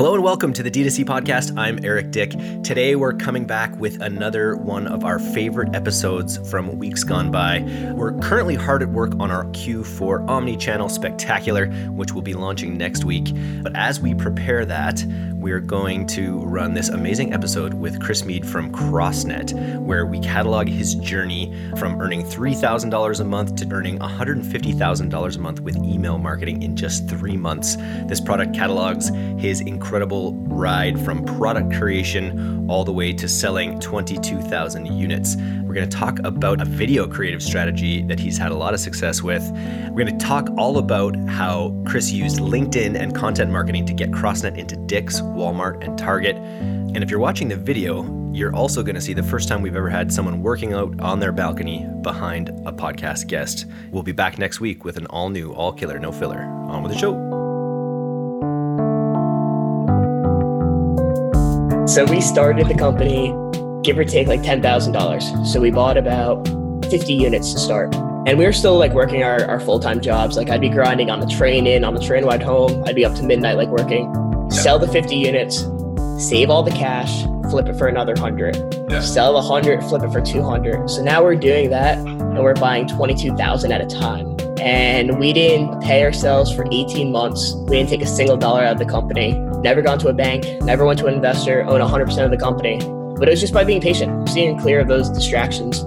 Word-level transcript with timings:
Hello 0.00 0.14
and 0.14 0.24
welcome 0.24 0.54
to 0.54 0.62
the 0.62 0.70
D2C 0.70 1.04
podcast. 1.04 1.54
I'm 1.58 1.84
Eric 1.84 2.10
Dyck. 2.10 2.30
Today 2.62 2.96
we're 2.96 3.12
coming 3.12 3.44
back 3.44 3.76
with 3.76 4.00
another 4.00 4.56
one 4.56 4.86
of 4.86 5.04
our 5.04 5.18
favorite 5.18 5.74
episodes 5.74 6.38
from 6.50 6.78
weeks 6.78 7.04
gone 7.04 7.30
by. 7.30 7.60
We're 7.94 8.18
currently 8.20 8.54
hard 8.54 8.82
at 8.82 8.88
work 8.88 9.12
on 9.20 9.30
our 9.30 9.44
Q4 9.44 10.26
Omni 10.26 10.56
Channel 10.56 10.88
Spectacular, 10.88 11.66
which 11.90 12.14
will 12.14 12.22
be 12.22 12.32
launching 12.32 12.78
next 12.78 13.04
week. 13.04 13.34
But 13.62 13.76
as 13.76 14.00
we 14.00 14.14
prepare 14.14 14.64
that, 14.64 15.04
we're 15.34 15.60
going 15.60 16.06
to 16.08 16.38
run 16.40 16.72
this 16.72 16.88
amazing 16.88 17.34
episode 17.34 17.74
with 17.74 18.00
Chris 18.00 18.24
Mead 18.24 18.46
from 18.46 18.72
CrossNet, 18.72 19.78
where 19.80 20.06
we 20.06 20.18
catalog 20.20 20.68
his 20.68 20.94
journey 20.94 21.54
from 21.76 22.00
earning 22.00 22.22
$3,000 22.22 23.20
a 23.20 23.24
month 23.24 23.56
to 23.56 23.68
earning 23.70 23.98
$150,000 23.98 25.36
a 25.36 25.38
month 25.40 25.60
with 25.60 25.76
email 25.76 26.16
marketing 26.16 26.62
in 26.62 26.74
just 26.74 27.06
three 27.08 27.36
months. 27.36 27.76
This 28.06 28.20
product 28.20 28.54
catalogs 28.54 29.10
his 29.38 29.60
incredible 29.62 29.89
ride 29.92 31.02
from 31.04 31.24
product 31.24 31.72
creation 31.74 32.68
all 32.70 32.84
the 32.84 32.92
way 32.92 33.12
to 33.12 33.26
selling 33.26 33.80
22,000 33.80 34.86
units. 34.86 35.36
We're 35.36 35.74
going 35.74 35.88
to 35.88 35.96
talk 35.96 36.18
about 36.20 36.60
a 36.60 36.64
video 36.64 37.08
creative 37.08 37.42
strategy 37.42 38.02
that 38.02 38.20
he's 38.20 38.38
had 38.38 38.52
a 38.52 38.54
lot 38.54 38.74
of 38.74 38.80
success 38.80 39.22
with. 39.22 39.42
We're 39.90 40.04
going 40.04 40.18
to 40.18 40.24
talk 40.24 40.48
all 40.56 40.78
about 40.78 41.16
how 41.28 41.74
Chris 41.86 42.12
used 42.12 42.38
LinkedIn 42.38 42.98
and 42.98 43.14
content 43.14 43.50
marketing 43.50 43.86
to 43.86 43.92
get 43.92 44.10
CrossNet 44.10 44.56
into 44.56 44.76
Dick's, 44.76 45.20
Walmart, 45.20 45.84
and 45.84 45.98
Target. 45.98 46.36
And 46.36 47.02
if 47.02 47.10
you're 47.10 47.20
watching 47.20 47.48
the 47.48 47.56
video, 47.56 48.04
you're 48.32 48.54
also 48.54 48.82
going 48.82 48.94
to 48.94 49.00
see 49.00 49.12
the 49.12 49.22
first 49.22 49.48
time 49.48 49.62
we've 49.62 49.76
ever 49.76 49.90
had 49.90 50.12
someone 50.12 50.42
working 50.42 50.72
out 50.72 51.00
on 51.00 51.18
their 51.18 51.32
balcony 51.32 51.86
behind 52.02 52.50
a 52.66 52.72
podcast 52.72 53.26
guest. 53.26 53.66
We'll 53.90 54.02
be 54.02 54.12
back 54.12 54.38
next 54.38 54.60
week 54.60 54.84
with 54.84 54.96
an 54.96 55.06
all 55.06 55.30
new, 55.30 55.52
all 55.52 55.72
killer, 55.72 55.98
no 55.98 56.12
filler. 56.12 56.42
On 56.42 56.84
with 56.84 56.92
the 56.92 56.98
show. 56.98 57.29
So 61.90 62.04
we 62.04 62.20
started 62.20 62.68
the 62.68 62.76
company, 62.76 63.34
give 63.82 63.98
or 63.98 64.04
take 64.04 64.28
like 64.28 64.42
$10,000. 64.42 65.44
So 65.44 65.60
we 65.60 65.72
bought 65.72 65.96
about 65.96 66.46
50 66.88 67.12
units 67.12 67.52
to 67.52 67.58
start. 67.58 67.92
And 68.28 68.38
we 68.38 68.44
were 68.44 68.52
still 68.52 68.78
like 68.78 68.92
working 68.92 69.24
our, 69.24 69.44
our 69.46 69.58
full 69.58 69.80
time 69.80 70.00
jobs. 70.00 70.36
Like 70.36 70.50
I'd 70.50 70.60
be 70.60 70.68
grinding 70.68 71.10
on 71.10 71.18
the 71.18 71.26
train 71.26 71.66
in, 71.66 71.82
on 71.82 71.94
the 71.94 72.00
train 72.00 72.24
ride 72.24 72.42
home. 72.42 72.84
I'd 72.86 72.94
be 72.94 73.04
up 73.04 73.16
to 73.16 73.24
midnight, 73.24 73.56
like 73.56 73.70
working. 73.70 74.08
Sell 74.52 74.78
the 74.78 74.86
50 74.86 75.16
units, 75.16 75.66
save 76.16 76.48
all 76.48 76.62
the 76.62 76.70
cash, 76.70 77.24
flip 77.50 77.66
it 77.66 77.74
for 77.74 77.88
another 77.88 78.12
100. 78.12 78.54
Yeah. 78.88 79.00
Sell 79.00 79.32
the 79.32 79.48
100, 79.48 79.82
flip 79.82 80.04
it 80.04 80.12
for 80.12 80.20
200. 80.20 80.88
So 80.88 81.02
now 81.02 81.24
we're 81.24 81.34
doing 81.34 81.70
that 81.70 81.98
and 81.98 82.38
we're 82.38 82.54
buying 82.54 82.86
22,000 82.86 83.72
at 83.72 83.80
a 83.80 83.86
time. 83.86 84.36
And 84.60 85.18
we 85.18 85.32
didn't 85.32 85.80
pay 85.80 86.04
ourselves 86.04 86.54
for 86.54 86.66
18 86.70 87.10
months. 87.10 87.52
We 87.52 87.78
didn't 87.78 87.88
take 87.88 88.02
a 88.02 88.06
single 88.06 88.36
dollar 88.36 88.62
out 88.62 88.74
of 88.74 88.78
the 88.78 88.86
company 88.86 89.49
never 89.62 89.82
gone 89.82 89.98
to 90.00 90.08
a 90.08 90.12
bank, 90.12 90.44
never 90.62 90.84
went 90.84 90.98
to 91.00 91.06
an 91.06 91.14
investor, 91.14 91.62
own 91.62 91.80
100% 91.80 92.24
of 92.24 92.30
the 92.30 92.36
company. 92.36 92.78
But 93.18 93.28
it 93.28 93.32
was 93.32 93.40
just 93.40 93.52
by 93.52 93.64
being 93.64 93.80
patient, 93.80 94.28
seeing 94.28 94.58
clear 94.58 94.80
of 94.80 94.88
those 94.88 95.10
distractions. 95.10 95.84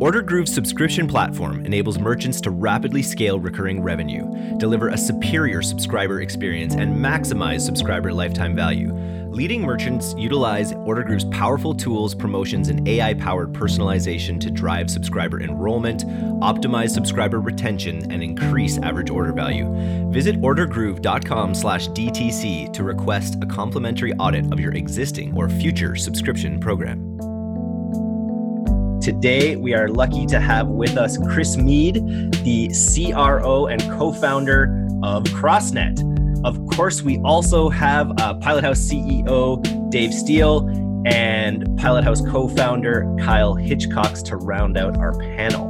OrderGroove's 0.00 0.54
subscription 0.54 1.06
platform 1.06 1.66
enables 1.66 1.98
merchants 1.98 2.40
to 2.40 2.50
rapidly 2.50 3.02
scale 3.02 3.38
recurring 3.38 3.82
revenue, 3.82 4.56
deliver 4.56 4.88
a 4.88 4.96
superior 4.96 5.60
subscriber 5.60 6.22
experience, 6.22 6.74
and 6.74 6.96
maximize 6.96 7.60
subscriber 7.60 8.10
lifetime 8.10 8.56
value. 8.56 8.88
Leading 9.30 9.62
merchants 9.62 10.12
utilize 10.18 10.72
OrderGroove's 10.72 11.24
powerful 11.26 11.72
tools, 11.72 12.16
promotions, 12.16 12.68
and 12.68 12.86
AI 12.88 13.14
powered 13.14 13.52
personalization 13.52 14.40
to 14.40 14.50
drive 14.50 14.90
subscriber 14.90 15.40
enrollment, 15.40 16.04
optimize 16.40 16.90
subscriber 16.90 17.40
retention, 17.40 18.10
and 18.10 18.24
increase 18.24 18.78
average 18.78 19.08
order 19.08 19.32
value. 19.32 19.68
Visit 20.10 20.40
ordergroove.com 20.40 21.54
slash 21.54 21.88
DTC 21.90 22.72
to 22.72 22.82
request 22.82 23.36
a 23.40 23.46
complimentary 23.46 24.12
audit 24.14 24.52
of 24.52 24.58
your 24.58 24.74
existing 24.74 25.32
or 25.36 25.48
future 25.48 25.94
subscription 25.94 26.58
program. 26.58 27.16
Today, 29.00 29.54
we 29.54 29.74
are 29.74 29.88
lucky 29.88 30.26
to 30.26 30.40
have 30.40 30.66
with 30.66 30.96
us 30.96 31.16
Chris 31.28 31.56
Mead, 31.56 31.94
the 32.42 32.68
CRO 32.68 33.68
and 33.68 33.80
co 33.82 34.12
founder 34.12 34.88
of 35.04 35.22
CrossNet. 35.24 36.19
Of 36.42 36.58
course, 36.68 37.02
we 37.02 37.18
also 37.18 37.68
have 37.68 38.10
uh, 38.18 38.32
Pilot 38.34 38.64
House 38.64 38.78
CEO 38.78 39.90
Dave 39.90 40.14
Steele 40.14 40.66
and 41.04 41.76
Pilot 41.76 42.02
House 42.02 42.22
co 42.22 42.48
founder 42.48 43.14
Kyle 43.20 43.54
Hitchcocks 43.54 44.24
to 44.24 44.36
round 44.36 44.78
out 44.78 44.96
our 44.96 45.12
panel. 45.18 45.68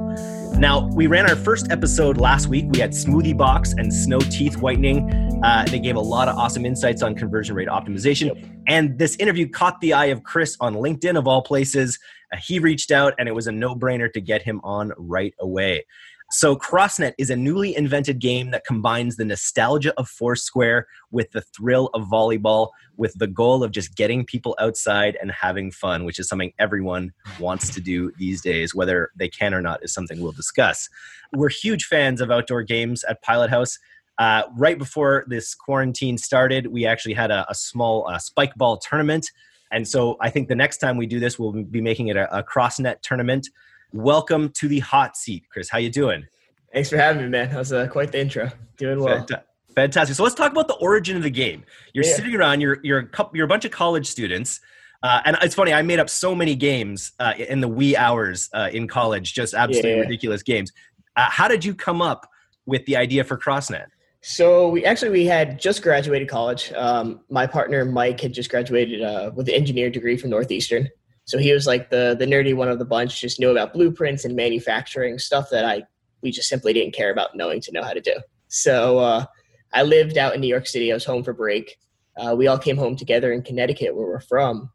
Now, 0.56 0.86
we 0.88 1.08
ran 1.08 1.28
our 1.28 1.34
first 1.34 1.72
episode 1.72 2.18
last 2.18 2.46
week. 2.46 2.66
We 2.70 2.78
had 2.78 2.92
Smoothie 2.92 3.36
Box 3.36 3.72
and 3.72 3.92
Snow 3.92 4.20
Teeth 4.20 4.58
Whitening. 4.58 5.42
Uh, 5.42 5.64
they 5.68 5.80
gave 5.80 5.96
a 5.96 6.00
lot 6.00 6.28
of 6.28 6.36
awesome 6.36 6.64
insights 6.64 7.02
on 7.02 7.16
conversion 7.16 7.56
rate 7.56 7.68
optimization. 7.68 8.60
And 8.68 8.96
this 8.96 9.16
interview 9.16 9.48
caught 9.48 9.80
the 9.80 9.92
eye 9.92 10.06
of 10.06 10.22
Chris 10.22 10.56
on 10.60 10.74
LinkedIn, 10.74 11.18
of 11.18 11.26
all 11.26 11.42
places. 11.42 11.98
Uh, 12.32 12.36
he 12.36 12.60
reached 12.60 12.92
out, 12.92 13.14
and 13.18 13.28
it 13.28 13.32
was 13.32 13.48
a 13.48 13.52
no 13.52 13.74
brainer 13.74 14.12
to 14.12 14.20
get 14.20 14.42
him 14.42 14.60
on 14.62 14.92
right 14.98 15.34
away. 15.40 15.84
So, 16.32 16.54
CrossNet 16.54 17.14
is 17.18 17.28
a 17.30 17.36
newly 17.36 17.76
invented 17.76 18.20
game 18.20 18.52
that 18.52 18.64
combines 18.64 19.16
the 19.16 19.24
nostalgia 19.24 19.92
of 19.96 20.08
Foursquare 20.08 20.86
with 21.10 21.32
the 21.32 21.40
thrill 21.40 21.90
of 21.92 22.02
volleyball, 22.02 22.68
with 22.96 23.14
the 23.18 23.26
goal 23.26 23.64
of 23.64 23.72
just 23.72 23.96
getting 23.96 24.24
people 24.24 24.54
outside 24.60 25.18
and 25.20 25.32
having 25.32 25.72
fun, 25.72 26.04
which 26.04 26.20
is 26.20 26.28
something 26.28 26.52
everyone 26.60 27.12
wants 27.40 27.70
to 27.70 27.80
do 27.80 28.12
these 28.16 28.40
days, 28.42 28.76
whether 28.76 29.10
they 29.16 29.28
can 29.28 29.52
or 29.52 29.60
not, 29.60 29.82
is 29.82 29.92
something 29.92 30.20
we'll 30.20 30.30
discuss. 30.30 30.88
We're 31.32 31.48
huge 31.48 31.86
fans 31.86 32.20
of 32.20 32.30
outdoor 32.30 32.62
games 32.62 33.02
at 33.04 33.22
Pilot 33.22 33.50
House. 33.50 33.76
Uh, 34.16 34.42
right 34.56 34.78
before 34.78 35.24
this 35.26 35.52
quarantine 35.56 36.16
started, 36.16 36.68
we 36.68 36.86
actually 36.86 37.14
had 37.14 37.32
a, 37.32 37.44
a 37.50 37.56
small 37.56 38.06
uh, 38.06 38.18
Spikeball 38.18 38.80
tournament. 38.88 39.32
And 39.72 39.88
so 39.88 40.16
I 40.20 40.30
think 40.30 40.48
the 40.48 40.54
next 40.54 40.78
time 40.78 40.96
we 40.96 41.06
do 41.06 41.18
this, 41.18 41.40
we'll 41.40 41.52
be 41.52 41.80
making 41.80 42.06
it 42.06 42.16
a, 42.16 42.38
a 42.38 42.44
CrossNet 42.44 43.00
tournament 43.02 43.48
welcome 43.92 44.50
to 44.50 44.68
the 44.68 44.80
hot 44.80 45.16
seat, 45.16 45.44
Chris. 45.50 45.68
How 45.68 45.78
you 45.78 45.90
doing? 45.90 46.26
Thanks 46.72 46.90
for 46.90 46.96
having 46.96 47.22
me, 47.22 47.28
man. 47.28 47.50
That 47.50 47.58
was 47.58 47.72
uh, 47.72 47.86
quite 47.88 48.12
the 48.12 48.20
intro. 48.20 48.50
Doing 48.76 49.00
well. 49.00 49.26
Fantastic. 49.74 50.16
So 50.16 50.22
let's 50.22 50.34
talk 50.34 50.52
about 50.52 50.68
the 50.68 50.74
origin 50.74 51.16
of 51.16 51.22
the 51.22 51.30
game. 51.30 51.64
You're 51.92 52.04
yeah. 52.04 52.14
sitting 52.14 52.34
around. 52.34 52.60
You're 52.60 52.78
you're 52.82 52.98
a 52.98 53.06
couple, 53.06 53.36
you're 53.36 53.46
a 53.46 53.48
bunch 53.48 53.64
of 53.64 53.70
college 53.70 54.06
students. 54.06 54.60
Uh, 55.02 55.20
and 55.24 55.36
it's 55.40 55.54
funny, 55.54 55.72
I 55.72 55.80
made 55.80 55.98
up 55.98 56.10
so 56.10 56.34
many 56.34 56.54
games 56.54 57.12
uh, 57.18 57.32
in 57.38 57.60
the 57.60 57.68
wee 57.68 57.96
hours 57.96 58.50
uh, 58.52 58.68
in 58.70 58.86
college, 58.86 59.32
just 59.32 59.54
absolutely 59.54 59.92
yeah. 59.92 60.00
ridiculous 60.00 60.42
games. 60.42 60.72
Uh, 61.16 61.26
how 61.30 61.48
did 61.48 61.64
you 61.64 61.74
come 61.74 62.02
up 62.02 62.28
with 62.66 62.84
the 62.84 62.96
idea 62.96 63.24
for 63.24 63.38
CrossNet? 63.38 63.86
So 64.20 64.68
we 64.68 64.84
actually 64.84 65.10
we 65.10 65.24
had 65.24 65.58
just 65.58 65.82
graduated 65.82 66.28
college. 66.28 66.72
Um, 66.74 67.20
my 67.30 67.46
partner 67.46 67.86
Mike 67.86 68.20
had 68.20 68.34
just 68.34 68.50
graduated 68.50 69.00
uh, 69.00 69.30
with 69.34 69.48
an 69.48 69.54
engineer 69.54 69.88
degree 69.88 70.18
from 70.18 70.28
Northeastern, 70.28 70.90
so 71.24 71.38
he 71.38 71.52
was 71.52 71.66
like 71.66 71.90
the 71.90 72.16
the 72.18 72.26
nerdy 72.26 72.54
one 72.54 72.68
of 72.68 72.78
the 72.78 72.84
bunch, 72.84 73.20
just 73.20 73.40
knew 73.40 73.50
about 73.50 73.72
blueprints 73.72 74.24
and 74.24 74.34
manufacturing 74.34 75.18
stuff 75.18 75.48
that 75.50 75.64
I 75.64 75.84
we 76.22 76.30
just 76.30 76.48
simply 76.48 76.72
didn't 76.72 76.94
care 76.94 77.10
about 77.10 77.34
knowing 77.34 77.60
to 77.62 77.72
know 77.72 77.82
how 77.82 77.92
to 77.92 78.00
do. 78.00 78.14
So 78.48 78.98
uh, 78.98 79.24
I 79.72 79.82
lived 79.82 80.18
out 80.18 80.34
in 80.34 80.40
New 80.40 80.48
York 80.48 80.66
City. 80.66 80.90
I 80.90 80.94
was 80.94 81.04
home 81.04 81.22
for 81.22 81.32
break. 81.32 81.78
Uh, 82.16 82.34
we 82.36 82.46
all 82.46 82.58
came 82.58 82.76
home 82.76 82.96
together 82.96 83.32
in 83.32 83.42
Connecticut, 83.42 83.94
where 83.94 84.06
we're 84.06 84.20
from, 84.20 84.70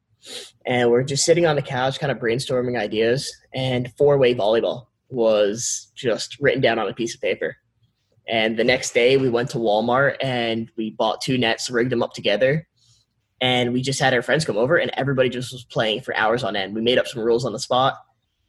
and 0.65 0.89
we're 0.89 1.03
just 1.03 1.25
sitting 1.25 1.45
on 1.45 1.55
the 1.55 1.61
couch, 1.61 1.99
kind 1.99 2.11
of 2.11 2.17
brainstorming 2.17 2.79
ideas. 2.79 3.31
And 3.53 3.91
four 3.97 4.17
way 4.17 4.33
volleyball 4.33 4.87
was 5.09 5.91
just 5.95 6.39
written 6.39 6.61
down 6.61 6.79
on 6.79 6.87
a 6.87 6.93
piece 6.93 7.13
of 7.13 7.21
paper. 7.21 7.57
And 8.27 8.57
the 8.57 8.63
next 8.63 8.93
day, 8.93 9.17
we 9.17 9.29
went 9.29 9.51
to 9.51 9.59
Walmart 9.59 10.15
and 10.19 10.71
we 10.77 10.91
bought 10.91 11.21
two 11.21 11.37
nets, 11.37 11.69
rigged 11.69 11.91
them 11.91 12.01
up 12.01 12.13
together, 12.13 12.67
and 13.41 13.73
we 13.73 13.81
just 13.81 13.99
had 13.99 14.13
our 14.13 14.21
friends 14.21 14.45
come 14.45 14.57
over 14.57 14.77
and 14.77 14.91
everybody 14.95 15.29
just 15.29 15.51
was 15.51 15.63
playing 15.65 16.01
for 16.01 16.15
hours 16.15 16.43
on 16.43 16.55
end. 16.55 16.73
We 16.73 16.81
made 16.81 16.97
up 16.97 17.07
some 17.07 17.21
rules 17.21 17.45
on 17.45 17.53
the 17.53 17.59
spot 17.59 17.95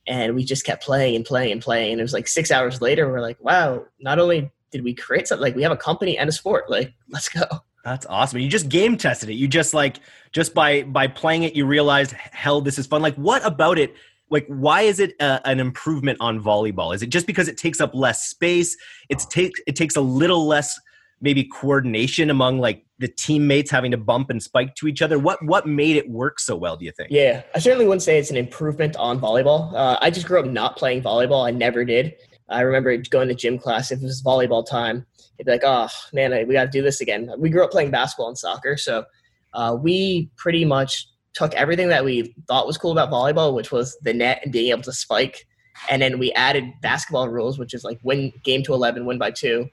and 0.07 0.35
we 0.35 0.45
just 0.45 0.65
kept 0.65 0.85
playing 0.85 1.17
and 1.17 1.25
playing 1.25 1.53
and 1.53 1.61
playing. 1.61 1.93
And 1.93 2.01
it 2.01 2.05
was 2.05 2.13
like 2.13 2.29
six 2.29 2.51
hours 2.51 2.81
later 2.81 3.11
we're 3.11 3.21
like 3.21 3.39
wow 3.41 3.85
not 4.01 4.19
only 4.19 4.51
did 4.71 4.85
we 4.85 4.95
create 4.95 5.29
something 5.29 5.43
like 5.43 5.57
we 5.57 5.63
have 5.63 5.73
a 5.73 5.77
company 5.77 6.19
and 6.19 6.29
a 6.29 6.33
sport. 6.33 6.71
Like 6.71 6.95
let's 7.09 7.29
go. 7.29 7.45
That's 7.85 8.07
awesome. 8.07 8.41
You 8.41 8.49
just 8.49 8.69
game 8.69 8.97
tested 8.97 9.31
it. 9.31 9.35
You 9.35 9.49
just 9.49 9.75
like 9.75 9.99
just 10.33 10.55
by 10.55 10.83
by 10.83 11.07
playing 11.09 11.43
it 11.43 11.55
you 11.55 11.67
realized 11.67 12.13
hell 12.13 12.61
this 12.61 12.79
is 12.79 12.87
fun. 12.87 13.03
Like 13.03 13.17
what 13.17 13.45
about 13.45 13.79
it 13.79 13.95
like 14.31 14.47
why 14.49 14.83
is 14.83 15.01
it 15.01 15.15
a, 15.21 15.41
an 15.49 15.61
improvement 15.61 16.19
on 16.21 16.41
volleyball? 16.41 16.95
Is 16.95 17.03
it 17.03 17.09
just 17.09 17.27
because 17.27 17.49
it 17.49 17.59
takes 17.59 17.81
up 17.81 17.95
less 17.95 18.29
space? 18.29 18.77
It's 19.09 19.27
take 19.27 19.53
it 19.67 19.77
takes 19.77 19.97
a 19.97 20.01
little 20.01 20.47
less 20.47 20.79
maybe 21.21 21.45
coordination 21.45 22.31
among 22.31 22.59
like 22.59 22.86
the 22.99 23.09
teammates 23.09 23.71
having 23.71 23.91
to 23.91 23.97
bump 23.97 24.31
and 24.31 24.43
spike 24.43 24.75
to 24.77 24.87
each 24.89 25.03
other? 25.03 25.19
What 25.19 25.45
what 25.45 25.67
made 25.67 25.97
it 25.97 26.09
work 26.09 26.41
so 26.41 26.57
well 26.57 26.77
do 26.77 26.85
you 26.85 26.93
think? 26.93 27.11
Yeah 27.11 27.43
i 27.55 27.59
certainly 27.59 27.87
wouldn't 27.87 28.03
say 28.03 28.19
it's 28.19 28.31
an 28.31 28.37
improvement 28.37 28.97
on 28.97 29.21
volleyball. 29.21 29.73
Uh, 29.75 29.99
i 30.01 30.11
just 30.11 30.27
grew 30.27 30.41
up 30.41 30.47
not 30.47 30.77
playing 30.77 31.03
volleyball. 31.03 31.47
I 31.47 31.51
never 31.51 31.85
did. 31.85 32.15
I 32.49 32.61
remember 32.61 32.97
going 32.97 33.29
to 33.29 33.35
gym 33.35 33.59
class 33.59 33.91
if 33.91 34.01
it 34.01 34.05
was 34.05 34.23
volleyball 34.23 34.65
time 34.67 35.07
it'd 35.39 35.47
be 35.47 35.53
like 35.53 35.65
oh 35.65 35.89
man 36.13 36.31
we 36.47 36.55
got 36.55 36.65
to 36.65 36.71
do 36.71 36.83
this 36.83 37.01
again. 37.01 37.31
We 37.39 37.51
grew 37.51 37.65
up 37.65 37.71
playing 37.71 37.91
basketball 37.91 38.29
and 38.29 38.39
soccer 38.39 38.77
so 38.77 39.05
uh, 39.53 39.77
we 39.81 40.31
pretty 40.37 40.65
much 40.65 41.09
took 41.33 41.55
everything 41.55 41.89
that 41.89 42.05
we 42.05 42.35
thought 42.49 42.67
was 42.67 42.79
cool 42.79 42.93
about 42.93 43.11
volleyball 43.11 43.55
which 43.55 43.71
was 43.71 43.97
the 44.03 44.15
net 44.15 44.41
and 44.43 44.53
being 44.53 44.71
able 44.71 44.83
to 44.83 44.93
spike 44.93 45.47
and 45.91 46.01
then 46.01 46.19
we 46.19 46.33
added 46.33 46.65
basketball 46.81 47.29
rules 47.29 47.59
which 47.59 47.75
is 47.75 47.85
like 47.85 47.99
win 48.03 48.33
game 48.43 48.63
to 48.63 48.73
11 48.73 49.05
win 49.05 49.19
by 49.19 49.31
two 49.31 49.69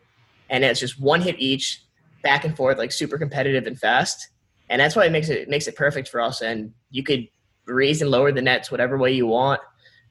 and 0.54 0.64
it's 0.64 0.80
just 0.80 1.02
one 1.02 1.22
hit 1.22 1.40
each, 1.40 1.84
back 2.24 2.46
and 2.46 2.56
forth, 2.56 2.78
like 2.78 2.92
super 2.92 3.18
competitive 3.18 3.68
and 3.68 3.78
fast. 3.78 4.30
And 4.70 4.80
that's 4.80 4.96
why 4.96 5.06
it 5.06 5.12
makes 5.12 5.30
it, 5.30 5.50
makes 5.50 5.68
it 5.68 5.76
perfect 5.76 6.08
for 6.08 6.22
us. 6.22 6.42
And 6.42 6.74
you 6.90 7.04
could 7.04 7.28
raise 7.66 8.02
and 8.02 8.10
lower 8.10 8.32
the 8.32 8.42
nets 8.42 8.72
whatever 8.72 8.98
way 8.98 9.12
you 9.12 9.28
want. 9.28 9.62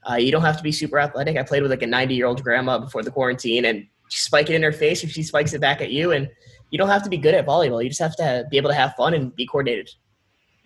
Uh, 0.09 0.15
you 0.15 0.33
don't 0.33 0.43
have 0.43 0.57
to 0.57 0.63
be 0.63 0.73
super 0.73 0.99
athletic. 0.99 1.37
I 1.37 1.43
played 1.43 1.63
with 1.63 1.71
like 1.71 1.83
a 1.83 1.87
90 1.87 2.15
year 2.15 2.27
old 2.27 2.43
grandma 2.43 2.79
before 2.79 3.03
the 3.03 3.11
quarantine, 3.11 3.65
and 3.65 3.87
spike 4.09 4.51
it 4.51 4.55
in 4.55 4.63
her 4.63 4.73
face 4.73 5.03
if 5.03 5.11
she 5.11 5.23
spikes 5.23 5.53
it 5.53 5.61
back 5.61 5.81
at 5.81 5.91
you. 5.91 6.13
And 6.13 6.29
you 6.71 6.79
don't 6.79 6.89
have 6.89 7.03
to 7.05 7.11
be 7.11 7.19
good 7.19 7.35
at 7.35 7.47
volleyball. 7.47 7.83
You 7.83 7.89
just 7.89 8.01
have 8.01 8.17
to 8.17 8.45
be 8.51 8.57
able 8.57 8.71
to 8.71 8.77
have 8.77 8.95
fun 8.95 9.15
and 9.15 9.35
be 9.35 9.47
coordinated. 9.47 9.91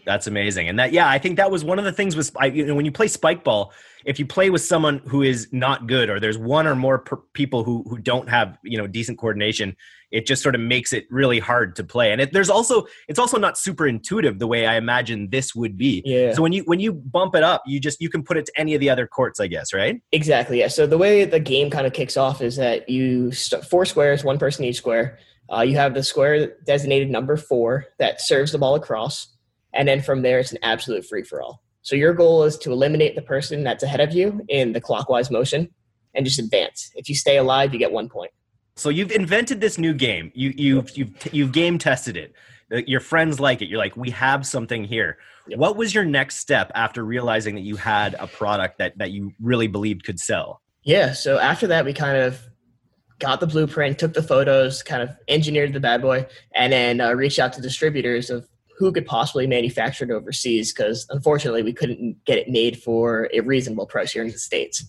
That's 0.06 0.28
amazing. 0.28 0.68
And 0.68 0.78
that, 0.78 0.92
yeah, 0.92 1.08
I 1.08 1.18
think 1.18 1.36
that 1.36 1.50
was 1.50 1.64
one 1.64 1.80
of 1.80 1.84
the 1.84 1.90
things 1.90 2.14
with, 2.14 2.30
you 2.54 2.64
know, 2.64 2.76
when 2.76 2.84
you 2.84 2.92
play 2.92 3.08
Spikeball, 3.08 3.72
if 4.04 4.20
you 4.20 4.24
play 4.24 4.50
with 4.50 4.62
someone 4.62 4.98
who 5.08 5.22
is 5.22 5.48
not 5.50 5.88
good, 5.88 6.08
or 6.08 6.20
there's 6.20 6.38
one 6.38 6.68
or 6.68 6.76
more 6.76 7.00
per- 7.00 7.16
people 7.34 7.64
who, 7.64 7.84
who 7.88 7.98
don't 7.98 8.28
have, 8.28 8.56
you 8.62 8.78
know, 8.78 8.86
decent 8.86 9.18
coordination, 9.18 9.76
it 10.12 10.24
just 10.24 10.44
sort 10.44 10.54
of 10.54 10.60
makes 10.60 10.92
it 10.92 11.06
really 11.10 11.40
hard 11.40 11.74
to 11.74 11.82
play. 11.82 12.12
And 12.12 12.20
it, 12.20 12.32
there's 12.32 12.48
also, 12.48 12.86
it's 13.08 13.18
also 13.18 13.36
not 13.36 13.58
super 13.58 13.84
intuitive 13.88 14.38
the 14.38 14.46
way 14.46 14.64
I 14.64 14.76
imagine 14.76 15.28
this 15.30 15.56
would 15.56 15.76
be. 15.76 16.02
Yeah. 16.04 16.34
So 16.34 16.40
when 16.42 16.52
you, 16.52 16.62
when 16.66 16.78
you 16.78 16.92
bump 16.92 17.34
it 17.34 17.42
up, 17.42 17.64
you 17.66 17.80
just, 17.80 18.00
you 18.00 18.08
can 18.08 18.22
put 18.22 18.36
it 18.36 18.46
to 18.46 18.52
any 18.56 18.74
of 18.74 18.80
the 18.80 18.88
other 18.88 19.08
courts, 19.08 19.40
I 19.40 19.48
guess, 19.48 19.74
right? 19.74 20.00
Exactly. 20.12 20.60
Yeah. 20.60 20.68
So 20.68 20.86
the 20.86 20.98
way 20.98 21.24
the 21.24 21.40
game 21.40 21.68
kind 21.68 21.84
of 21.84 21.92
kicks 21.92 22.16
off 22.16 22.40
is 22.40 22.54
that 22.54 22.88
you 22.88 23.32
st- 23.32 23.64
four 23.64 23.84
squares, 23.84 24.22
one 24.22 24.38
person 24.38 24.64
each 24.64 24.76
square. 24.76 25.18
Uh, 25.52 25.62
you 25.62 25.76
have 25.76 25.94
the 25.94 26.04
square 26.04 26.54
designated 26.64 27.10
number 27.10 27.36
four 27.36 27.86
that 27.98 28.20
serves 28.20 28.52
the 28.52 28.58
ball 28.58 28.76
across 28.76 29.35
and 29.76 29.86
then 29.86 30.02
from 30.02 30.22
there 30.22 30.38
it's 30.38 30.52
an 30.52 30.58
absolute 30.62 31.04
free 31.04 31.22
for 31.22 31.42
all. 31.42 31.62
So 31.82 31.94
your 31.94 32.14
goal 32.14 32.42
is 32.42 32.58
to 32.58 32.72
eliminate 32.72 33.14
the 33.14 33.22
person 33.22 33.62
that's 33.62 33.84
ahead 33.84 34.00
of 34.00 34.12
you 34.12 34.40
in 34.48 34.72
the 34.72 34.80
clockwise 34.80 35.30
motion 35.30 35.68
and 36.14 36.26
just 36.26 36.40
advance. 36.40 36.90
If 36.96 37.08
you 37.08 37.14
stay 37.14 37.36
alive, 37.36 37.72
you 37.72 37.78
get 37.78 37.92
one 37.92 38.08
point. 38.08 38.32
So 38.74 38.88
you've 38.88 39.12
invented 39.12 39.60
this 39.60 39.78
new 39.78 39.94
game. 39.94 40.32
You 40.34 40.52
you've 40.56 40.96
you've 40.96 41.34
you've 41.34 41.52
game 41.52 41.78
tested 41.78 42.16
it. 42.16 42.34
Your 42.88 43.00
friends 43.00 43.38
like 43.38 43.62
it. 43.62 43.68
You're 43.68 43.78
like, 43.78 43.96
we 43.96 44.10
have 44.10 44.44
something 44.44 44.84
here. 44.84 45.18
Yep. 45.46 45.58
What 45.58 45.76
was 45.76 45.94
your 45.94 46.04
next 46.04 46.38
step 46.38 46.72
after 46.74 47.04
realizing 47.04 47.54
that 47.54 47.60
you 47.60 47.76
had 47.76 48.14
a 48.18 48.26
product 48.26 48.78
that 48.78 48.98
that 48.98 49.12
you 49.12 49.32
really 49.40 49.68
believed 49.68 50.04
could 50.04 50.18
sell? 50.18 50.60
Yeah. 50.82 51.12
So 51.12 51.38
after 51.38 51.68
that, 51.68 51.84
we 51.84 51.92
kind 51.92 52.16
of 52.16 52.40
got 53.18 53.40
the 53.40 53.46
blueprint, 53.46 53.98
took 53.98 54.12
the 54.12 54.22
photos, 54.22 54.82
kind 54.82 55.02
of 55.02 55.10
engineered 55.28 55.72
the 55.72 55.80
bad 55.80 56.02
boy, 56.02 56.26
and 56.54 56.72
then 56.72 57.00
uh, 57.00 57.12
reached 57.12 57.38
out 57.38 57.52
to 57.54 57.62
distributors 57.62 58.28
of 58.28 58.46
who 58.76 58.92
could 58.92 59.06
possibly 59.06 59.46
manufacture 59.46 60.04
it 60.04 60.10
overseas 60.10 60.72
because 60.72 61.06
unfortunately 61.10 61.62
we 61.62 61.72
couldn't 61.72 62.22
get 62.24 62.38
it 62.38 62.48
made 62.48 62.80
for 62.82 63.28
a 63.32 63.40
reasonable 63.40 63.86
price 63.86 64.12
here 64.12 64.22
in 64.22 64.30
the 64.30 64.38
states. 64.38 64.84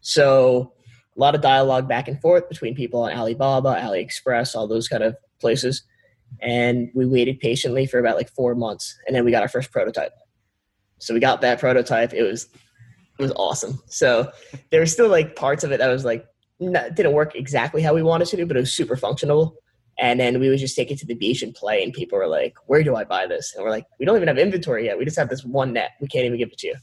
So 0.00 0.72
a 1.16 1.20
lot 1.20 1.34
of 1.34 1.40
dialogue 1.40 1.88
back 1.88 2.08
and 2.08 2.20
forth 2.20 2.48
between 2.48 2.74
people 2.74 3.02
on 3.02 3.12
alibaba 3.12 3.74
aliexpress 3.74 4.54
all 4.54 4.66
those 4.66 4.88
kind 4.88 5.02
of 5.02 5.16
places 5.40 5.82
and 6.40 6.90
we 6.94 7.04
waited 7.04 7.40
patiently 7.40 7.84
for 7.84 7.98
about 7.98 8.16
like 8.16 8.30
four 8.30 8.54
months 8.54 8.96
and 9.06 9.14
then 9.14 9.24
we 9.24 9.30
got 9.30 9.42
our 9.42 9.48
first 9.48 9.72
prototype. 9.72 10.12
So 10.98 11.12
we 11.12 11.20
got 11.20 11.40
that 11.40 11.58
prototype. 11.58 12.14
It 12.14 12.22
was 12.22 12.44
it 13.18 13.22
was 13.22 13.32
awesome. 13.32 13.82
So 13.86 14.30
there 14.70 14.80
were 14.80 14.86
still 14.86 15.08
like 15.08 15.36
parts 15.36 15.64
of 15.64 15.72
it 15.72 15.78
that 15.78 15.88
was 15.88 16.04
like 16.04 16.24
not, 16.60 16.94
didn't 16.94 17.12
work 17.12 17.34
exactly 17.34 17.82
how 17.82 17.92
we 17.92 18.02
wanted 18.02 18.28
to 18.28 18.36
do 18.36 18.46
but 18.46 18.56
it 18.56 18.60
was 18.60 18.72
super 18.72 18.96
functional 18.96 19.56
and 20.02 20.18
then 20.18 20.40
we 20.40 20.48
would 20.48 20.58
just 20.58 20.74
take 20.74 20.90
it 20.90 20.98
to 20.98 21.06
the 21.06 21.14
beach 21.14 21.42
and 21.44 21.54
play. 21.54 21.84
And 21.84 21.92
people 21.92 22.18
were 22.18 22.26
like, 22.26 22.56
where 22.66 22.82
do 22.82 22.96
I 22.96 23.04
buy 23.04 23.28
this? 23.28 23.54
And 23.54 23.64
we're 23.64 23.70
like, 23.70 23.86
we 24.00 24.04
don't 24.04 24.16
even 24.16 24.26
have 24.26 24.36
inventory 24.36 24.86
yet. 24.86 24.98
We 24.98 25.04
just 25.04 25.16
have 25.16 25.28
this 25.28 25.44
one 25.44 25.72
net. 25.72 25.92
We 26.00 26.08
can't 26.08 26.26
even 26.26 26.38
give 26.38 26.48
it 26.48 26.58
to 26.58 26.66
you. 26.66 26.74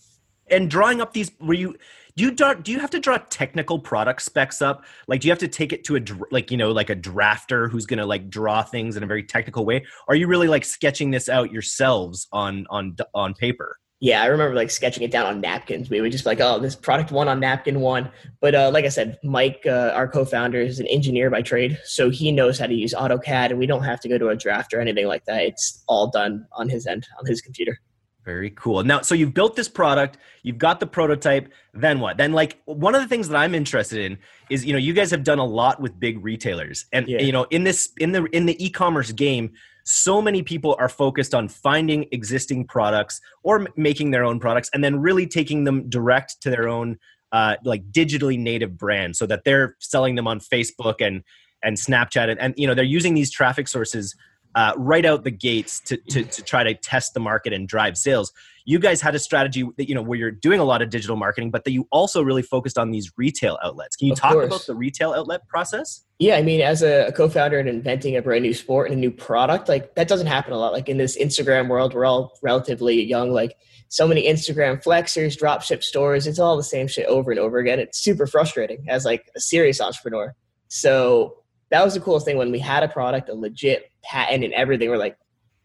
And 0.50 0.72
drawing 0.72 1.02
up 1.02 1.12
these, 1.12 1.30
were 1.42 1.54
you, 1.54 1.76
do 2.16 2.24
you 2.24 2.32
draw, 2.32 2.54
do 2.54 2.72
you 2.72 2.80
have 2.80 2.90
to 2.92 3.00
draw 3.00 3.18
technical 3.30 3.78
product 3.78 4.22
specs 4.22 4.62
up? 4.62 4.86
Like, 5.08 5.20
do 5.20 5.28
you 5.28 5.34
have 5.34 5.40
to 5.40 5.50
take 5.50 5.74
it 5.74 5.84
to 5.84 5.98
a, 5.98 6.02
like, 6.32 6.50
you 6.50 6.56
know, 6.56 6.72
like 6.72 6.90
a 6.90 6.96
drafter 6.96 7.70
who's 7.70 7.86
going 7.86 8.00
to 8.00 8.06
like 8.06 8.30
draw 8.30 8.64
things 8.64 8.96
in 8.96 9.04
a 9.04 9.06
very 9.06 9.24
technical 9.24 9.66
way? 9.66 9.86
Are 10.08 10.16
you 10.16 10.28
really 10.28 10.48
like 10.48 10.64
sketching 10.64 11.12
this 11.12 11.28
out 11.28 11.52
yourselves 11.52 12.26
on, 12.32 12.68
on, 12.70 12.96
on 13.14 13.34
paper? 13.34 13.78
Yeah, 14.02 14.24
I 14.24 14.28
remember 14.28 14.56
like 14.56 14.72
sketching 14.72 15.04
it 15.04 15.12
down 15.12 15.26
on 15.26 15.42
napkins. 15.42 15.90
We 15.90 16.00
would 16.00 16.14
just 16.14 16.24
be 16.24 16.30
like, 16.30 16.40
oh, 16.40 16.58
this 16.58 16.74
product 16.74 17.12
one 17.12 17.28
on 17.28 17.42
napkin 17.42 17.82
one. 17.82 18.10
But 18.40 18.56
uh, 18.56 18.72
like 18.74 18.86
I 18.86 18.90
said, 18.90 19.20
Mike, 19.24 19.64
uh, 19.66 19.92
our 19.94 20.08
co-founder, 20.08 20.62
is 20.62 20.80
an 20.80 20.88
engineer 20.88 21.30
by 21.30 21.42
trade, 21.42 21.78
so 21.84 22.10
he 22.10 22.32
knows 22.32 22.58
how 22.58 22.68
to 22.68 22.74
use 22.74 22.94
AutoCAD, 22.94 23.50
and 23.50 23.60
we 23.60 23.66
don't 23.66 23.84
have 23.84 24.00
to 24.02 24.08
go 24.08 24.18
to 24.18 24.30
a 24.30 24.38
drafter 24.38 24.80
anything 24.80 25.08
like 25.08 25.26
that. 25.26 25.44
It's 25.44 25.84
all 25.88 26.08
done 26.10 26.46
on 26.54 26.70
his 26.70 26.88
end 26.88 27.08
on 27.20 27.26
his 27.26 27.42
computer. 27.42 27.78
Very 28.26 28.52
cool. 28.52 28.84
Now, 28.84 29.02
so 29.02 29.16
you've 29.16 29.34
built 29.34 29.56
this 29.56 29.68
product, 29.68 30.18
you've 30.44 30.60
got 30.60 30.80
the 30.80 30.86
prototype. 30.88 31.52
Then 31.74 32.00
what? 32.00 32.18
Then, 32.18 32.32
like, 32.32 32.62
one 32.66 32.94
of 32.94 33.02
the 33.02 33.08
things 33.08 33.28
that 33.30 33.36
I'm 33.36 33.56
interested 33.56 34.00
in 34.00 34.18
is, 34.50 34.64
you 34.66 34.72
know, 34.72 34.80
you 34.80 34.94
guys 34.94 35.10
have 35.12 35.24
done 35.24 35.40
a 35.40 35.46
lot 35.46 35.82
with 35.82 36.00
big 36.00 36.24
retailers, 36.24 36.86
and 36.94 37.08
yeah. 37.08 37.22
you 37.22 37.32
know, 37.32 37.48
in 37.50 37.64
this 37.64 37.90
in 37.98 38.12
the 38.12 38.26
in 38.26 38.46
the 38.46 38.64
e-commerce 38.64 39.12
game, 39.12 39.52
so 39.84 40.22
many 40.22 40.44
people 40.44 40.76
are 40.80 40.90
focused 40.90 41.34
on 41.34 41.48
finding 41.48 42.06
existing 42.12 42.66
products 42.66 43.22
or 43.44 43.62
m- 43.62 43.68
making 43.76 44.12
their 44.12 44.24
own 44.24 44.40
products 44.40 44.70
and 44.74 44.84
then 44.84 45.00
really 45.00 45.26
taking 45.26 45.64
them 45.64 45.90
direct 45.90 46.42
to 46.42 46.50
their 46.50 46.68
own 46.68 46.98
uh, 47.32 47.56
like 47.64 47.92
digitally 47.92 48.38
native 48.40 48.78
brand 48.78 49.16
so 49.16 49.26
that 49.26 49.44
they're 49.44 49.76
selling 49.80 50.16
them 50.16 50.28
on 50.28 50.40
facebook 50.40 50.96
and 51.00 51.24
and 51.64 51.78
snapchat 51.78 52.30
and, 52.30 52.40
and 52.40 52.54
you 52.58 52.66
know 52.66 52.74
they're 52.74 52.84
using 52.84 53.14
these 53.14 53.32
traffic 53.32 53.68
sources 53.68 54.16
uh, 54.56 54.74
right 54.78 55.06
out 55.06 55.24
the 55.24 55.32
gates 55.32 55.80
to, 55.82 55.98
to, 56.10 56.24
to 56.24 56.42
try 56.42 56.64
to 56.64 56.74
test 56.74 57.14
the 57.14 57.20
market 57.20 57.54
and 57.54 57.68
drive 57.68 57.98
sales. 57.98 58.34
You 58.70 58.78
guys 58.78 59.02
had 59.02 59.16
a 59.16 59.20
strategy 59.20 59.68
that 59.78 59.90
you 59.90 59.96
know 59.96 60.04
where 60.04 60.20
you're 60.20 60.30
doing 60.30 60.60
a 60.60 60.64
lot 60.64 60.84
of 60.84 60.92
digital 60.92 61.16
marketing, 61.16 61.50
but 61.50 61.64
that 61.64 61.72
you 61.72 61.88
also 61.92 62.22
really 62.22 62.44
focused 62.44 62.78
on 62.78 62.92
these 62.92 63.12
retail 63.18 63.58
outlets. 63.64 63.96
Can 63.96 64.06
you 64.06 64.14
of 64.14 64.20
talk 64.20 64.34
course. 64.34 64.46
about 64.46 64.66
the 64.68 64.76
retail 64.76 65.12
outlet 65.12 65.48
process? 65.48 66.06
Yeah, 66.20 66.36
I 66.36 66.44
mean, 66.44 66.62
as 66.62 66.84
a, 66.84 67.12
co-founder 67.18 67.58
and 67.58 67.68
inventing 67.68 68.16
a 68.16 68.22
brand 68.22 68.44
new 68.44 68.54
sport 68.54 68.92
and 68.92 68.96
a 68.96 69.00
new 69.00 69.10
product, 69.10 69.70
like 69.70 69.96
that 69.96 70.08
doesn't 70.08 70.28
happen 70.28 70.54
a 70.54 70.58
lot. 70.58 70.72
Like 70.72 70.88
in 70.88 70.98
this 70.98 71.18
Instagram 71.18 71.68
world, 71.68 71.96
we're 71.96 72.06
all 72.06 72.38
relatively 72.44 73.04
young. 73.04 73.32
Like 73.32 73.58
so 73.88 74.08
many 74.08 74.28
Instagram 74.28 74.84
flexers, 74.84 75.36
dropship 75.36 75.82
stores, 75.82 76.28
it's 76.28 76.38
all 76.38 76.56
the 76.56 76.62
same 76.62 76.88
shit 76.88 77.08
over 77.08 77.32
and 77.32 77.40
over 77.40 77.58
again. 77.58 77.80
It's 77.80 77.98
super 77.98 78.28
frustrating 78.28 78.86
as 78.88 79.04
like 79.04 79.32
a 79.36 79.40
serious 79.40 79.82
entrepreneur. 79.82 80.36
So 80.68 81.38
that 81.72 81.84
was 81.84 81.96
the 81.96 82.02
coolest 82.02 82.28
thing 82.28 82.38
when 82.38 82.52
we 82.52 82.60
had 82.60 82.84
a 82.84 82.88
product, 82.88 83.30
a 83.30 83.34
legit 83.34 83.90
patent 84.04 84.44
and 84.44 84.54
everything. 84.54 84.92
We're 84.92 84.98
like, 84.98 85.18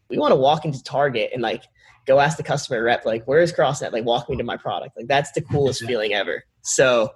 we 0.09 0.17
want 0.17 0.31
to 0.31 0.37
walk 0.37 0.65
into 0.65 0.83
Target 0.83 1.29
and 1.33 1.43
like 1.43 1.65
go 2.05 2.19
ask 2.19 2.37
the 2.37 2.43
customer 2.43 2.83
rep, 2.83 3.05
like, 3.05 3.25
where 3.25 3.39
is 3.39 3.51
CrossNet? 3.51 3.91
Like, 3.91 4.05
walk 4.05 4.29
me 4.29 4.37
to 4.37 4.43
my 4.43 4.57
product. 4.57 4.95
Like, 4.97 5.07
that's 5.07 5.31
the 5.31 5.41
coolest 5.41 5.83
feeling 5.85 6.13
ever. 6.13 6.43
So 6.65 7.11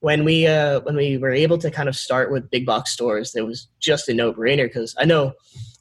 when 0.00 0.24
we 0.24 0.46
uh, 0.46 0.80
when 0.80 0.96
we 0.96 1.18
were 1.18 1.30
able 1.30 1.58
to 1.58 1.70
kind 1.70 1.90
of 1.90 1.96
start 1.96 2.32
with 2.32 2.50
big 2.50 2.64
box 2.64 2.90
stores, 2.90 3.34
it 3.34 3.46
was 3.46 3.68
just 3.78 4.08
a 4.08 4.14
no 4.14 4.32
brainer 4.32 4.64
because 4.64 4.94
I 4.98 5.04
know, 5.04 5.34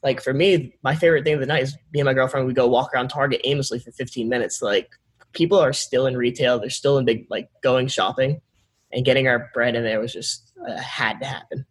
like 0.03 0.21
for 0.21 0.33
me, 0.33 0.75
my 0.83 0.93
favorite 0.93 1.23
thing 1.23 1.35
of 1.35 1.39
the 1.39 1.45
night 1.45 1.63
is 1.63 1.77
me 1.93 2.01
and 2.01 2.05
my 2.05 2.13
girlfriend. 2.13 2.47
We 2.47 2.53
go 2.53 2.67
walk 2.67 2.93
around 2.93 3.07
Target 3.07 3.39
aimlessly 3.45 3.79
for 3.79 3.91
15 3.91 4.27
minutes. 4.27 4.61
Like 4.61 4.89
people 5.31 5.57
are 5.57 5.71
still 5.71 6.05
in 6.05 6.17
retail, 6.17 6.59
they're 6.59 6.69
still 6.69 6.97
in 6.97 7.05
big 7.05 7.25
like 7.29 7.49
going 7.61 7.87
shopping, 7.87 8.41
and 8.91 9.05
getting 9.05 9.29
our 9.29 9.49
bread 9.53 9.75
in 9.75 9.83
there 9.83 10.01
was 10.01 10.11
just 10.11 10.51
uh, 10.67 10.75
had 10.75 11.19
to 11.19 11.25
happen. 11.25 11.65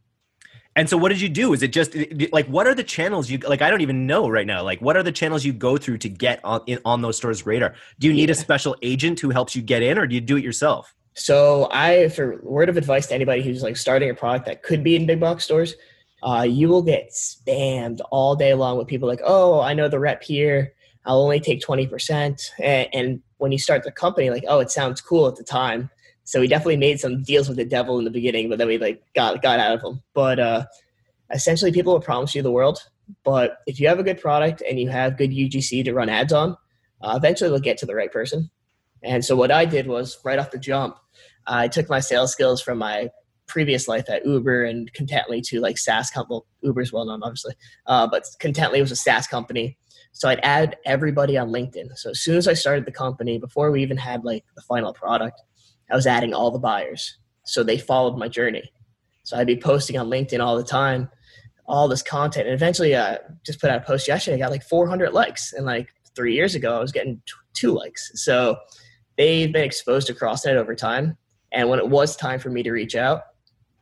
And 0.74 0.88
so, 0.88 0.96
what 0.96 1.10
did 1.10 1.20
you 1.20 1.28
do? 1.28 1.52
Is 1.52 1.62
it 1.62 1.72
just 1.72 1.94
like 2.32 2.46
what 2.46 2.66
are 2.66 2.74
the 2.74 2.84
channels 2.84 3.30
you 3.30 3.38
like? 3.38 3.60
I 3.60 3.68
don't 3.68 3.82
even 3.82 4.06
know 4.06 4.28
right 4.28 4.46
now. 4.46 4.62
Like, 4.62 4.80
what 4.80 4.96
are 4.96 5.02
the 5.02 5.12
channels 5.12 5.44
you 5.44 5.52
go 5.52 5.76
through 5.76 5.98
to 5.98 6.08
get 6.08 6.40
on 6.44 6.62
in, 6.66 6.78
on 6.84 7.02
those 7.02 7.18
stores' 7.18 7.44
radar? 7.44 7.74
Do 7.98 8.08
you 8.08 8.14
need 8.14 8.30
yeah. 8.30 8.32
a 8.32 8.36
special 8.36 8.76
agent 8.80 9.20
who 9.20 9.30
helps 9.30 9.54
you 9.54 9.60
get 9.60 9.82
in, 9.82 9.98
or 9.98 10.06
do 10.06 10.14
you 10.14 10.20
do 10.20 10.36
it 10.36 10.44
yourself? 10.44 10.94
So, 11.14 11.68
I 11.72 12.08
for 12.08 12.40
word 12.42 12.70
of 12.70 12.78
advice 12.78 13.06
to 13.08 13.14
anybody 13.14 13.42
who's 13.42 13.62
like 13.62 13.76
starting 13.76 14.08
a 14.08 14.14
product 14.14 14.46
that 14.46 14.62
could 14.62 14.82
be 14.82 14.96
in 14.96 15.04
big 15.04 15.20
box 15.20 15.44
stores, 15.44 15.74
uh, 16.22 16.46
you 16.48 16.68
will 16.68 16.82
get 16.82 17.10
spammed 17.10 18.00
all 18.10 18.34
day 18.34 18.54
long 18.54 18.78
with 18.78 18.88
people 18.88 19.08
like, 19.08 19.20
"Oh, 19.22 19.60
I 19.60 19.74
know 19.74 19.88
the 19.88 20.00
rep 20.00 20.22
here. 20.22 20.72
I'll 21.04 21.20
only 21.20 21.40
take 21.40 21.60
twenty 21.60 21.86
percent." 21.86 22.50
And 22.58 23.20
when 23.36 23.52
you 23.52 23.58
start 23.58 23.82
the 23.82 23.92
company, 23.92 24.30
like, 24.30 24.44
"Oh, 24.48 24.60
it 24.60 24.70
sounds 24.70 25.02
cool 25.02 25.28
at 25.28 25.36
the 25.36 25.44
time." 25.44 25.90
So 26.24 26.40
we 26.40 26.46
definitely 26.46 26.76
made 26.76 27.00
some 27.00 27.22
deals 27.22 27.48
with 27.48 27.56
the 27.56 27.64
devil 27.64 27.98
in 27.98 28.04
the 28.04 28.10
beginning, 28.10 28.48
but 28.48 28.58
then 28.58 28.68
we 28.68 28.78
like 28.78 29.02
got 29.14 29.42
got 29.42 29.58
out 29.58 29.74
of 29.74 29.80
them. 29.80 30.02
But 30.14 30.38
uh, 30.38 30.64
essentially, 31.32 31.72
people 31.72 31.92
will 31.92 32.00
promise 32.00 32.34
you 32.34 32.42
the 32.42 32.50
world, 32.50 32.78
but 33.24 33.58
if 33.66 33.80
you 33.80 33.88
have 33.88 33.98
a 33.98 34.04
good 34.04 34.20
product 34.20 34.62
and 34.68 34.78
you 34.78 34.88
have 34.88 35.18
good 35.18 35.30
UGC 35.30 35.84
to 35.84 35.94
run 35.94 36.08
ads 36.08 36.32
on, 36.32 36.56
uh, 37.00 37.14
eventually 37.16 37.50
they'll 37.50 37.58
get 37.58 37.78
to 37.78 37.86
the 37.86 37.94
right 37.94 38.12
person. 38.12 38.50
And 39.02 39.24
so 39.24 39.34
what 39.34 39.50
I 39.50 39.64
did 39.64 39.86
was 39.86 40.18
right 40.24 40.38
off 40.38 40.52
the 40.52 40.58
jump, 40.58 40.96
I 41.46 41.68
took 41.68 41.88
my 41.88 42.00
sales 42.00 42.32
skills 42.32 42.62
from 42.62 42.78
my 42.78 43.10
previous 43.48 43.88
life 43.88 44.08
at 44.08 44.24
Uber 44.24 44.64
and 44.64 44.92
Contently 44.92 45.42
to 45.48 45.60
like 45.60 45.76
SaaS 45.76 46.10
company. 46.10 46.40
Uber's 46.62 46.92
well 46.92 47.04
known, 47.04 47.22
obviously, 47.22 47.54
uh, 47.86 48.06
but 48.06 48.24
Contently 48.40 48.80
was 48.80 48.92
a 48.92 48.96
SaaS 48.96 49.26
company. 49.26 49.76
So 50.12 50.28
I'd 50.28 50.40
add 50.42 50.76
everybody 50.84 51.36
on 51.36 51.50
LinkedIn. 51.50 51.96
So 51.96 52.10
as 52.10 52.20
soon 52.20 52.36
as 52.36 52.46
I 52.46 52.54
started 52.54 52.84
the 52.84 52.92
company, 52.92 53.38
before 53.38 53.70
we 53.70 53.82
even 53.82 53.96
had 53.96 54.24
like 54.24 54.44
the 54.54 54.62
final 54.62 54.92
product, 54.92 55.40
I 55.92 55.94
was 55.94 56.06
adding 56.06 56.32
all 56.32 56.50
the 56.50 56.58
buyers. 56.58 57.18
So 57.44 57.62
they 57.62 57.78
followed 57.78 58.16
my 58.16 58.28
journey. 58.28 58.72
So 59.24 59.36
I'd 59.36 59.46
be 59.46 59.56
posting 59.56 59.98
on 59.98 60.08
LinkedIn 60.08 60.40
all 60.40 60.56
the 60.56 60.64
time, 60.64 61.08
all 61.66 61.86
this 61.86 62.02
content. 62.02 62.46
And 62.46 62.54
eventually 62.54 62.96
I 62.96 63.18
just 63.44 63.60
put 63.60 63.70
out 63.70 63.82
a 63.82 63.84
post 63.84 64.08
yesterday. 64.08 64.36
I 64.36 64.40
got 64.40 64.50
like 64.50 64.64
400 64.64 65.12
likes. 65.12 65.52
And 65.52 65.66
like 65.66 65.90
three 66.16 66.34
years 66.34 66.54
ago, 66.54 66.76
I 66.76 66.80
was 66.80 66.92
getting 66.92 67.20
two 67.52 67.72
likes. 67.72 68.10
So 68.14 68.56
they've 69.16 69.52
been 69.52 69.64
exposed 69.64 70.06
to 70.08 70.14
CrossNet 70.14 70.54
over 70.54 70.74
time. 70.74 71.16
And 71.52 71.68
when 71.68 71.78
it 71.78 71.88
was 71.88 72.16
time 72.16 72.40
for 72.40 72.50
me 72.50 72.62
to 72.62 72.72
reach 72.72 72.96
out, 72.96 73.22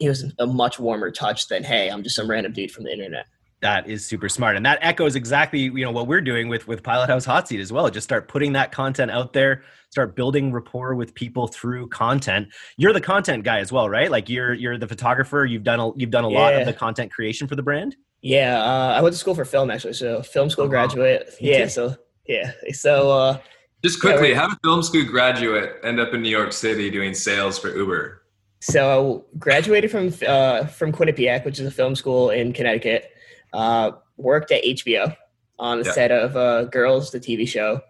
it 0.00 0.08
was 0.08 0.24
a 0.38 0.46
much 0.46 0.78
warmer 0.78 1.10
touch 1.10 1.48
than 1.48 1.62
hey, 1.62 1.88
I'm 1.88 2.02
just 2.02 2.16
some 2.16 2.28
random 2.28 2.52
dude 2.52 2.70
from 2.70 2.84
the 2.84 2.92
internet. 2.92 3.26
That 3.62 3.86
is 3.88 4.06
super 4.06 4.28
smart, 4.28 4.56
and 4.56 4.64
that 4.64 4.78
echoes 4.80 5.16
exactly 5.16 5.60
you 5.60 5.84
know 5.84 5.90
what 5.90 6.06
we're 6.06 6.22
doing 6.22 6.48
with 6.48 6.66
with 6.66 6.82
Pilot 6.82 7.08
House 7.08 7.26
Hot 7.26 7.46
Seat 7.46 7.60
as 7.60 7.70
well. 7.70 7.90
Just 7.90 8.04
start 8.04 8.26
putting 8.26 8.54
that 8.54 8.72
content 8.72 9.10
out 9.10 9.34
there, 9.34 9.64
start 9.90 10.16
building 10.16 10.50
rapport 10.50 10.94
with 10.94 11.14
people 11.14 11.46
through 11.46 11.88
content. 11.88 12.48
You're 12.78 12.94
the 12.94 13.02
content 13.02 13.44
guy 13.44 13.58
as 13.58 13.70
well, 13.70 13.88
right? 13.88 14.10
Like 14.10 14.30
you're 14.30 14.54
you're 14.54 14.78
the 14.78 14.88
photographer. 14.88 15.44
You've 15.44 15.62
done 15.62 15.78
a, 15.78 15.94
you've 15.96 16.10
done 16.10 16.24
a 16.24 16.30
yeah. 16.30 16.38
lot 16.38 16.54
of 16.54 16.66
the 16.66 16.72
content 16.72 17.12
creation 17.12 17.46
for 17.46 17.54
the 17.54 17.62
brand. 17.62 17.96
Yeah, 18.22 18.62
uh, 18.62 18.94
I 18.96 19.02
went 19.02 19.12
to 19.12 19.18
school 19.18 19.34
for 19.34 19.44
film 19.44 19.70
actually, 19.70 19.92
so 19.92 20.22
film 20.22 20.48
school 20.48 20.64
oh, 20.64 20.68
graduate. 20.68 21.26
Wow. 21.28 21.36
Yeah, 21.40 21.68
so 21.68 21.96
yeah, 22.26 22.52
so. 22.72 23.10
Uh, 23.10 23.38
Just 23.82 24.00
quickly, 24.00 24.30
yeah, 24.30 24.36
how 24.36 24.48
did 24.48 24.58
film 24.64 24.82
school 24.82 25.04
graduate 25.04 25.76
end 25.82 26.00
up 26.00 26.14
in 26.14 26.22
New 26.22 26.30
York 26.30 26.52
City 26.52 26.90
doing 26.90 27.12
sales 27.12 27.58
for 27.58 27.76
Uber? 27.76 28.22
So 28.60 29.24
graduated 29.38 29.90
from 29.90 30.14
uh, 30.26 30.66
from 30.66 30.92
Quinnipiac, 30.92 31.44
which 31.44 31.58
is 31.60 31.66
a 31.66 31.70
film 31.70 31.94
school 31.94 32.30
in 32.30 32.52
Connecticut 32.52 33.10
uh, 33.52 33.92
worked 34.16 34.50
at 34.50 34.64
HBO 34.64 35.16
on 35.58 35.78
the 35.80 35.84
yeah. 35.84 35.92
set 35.92 36.10
of 36.10 36.36
uh, 36.36 36.64
Girls, 36.64 37.10
the 37.10 37.20
TV 37.20 37.46
show, 37.46 37.80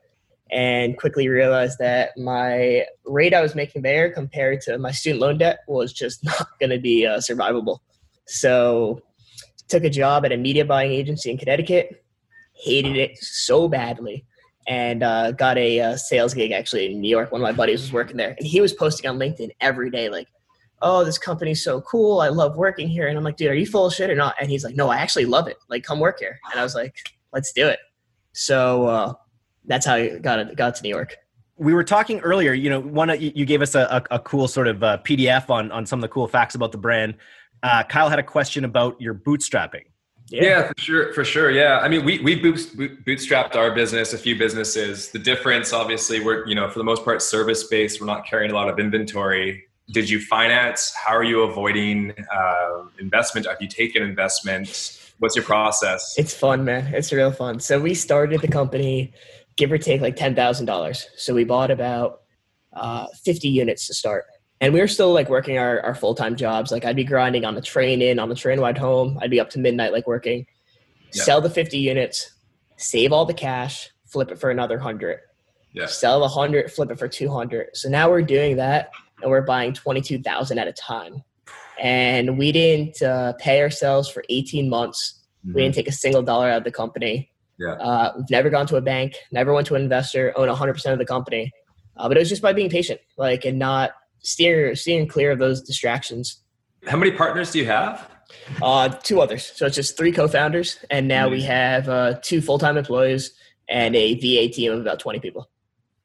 and 0.51 0.99
quickly 0.99 1.29
realized 1.29 1.79
that 1.79 2.11
my 2.17 2.85
rate 3.05 3.33
I 3.35 3.41
was 3.41 3.55
making 3.55 3.83
there 3.83 4.11
compared 4.11 4.61
to 4.63 4.79
my 4.79 4.91
student 4.91 5.21
loan 5.21 5.39
debt 5.39 5.61
was 5.69 5.93
just 5.93 6.25
not 6.25 6.49
going 6.59 6.71
to 6.71 6.79
be 6.79 7.07
uh, 7.07 7.19
survivable. 7.19 7.79
So, 8.27 9.03
took 9.69 9.85
a 9.85 9.91
job 9.91 10.25
at 10.25 10.33
a 10.33 10.37
media 10.37 10.65
buying 10.65 10.91
agency 10.91 11.31
in 11.31 11.39
Connecticut, 11.39 12.05
hated 12.55 12.97
it 12.97 13.17
so 13.19 13.69
badly, 13.69 14.25
and 14.67 15.03
uh, 15.03 15.33
got 15.33 15.59
a 15.59 15.81
uh, 15.81 15.97
sales 15.97 16.35
gig 16.35 16.53
actually 16.53 16.93
in 16.93 17.01
New 17.01 17.09
York. 17.09 17.33
One 17.33 17.41
of 17.41 17.45
my 17.45 17.53
buddies 17.53 17.81
was 17.81 17.93
working 17.93 18.17
there, 18.17 18.35
and 18.37 18.47
he 18.47 18.61
was 18.61 18.73
posting 18.73 19.09
on 19.09 19.19
LinkedIn 19.19 19.51
every 19.61 19.91
day, 19.91 20.09
like, 20.09 20.29
oh, 20.83 21.05
this 21.05 21.19
company's 21.19 21.63
so 21.63 21.81
cool. 21.83 22.21
I 22.21 22.29
love 22.29 22.57
working 22.57 22.89
here. 22.89 23.09
And 23.09 23.17
I'm 23.17 23.25
like, 23.25 23.37
dude, 23.37 23.51
are 23.51 23.55
you 23.55 23.67
full 23.67 23.87
of 23.87 23.95
shit 23.95 24.11
or 24.11 24.15
not? 24.15 24.35
And 24.41 24.51
he's 24.51 24.65
like, 24.65 24.77
no, 24.77 24.89
I 24.89 24.97
actually 24.97 25.27
love 25.27 25.47
it. 25.47 25.59
Like, 25.69 25.85
come 25.85 26.01
work 26.01 26.19
here. 26.21 26.39
And 26.51 26.61
I 26.61 26.63
was 26.63 26.75
like, 26.75 26.97
let's 27.33 27.53
do 27.53 27.67
it. 27.67 27.79
So 28.33 28.87
uh, 28.87 29.15
that's 29.65 29.87
how 29.87 29.95
I 29.95 30.19
got 30.19 30.39
it, 30.39 30.57
got 30.57 30.75
to 30.77 30.83
New 30.83 30.89
York. 30.89 31.17
We 31.57 31.75
were 31.75 31.85
talking 31.85 32.21
earlier, 32.21 32.55
you 32.55 32.71
know, 32.71 32.81
one 32.81 33.11
you 33.21 33.45
gave 33.45 33.61
us 33.61 33.75
a, 33.75 34.05
a, 34.11 34.17
a 34.17 34.19
cool 34.19 34.49
sort 34.49 34.67
of 34.67 34.83
uh, 34.83 34.99
PDF 35.05 35.51
on 35.51 35.71
on 35.73 35.85
some 35.85 35.99
of 35.99 36.03
the 36.03 36.09
cool 36.09 36.27
facts 36.27 36.55
about 36.55 36.73
the 36.73 36.79
brand. 36.79 37.17
Uh, 37.63 37.83
Kyle 37.83 38.09
had 38.09 38.19
a 38.19 38.23
question 38.23 38.65
about 38.65 38.99
your 38.99 39.13
bootstrapping. 39.13 39.83
Yeah. 40.31 40.43
yeah. 40.43 40.69
for 40.69 40.75
sure, 40.79 41.13
for 41.13 41.25
sure. 41.25 41.51
Yeah, 41.51 41.81
I 41.83 41.89
mean, 41.89 42.03
we 42.03 42.19
we 42.21 42.41
bootstrapped 42.41 43.57
our 43.57 43.75
business, 43.75 44.15
a 44.15 44.19
few 44.19 44.39
businesses. 44.39 45.11
The 45.11 45.19
difference, 45.19 45.75
obviously, 45.75 46.25
we're 46.25 46.47
you 46.47 46.55
know 46.55 46.71
for 46.71 46.79
the 46.79 46.85
most 46.85 47.05
part 47.05 47.21
service 47.21 47.65
based. 47.65 48.01
We're 48.01 48.07
not 48.07 48.27
carrying 48.27 48.53
a 48.53 48.55
lot 48.55 48.71
of 48.71 48.79
inventory 48.79 49.65
did 49.91 50.09
you 50.09 50.21
finance? 50.21 50.93
How 50.95 51.15
are 51.15 51.25
you 51.25 51.43
avoiding 51.43 52.15
uh, 52.33 52.85
investment? 52.99 53.47
Have 53.47 53.61
you 53.61 53.69
taken 53.69 54.03
investment? 54.03 54.99
What's 55.19 55.37
your 55.37 55.45
process? 55.45 56.15
It's 56.17 56.35
fun, 56.35 56.65
man. 56.65 56.95
It's 56.95 57.13
real 57.13 57.33
fun. 57.33 57.61
So 57.61 57.81
we 57.81 57.95
started 57.95 58.41
the 58.41 58.49
company, 58.49 59.13
give 59.57 59.71
or 59.71 59.79
take, 59.79 60.01
like 60.01 60.17
ten 60.17 60.35
thousand 60.35 60.67
dollars. 60.67 61.09
So 61.17 61.35
we 61.35 61.45
bought 61.45 61.71
about 61.71 62.23
uh, 62.73 63.07
fifty 63.25 63.49
units 63.49 63.87
to 63.89 63.95
start, 63.95 64.27
and 64.61 64.73
we 64.73 64.81
were 64.81 64.89
still 64.89 65.13
like 65.13 65.29
working 65.29 65.59
our, 65.59 65.81
our 65.81 65.95
full 65.95 66.15
time 66.15 66.37
jobs. 66.37 66.71
Like 66.71 66.85
I'd 66.85 66.97
be 66.97 67.05
grinding 67.05 67.45
on 67.45 67.55
the 67.55 67.63
train 67.63 68.01
in, 68.01 68.19
on 68.19 68.29
the 68.29 68.35
train 68.35 68.61
ride 68.61 68.79
home. 68.79 69.19
I'd 69.21 69.31
be 69.31 69.41
up 69.41 69.51
to 69.51 69.59
midnight, 69.59 69.93
like 69.93 70.07
working. 70.07 70.47
Sell 71.13 71.41
the 71.41 71.51
fifty 71.51 71.79
units, 71.79 72.33
save 72.77 73.13
all 73.13 73.25
the 73.25 73.35
cash, 73.35 73.91
flip 74.07 74.31
it 74.31 74.39
for 74.39 74.51
another 74.51 74.79
hundred. 74.79 75.19
Yeah. 75.73 75.87
Sell 75.87 76.21
the 76.21 76.29
hundred, 76.29 76.73
flip 76.73 76.91
it 76.91 76.99
for 76.99 77.09
two 77.09 77.31
hundred. 77.31 77.71
So 77.75 77.89
now 77.89 78.09
we're 78.09 78.23
doing 78.23 78.57
that 78.57 78.91
and 79.23 79.31
we're 79.31 79.43
buying 79.43 79.73
22,000 79.73 80.59
at 80.59 80.69
a 80.69 80.73
time. 80.73 81.23
And 81.81 82.39
we 82.39 82.53
didn't 82.53 83.01
uh, 83.03 83.33
pay 83.35 83.63
ourselves 83.63 84.09
for 84.09 84.23
18 84.29 84.69
months. 84.69 85.21
Mm-hmm. 85.45 85.55
We 85.55 85.63
didn't 85.63 85.75
take 85.75 85.89
a 85.89 85.93
single 85.93 86.23
dollar 86.23 86.51
out 86.51 86.59
of 86.59 86.65
the 86.65 86.73
company. 86.73 87.31
Yeah. 87.59 87.73
Uh, 87.73 88.13
we've 88.17 88.31
never 88.31 88.51
gone 88.51 88.67
to 88.69 88.77
a 88.77 88.81
bank, 88.81 89.17
never 89.33 89.53
went 89.53 89.67
to 89.69 89.75
an 89.75 89.83
investor, 89.83 90.33
own 90.37 90.49
100% 90.49 90.93
of 90.93 90.99
the 90.99 91.05
company. 91.05 91.53
Uh, 91.97 92.09
but 92.09 92.17
it 92.17 92.21
was 92.21 92.29
just 92.29 92.43
by 92.43 92.53
being 92.53 92.71
patient, 92.71 93.01
like, 93.19 93.45
and 93.45 93.59
not 93.59 93.93
steering, 94.21 94.75
steering 94.75 95.07
clear 95.07 95.31
of 95.31 95.39
those 95.39 95.61
distractions. 95.61 96.43
How 96.87 96.97
many 96.97 97.11
partners 97.11 97.51
do 97.51 97.59
you 97.59 97.67
have? 97.67 98.09
Uh, 98.63 98.89
two 98.89 99.21
others. 99.21 99.53
So 99.55 99.67
it's 99.67 99.77
just 99.77 99.97
three 99.97 100.13
co-founders, 100.13 100.79
and 100.91 101.09
now 101.09 101.25
mm-hmm. 101.25 101.33
we 101.33 101.43
have 101.43 101.89
uh, 101.89 102.15
two 102.23 102.41
full-time 102.41 102.77
employees 102.77 103.33
and 103.69 103.95
a 103.95 104.15
VA 104.15 104.53
team 104.53 104.73
of 104.73 104.81
about 104.81 104.99
20 104.99 105.21
people. 105.21 105.51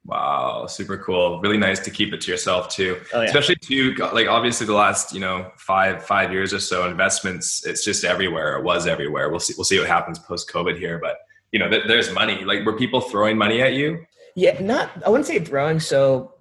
Wow, 0.05 0.67
super 0.67 0.97
cool. 0.97 1.41
Really 1.41 1.57
nice 1.57 1.79
to 1.79 1.89
keep 1.89 2.13
it 2.13 2.21
to 2.21 2.31
yourself 2.31 2.69
too. 2.69 3.01
Oh, 3.11 3.21
yeah. 3.21 3.27
Especially 3.27 3.55
to 3.55 3.95
like 4.13 4.27
obviously 4.27 4.67
the 4.67 4.73
last, 4.73 5.13
you 5.13 5.19
know, 5.19 5.51
five 5.57 6.05
five 6.05 6.31
years 6.31 6.53
or 6.53 6.59
so 6.59 6.87
investments, 6.87 7.65
it's 7.65 7.83
just 7.83 8.03
everywhere. 8.03 8.55
It 8.57 8.63
was 8.63 8.85
everywhere. 8.85 9.29
We'll 9.29 9.39
see 9.39 9.55
we'll 9.57 9.65
see 9.65 9.79
what 9.79 9.87
happens 9.87 10.19
post 10.19 10.49
COVID 10.51 10.77
here, 10.77 10.99
but 10.99 11.17
you 11.51 11.57
know, 11.57 11.69
th- 11.69 11.87
there's 11.87 12.13
money. 12.13 12.43
Like 12.45 12.65
were 12.65 12.77
people 12.77 13.01
throwing 13.01 13.35
money 13.35 13.63
at 13.63 13.73
you? 13.73 14.05
Yeah, 14.35 14.59
not 14.61 14.91
I 15.03 15.09
wouldn't 15.09 15.25
say 15.25 15.39
throwing 15.39 15.79
so 15.79 16.35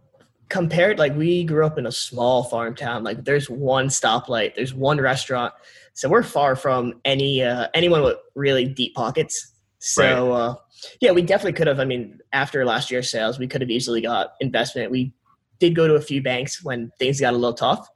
compared 0.50 0.98
like 0.98 1.16
we 1.16 1.42
grew 1.42 1.64
up 1.64 1.78
in 1.78 1.86
a 1.86 1.92
small 1.92 2.44
farm 2.44 2.74
town 2.74 3.02
like 3.02 3.24
there's 3.24 3.48
one 3.48 3.88
stoplight 3.88 4.54
there's 4.54 4.74
one 4.74 5.00
restaurant 5.00 5.54
so 5.94 6.06
we're 6.06 6.22
far 6.22 6.54
from 6.54 7.00
any 7.06 7.42
uh, 7.42 7.66
anyone 7.72 8.02
with 8.02 8.18
really 8.34 8.66
deep 8.66 8.94
pockets 8.94 9.53
so 9.84 10.30
right. 10.30 10.38
uh, 10.38 10.54
yeah, 11.00 11.12
we 11.12 11.22
definitely 11.22 11.52
could 11.52 11.66
have. 11.66 11.80
I 11.80 11.84
mean, 11.84 12.20
after 12.32 12.64
last 12.64 12.90
year's 12.90 13.10
sales, 13.10 13.38
we 13.38 13.46
could 13.46 13.60
have 13.60 13.70
easily 13.70 14.00
got 14.00 14.34
investment. 14.40 14.90
We 14.90 15.12
did 15.60 15.74
go 15.74 15.86
to 15.86 15.94
a 15.94 16.00
few 16.00 16.22
banks 16.22 16.64
when 16.64 16.90
things 16.98 17.20
got 17.20 17.34
a 17.34 17.36
little 17.36 17.54
tough. 17.54 17.88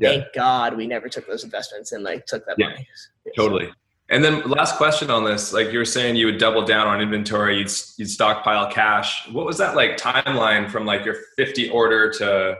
Yeah. 0.00 0.10
Thank 0.10 0.24
God 0.34 0.76
we 0.76 0.86
never 0.86 1.08
took 1.08 1.26
those 1.26 1.44
investments 1.44 1.92
and 1.92 2.04
like 2.04 2.26
took 2.26 2.44
that 2.46 2.56
yeah, 2.58 2.68
money. 2.68 2.88
Totally. 3.36 3.70
And 4.08 4.22
then 4.22 4.42
last 4.42 4.76
question 4.76 5.10
on 5.10 5.24
this, 5.24 5.52
like 5.52 5.72
you 5.72 5.78
were 5.78 5.84
saying, 5.84 6.16
you 6.16 6.26
would 6.26 6.38
double 6.38 6.64
down 6.64 6.86
on 6.86 7.00
inventory, 7.00 7.58
you'd, 7.58 7.70
you'd 7.96 8.10
stockpile 8.10 8.70
cash. 8.70 9.28
What 9.32 9.46
was 9.46 9.58
that 9.58 9.74
like 9.74 9.96
timeline 9.96 10.70
from 10.70 10.84
like 10.84 11.04
your 11.04 11.16
50 11.36 11.70
order 11.70 12.12
to 12.14 12.56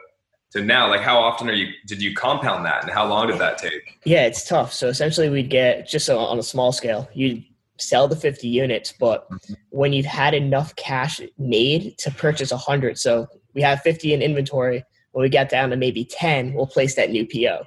to 0.52 0.62
now? 0.62 0.88
Like 0.88 1.02
how 1.02 1.18
often 1.18 1.48
are 1.48 1.52
you, 1.52 1.72
did 1.86 2.02
you 2.02 2.14
compound 2.14 2.64
that 2.66 2.82
and 2.82 2.92
how 2.92 3.06
long 3.06 3.28
did 3.28 3.38
that 3.38 3.58
take? 3.58 3.98
Yeah, 4.04 4.26
it's 4.26 4.48
tough. 4.48 4.72
So 4.72 4.88
essentially 4.88 5.28
we'd 5.28 5.50
get 5.50 5.86
just 5.88 6.08
on 6.08 6.38
a 6.38 6.42
small 6.42 6.72
scale, 6.72 7.08
you'd 7.14 7.44
sell 7.78 8.08
the 8.08 8.16
50 8.16 8.48
units 8.48 8.92
but 8.98 9.28
mm-hmm. 9.30 9.54
when 9.70 9.92
you've 9.92 10.06
had 10.06 10.34
enough 10.34 10.74
cash 10.76 11.20
made 11.38 11.96
to 11.98 12.10
purchase 12.10 12.50
100 12.50 12.98
so 12.98 13.26
we 13.54 13.62
have 13.62 13.80
50 13.82 14.14
in 14.14 14.22
inventory 14.22 14.84
when 15.12 15.22
we 15.22 15.28
get 15.28 15.48
down 15.48 15.70
to 15.70 15.76
maybe 15.76 16.04
10 16.04 16.54
we'll 16.54 16.66
place 16.66 16.94
that 16.94 17.10
new 17.10 17.26
po 17.26 17.64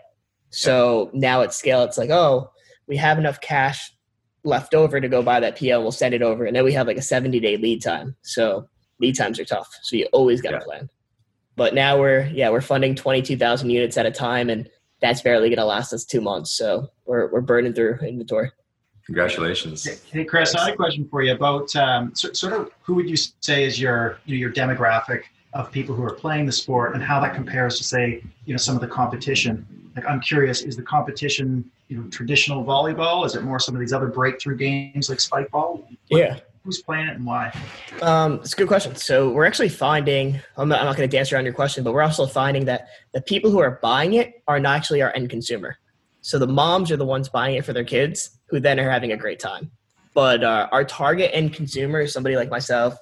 so 0.50 1.10
now 1.14 1.42
at 1.42 1.54
scale 1.54 1.84
it's 1.84 1.98
like 1.98 2.10
oh 2.10 2.50
we 2.88 2.98
have 2.98 3.20
enough 3.20 3.40
cash 3.42 3.92
left 4.44 4.74
over 4.74 5.00
to 5.00 5.08
go 5.08 5.22
buy 5.22 5.40
that 5.40 5.58
po 5.58 5.82
we'll 5.82 5.92
send 5.92 6.14
it 6.14 6.22
over 6.22 6.46
and 6.46 6.56
then 6.56 6.64
we 6.64 6.74
have 6.74 6.88
like 6.88 6.98
a 6.98 7.02
70 7.02 7.40
day 7.40 7.58
lead 7.58 7.82
time 7.82 8.16
so 8.22 8.68
lead 9.00 9.16
times 9.16 9.40
are 9.40 9.46
tough 9.46 9.70
so 9.84 9.96
you 9.96 10.08
always 10.12 10.42
got 10.42 10.52
to 10.52 10.58
yeah. 10.58 10.64
plan 10.64 10.90
but 11.56 11.74
now 11.74 12.00
we're 12.00 12.26
yeah 12.34 12.50
we're 12.50 12.62
funding 12.62 12.96
22000 12.96 13.70
units 13.70 13.98
at 13.98 14.06
a 14.06 14.12
time 14.12 14.50
and 14.50 14.70
that's 15.02 15.22
barely 15.22 15.50
going 15.50 15.58
to 15.58 15.66
last 15.66 15.94
us 15.94 16.04
two 16.06 16.22
months 16.22 16.52
so 16.52 16.88
we're, 17.06 17.32
we're 17.32 17.42
burning 17.42 17.74
through 17.74 17.96
inventory 18.02 18.52
Congratulations. 19.10 19.88
Hey, 20.12 20.24
Chris, 20.24 20.54
I 20.54 20.66
have 20.66 20.74
a 20.76 20.76
question 20.76 21.08
for 21.10 21.24
you 21.24 21.34
about 21.34 21.76
um, 21.76 22.14
so, 22.14 22.32
sort 22.32 22.54
of 22.54 22.70
who 22.84 22.94
would 22.94 23.10
you 23.10 23.16
say 23.40 23.64
is 23.64 23.82
your 23.82 24.20
you 24.26 24.36
know, 24.36 24.40
your 24.40 24.52
demographic 24.52 25.24
of 25.54 25.72
people 25.72 25.96
who 25.96 26.04
are 26.04 26.14
playing 26.14 26.46
the 26.46 26.52
sport 26.52 26.94
and 26.94 27.02
how 27.02 27.20
that 27.20 27.34
compares 27.34 27.76
to 27.80 27.84
say 27.84 28.22
you 28.46 28.54
know 28.54 28.58
some 28.58 28.76
of 28.76 28.82
the 28.82 28.88
competition. 28.88 29.66
Like 29.96 30.06
I'm 30.06 30.22
curious, 30.22 30.62
is 30.62 30.76
the 30.76 30.84
competition 30.84 31.72
you 31.88 31.98
know 31.98 32.08
traditional 32.10 32.64
volleyball? 32.64 33.26
Is 33.26 33.34
it 33.34 33.42
more 33.42 33.60
some 33.60 33.74
of 33.74 33.80
these 33.80 33.94
other 33.94 34.06
breakthrough 34.06 34.58
games 34.58 35.10
like 35.10 35.18
Spikeball? 35.18 35.82
What, 35.82 35.90
yeah. 36.10 36.40
Who's 36.64 36.84
playing 36.84 37.08
it 37.08 37.16
and 37.16 37.26
why? 37.26 37.52
Um, 38.04 38.34
it's 38.36 38.54
a 38.54 38.58
good 38.58 38.68
question. 38.68 38.96
So 38.96 39.32
we're 39.32 39.46
actually 39.46 39.70
finding, 39.70 40.40
I'm 40.56 40.70
not, 40.70 40.82
I'm 40.82 40.86
not 40.86 40.98
going 40.98 41.10
to 41.10 41.18
dance 41.18 41.32
around 41.34 41.46
your 41.46 41.54
question, 41.54 41.84
but 41.84 41.94
we're 41.94 42.04
also 42.04 42.28
finding 42.28 42.66
that 42.66 42.90
the 43.14 43.22
people 43.22 43.50
who 43.50 43.58
are 43.58 43.80
buying 43.82 44.14
it 44.14 44.44
are 44.48 44.60
not 44.60 44.76
actually 44.76 45.02
our 45.02 45.12
end 45.16 45.32
consumer. 45.32 45.78
So 46.22 46.38
the 46.38 46.48
moms 46.48 46.92
are 46.92 46.98
the 46.98 47.06
ones 47.06 47.30
buying 47.30 47.56
it 47.56 47.66
for 47.66 47.74
their 47.74 47.84
kids 47.84 48.38
who 48.50 48.60
then 48.60 48.80
are 48.80 48.90
having 48.90 49.12
a 49.12 49.18
great 49.18 49.40
time. 49.40 49.72
But 50.14 50.44
uh, 50.44 50.68
our 50.72 50.84
target 50.84 51.32
end 51.34 51.54
consumer 51.54 52.02
is 52.02 52.14
somebody 52.14 52.36
like 52.36 52.50
myself, 52.50 52.98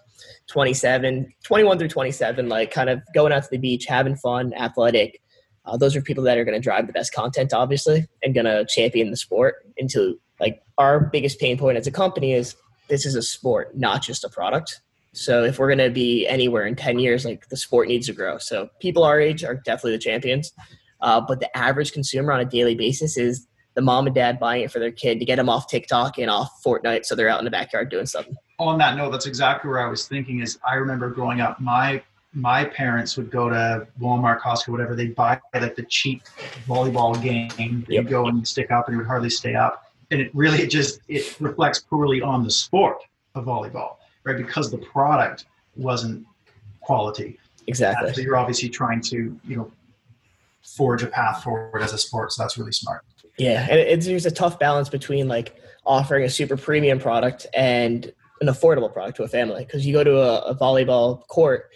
27, 0.47 1.33
21 1.43 1.79
through 1.79 1.87
27, 1.87 2.49
like 2.49 2.71
kind 2.71 2.89
of 2.89 3.01
going 3.13 3.31
out 3.33 3.43
to 3.43 3.49
the 3.49 3.57
beach, 3.57 3.85
having 3.85 4.15
fun, 4.15 4.53
athletic. 4.53 5.21
Uh, 5.65 5.77
those 5.77 5.95
are 5.95 6.01
people 6.01 6.23
that 6.23 6.37
are 6.37 6.45
going 6.45 6.55
to 6.55 6.61
drive 6.61 6.87
the 6.87 6.93
best 6.93 7.13
content, 7.13 7.53
obviously, 7.53 8.07
and 8.23 8.33
going 8.33 8.45
to 8.45 8.65
champion 8.65 9.09
the 9.09 9.17
sport 9.17 9.55
into 9.77 10.19
like 10.39 10.61
our 10.77 10.99
biggest 10.99 11.39
pain 11.39 11.57
point 11.57 11.77
as 11.77 11.87
a 11.87 11.91
company 11.91 12.33
is 12.33 12.55
this 12.87 13.05
is 13.05 13.15
a 13.15 13.21
sport, 13.21 13.75
not 13.77 14.01
just 14.01 14.23
a 14.23 14.29
product. 14.29 14.79
So 15.13 15.43
if 15.43 15.57
we're 15.57 15.67
going 15.67 15.85
to 15.85 15.93
be 15.93 16.27
anywhere 16.27 16.65
in 16.67 16.75
10 16.75 16.99
years, 16.99 17.25
like 17.25 17.49
the 17.49 17.57
sport 17.57 17.87
needs 17.87 18.07
to 18.07 18.13
grow. 18.13 18.37
So 18.37 18.69
people 18.79 19.03
our 19.03 19.19
age 19.19 19.43
are 19.43 19.55
definitely 19.55 19.93
the 19.93 19.97
champions. 19.99 20.51
Uh, 21.01 21.21
but 21.21 21.39
the 21.39 21.57
average 21.57 21.91
consumer 21.91 22.31
on 22.31 22.39
a 22.39 22.45
daily 22.45 22.75
basis 22.75 23.17
is 23.17 23.47
the 23.75 23.81
mom 23.81 24.07
and 24.07 24.15
dad 24.15 24.39
buying 24.39 24.63
it 24.63 24.71
for 24.71 24.79
their 24.79 24.91
kid 24.91 25.19
to 25.19 25.25
get 25.25 25.35
them 25.35 25.49
off 25.49 25.67
TikTok 25.67 26.17
and 26.17 26.31
off 26.31 26.63
Fortnite 26.65 27.05
so 27.05 27.13
they're 27.13 27.29
out 27.29 27.37
in 27.39 27.45
the 27.45 27.51
backyard 27.51 27.89
doing 27.89 28.07
something. 28.07 28.35
On 28.57 28.77
that 28.79 28.97
note, 28.97 29.11
that's 29.11 29.27
exactly 29.27 29.69
where 29.69 29.85
I 29.85 29.87
was 29.87 30.07
thinking 30.07 30.41
is 30.41 30.57
I 30.67 30.75
remember 30.75 31.11
growing 31.11 31.41
up, 31.41 31.59
my 31.61 32.01
my 32.33 32.65
parents 32.65 33.17
would 33.17 33.31
go 33.31 33.49
to 33.49 33.87
Walmart, 33.99 34.41
Costco, 34.41 34.69
whatever. 34.69 34.95
They'd 34.95 35.15
buy 35.15 35.39
like 35.53 35.75
the 35.75 35.83
cheap 35.83 36.23
volleyball 36.67 37.21
game. 37.21 37.51
Yep. 37.57 37.87
You'd 37.87 38.09
go 38.09 38.27
and 38.27 38.47
stick 38.47 38.71
up, 38.71 38.87
and 38.87 38.95
it 38.95 38.97
would 38.97 39.07
hardly 39.07 39.29
stay 39.29 39.55
up. 39.55 39.91
And 40.11 40.21
it 40.21 40.31
really 40.33 40.59
it 40.59 40.69
just 40.69 41.01
it 41.07 41.39
reflects 41.39 41.79
poorly 41.79 42.21
on 42.21 42.43
the 42.43 42.51
sport 42.51 42.97
of 43.35 43.45
volleyball, 43.45 43.97
right? 44.23 44.37
Because 44.37 44.71
the 44.71 44.77
product 44.79 45.45
wasn't 45.75 46.25
quality. 46.81 47.39
Exactly. 47.67 48.09
Uh, 48.09 48.13
so 48.13 48.21
you're 48.21 48.37
obviously 48.37 48.69
trying 48.69 49.01
to 49.01 49.39
you 49.47 49.55
know 49.55 49.71
forge 50.75 51.03
a 51.03 51.07
path 51.07 51.43
forward 51.43 51.81
as 51.81 51.93
a 51.93 51.97
sport. 51.97 52.31
So 52.31 52.43
that's 52.43 52.57
really 52.57 52.71
smart. 52.71 53.03
Yeah, 53.37 53.67
and 53.69 53.79
it's 53.79 54.05
there's 54.05 54.25
a 54.25 54.31
tough 54.31 54.59
balance 54.59 54.89
between 54.89 55.27
like 55.27 55.55
offering 55.85 56.25
a 56.25 56.29
super 56.29 56.57
premium 56.57 56.99
product 56.99 57.47
and 57.53 58.11
an 58.41 58.47
affordable 58.47 58.91
product 58.91 59.17
to 59.17 59.23
a 59.23 59.27
family. 59.27 59.63
Because 59.63 59.85
you 59.85 59.93
go 59.93 60.03
to 60.03 60.17
a, 60.17 60.39
a, 60.41 60.55
volleyball 60.55 61.25
court 61.27 61.69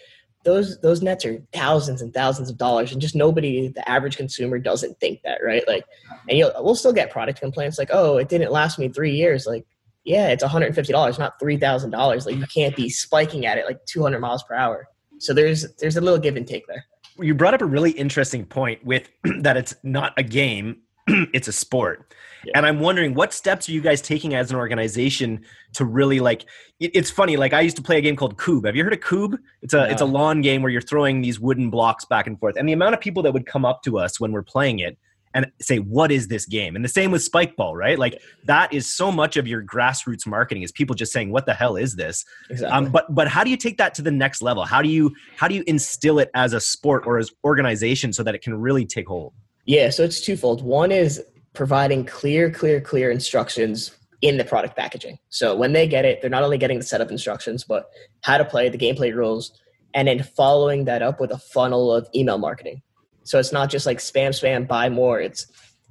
those 0.44 0.80
those 0.80 1.02
nets 1.02 1.24
are 1.24 1.40
thousands 1.52 2.02
and 2.02 2.12
thousands 2.12 2.50
of 2.50 2.58
dollars 2.58 2.92
and 2.92 3.00
just 3.00 3.14
nobody 3.14 3.68
the 3.68 3.88
average 3.88 4.16
consumer 4.16 4.58
doesn't 4.58 4.98
think 4.98 5.20
that 5.22 5.38
right? 5.44 5.66
Like 5.68 5.84
and 6.28 6.36
you'll 6.36 6.52
we'll 6.58 6.74
still 6.74 6.92
get 6.92 7.10
product 7.10 7.40
complaints 7.40 7.78
like 7.78 7.90
oh 7.92 8.16
it 8.16 8.28
didn't 8.28 8.50
last 8.50 8.78
me 8.78 8.88
three 8.88 9.14
years. 9.14 9.46
Like 9.46 9.64
yeah 10.04 10.28
it's 10.28 10.42
$150 10.42 11.18
not 11.18 11.40
$3000 11.40 12.26
like 12.26 12.36
you 12.36 12.46
can't 12.46 12.74
be 12.74 12.88
spiking 12.88 13.46
at 13.46 13.58
it 13.58 13.66
like 13.66 13.84
200 13.86 14.20
miles 14.20 14.42
per 14.42 14.54
hour. 14.54 14.88
So 15.18 15.32
there's 15.32 15.72
there's 15.76 15.96
a 15.96 16.00
little 16.00 16.18
give 16.18 16.36
and 16.36 16.46
take 16.46 16.66
there 16.66 16.86
you 17.18 17.34
brought 17.34 17.54
up 17.54 17.62
a 17.62 17.66
really 17.66 17.90
interesting 17.92 18.44
point 18.44 18.84
with 18.84 19.08
that 19.40 19.56
it's 19.56 19.74
not 19.82 20.12
a 20.16 20.22
game 20.22 20.78
it's 21.08 21.48
a 21.48 21.52
sport 21.52 22.14
yeah. 22.44 22.52
And 22.56 22.66
I'm 22.66 22.80
wondering 22.80 23.14
what 23.14 23.32
steps 23.32 23.68
are 23.68 23.72
you 23.72 23.80
guys 23.80 24.02
taking 24.02 24.34
as 24.34 24.50
an 24.50 24.56
organization 24.56 25.44
to 25.74 25.84
really 25.84 26.20
like 26.20 26.44
it, 26.80 26.90
it's 26.94 27.10
funny 27.10 27.36
like 27.36 27.52
I 27.52 27.60
used 27.60 27.76
to 27.76 27.82
play 27.82 27.98
a 27.98 28.00
game 28.00 28.16
called 28.16 28.36
Kubb. 28.36 28.64
Have 28.64 28.76
you 28.76 28.84
heard 28.84 28.92
of 28.92 29.00
Kubb? 29.00 29.36
It's 29.62 29.74
a 29.74 29.78
no. 29.78 29.84
it's 29.84 30.02
a 30.02 30.06
lawn 30.06 30.40
game 30.40 30.62
where 30.62 30.70
you're 30.70 30.80
throwing 30.80 31.22
these 31.22 31.38
wooden 31.38 31.70
blocks 31.70 32.04
back 32.04 32.26
and 32.26 32.38
forth. 32.38 32.56
And 32.56 32.68
the 32.68 32.72
amount 32.72 32.94
of 32.94 33.00
people 33.00 33.22
that 33.22 33.32
would 33.32 33.46
come 33.46 33.64
up 33.64 33.82
to 33.84 33.98
us 33.98 34.18
when 34.18 34.32
we're 34.32 34.42
playing 34.42 34.80
it 34.80 34.98
and 35.34 35.50
say 35.60 35.78
what 35.78 36.10
is 36.12 36.28
this 36.28 36.46
game? 36.46 36.76
And 36.76 36.84
the 36.84 36.88
same 36.88 37.10
with 37.10 37.28
Spikeball 37.28 37.74
right? 37.74 37.98
Like 37.98 38.20
that 38.44 38.72
is 38.72 38.92
so 38.92 39.10
much 39.10 39.36
of 39.36 39.46
your 39.46 39.62
grassroots 39.62 40.26
marketing 40.26 40.62
is 40.62 40.72
people 40.72 40.94
just 40.94 41.12
saying 41.12 41.30
what 41.30 41.46
the 41.46 41.54
hell 41.54 41.76
is 41.76 41.96
this? 41.96 42.24
Exactly. 42.50 42.76
Um, 42.76 42.90
but 42.90 43.12
but 43.14 43.28
how 43.28 43.44
do 43.44 43.50
you 43.50 43.56
take 43.56 43.78
that 43.78 43.94
to 43.94 44.02
the 44.02 44.10
next 44.10 44.42
level? 44.42 44.64
How 44.64 44.82
do 44.82 44.88
you 44.88 45.14
how 45.36 45.48
do 45.48 45.54
you 45.54 45.64
instill 45.66 46.18
it 46.18 46.30
as 46.34 46.52
a 46.52 46.60
sport 46.60 47.04
or 47.06 47.18
as 47.18 47.30
organization 47.44 48.12
so 48.12 48.22
that 48.22 48.34
it 48.34 48.42
can 48.42 48.54
really 48.54 48.86
take 48.86 49.08
hold? 49.08 49.32
Yeah 49.64 49.90
so 49.90 50.02
it's 50.02 50.20
twofold. 50.20 50.62
One 50.62 50.92
is 50.92 51.22
providing 51.54 52.04
clear, 52.04 52.50
clear, 52.50 52.80
clear 52.80 53.10
instructions 53.10 53.92
in 54.22 54.36
the 54.36 54.44
product 54.44 54.76
packaging. 54.76 55.18
So 55.28 55.54
when 55.54 55.72
they 55.72 55.86
get 55.86 56.04
it, 56.04 56.20
they're 56.20 56.30
not 56.30 56.44
only 56.44 56.56
getting 56.56 56.78
the 56.78 56.84
setup 56.84 57.10
instructions, 57.10 57.64
but 57.64 57.90
how 58.22 58.38
to 58.38 58.44
play, 58.44 58.68
the 58.68 58.78
gameplay 58.78 59.14
rules, 59.14 59.52
and 59.94 60.08
then 60.08 60.22
following 60.22 60.84
that 60.84 61.02
up 61.02 61.20
with 61.20 61.32
a 61.32 61.38
funnel 61.38 61.92
of 61.92 62.08
email 62.14 62.38
marketing. 62.38 62.82
So 63.24 63.38
it's 63.38 63.52
not 63.52 63.70
just 63.70 63.86
like 63.86 63.98
spam, 63.98 64.30
spam, 64.30 64.66
buy 64.66 64.88
more. 64.88 65.20
It's 65.20 65.46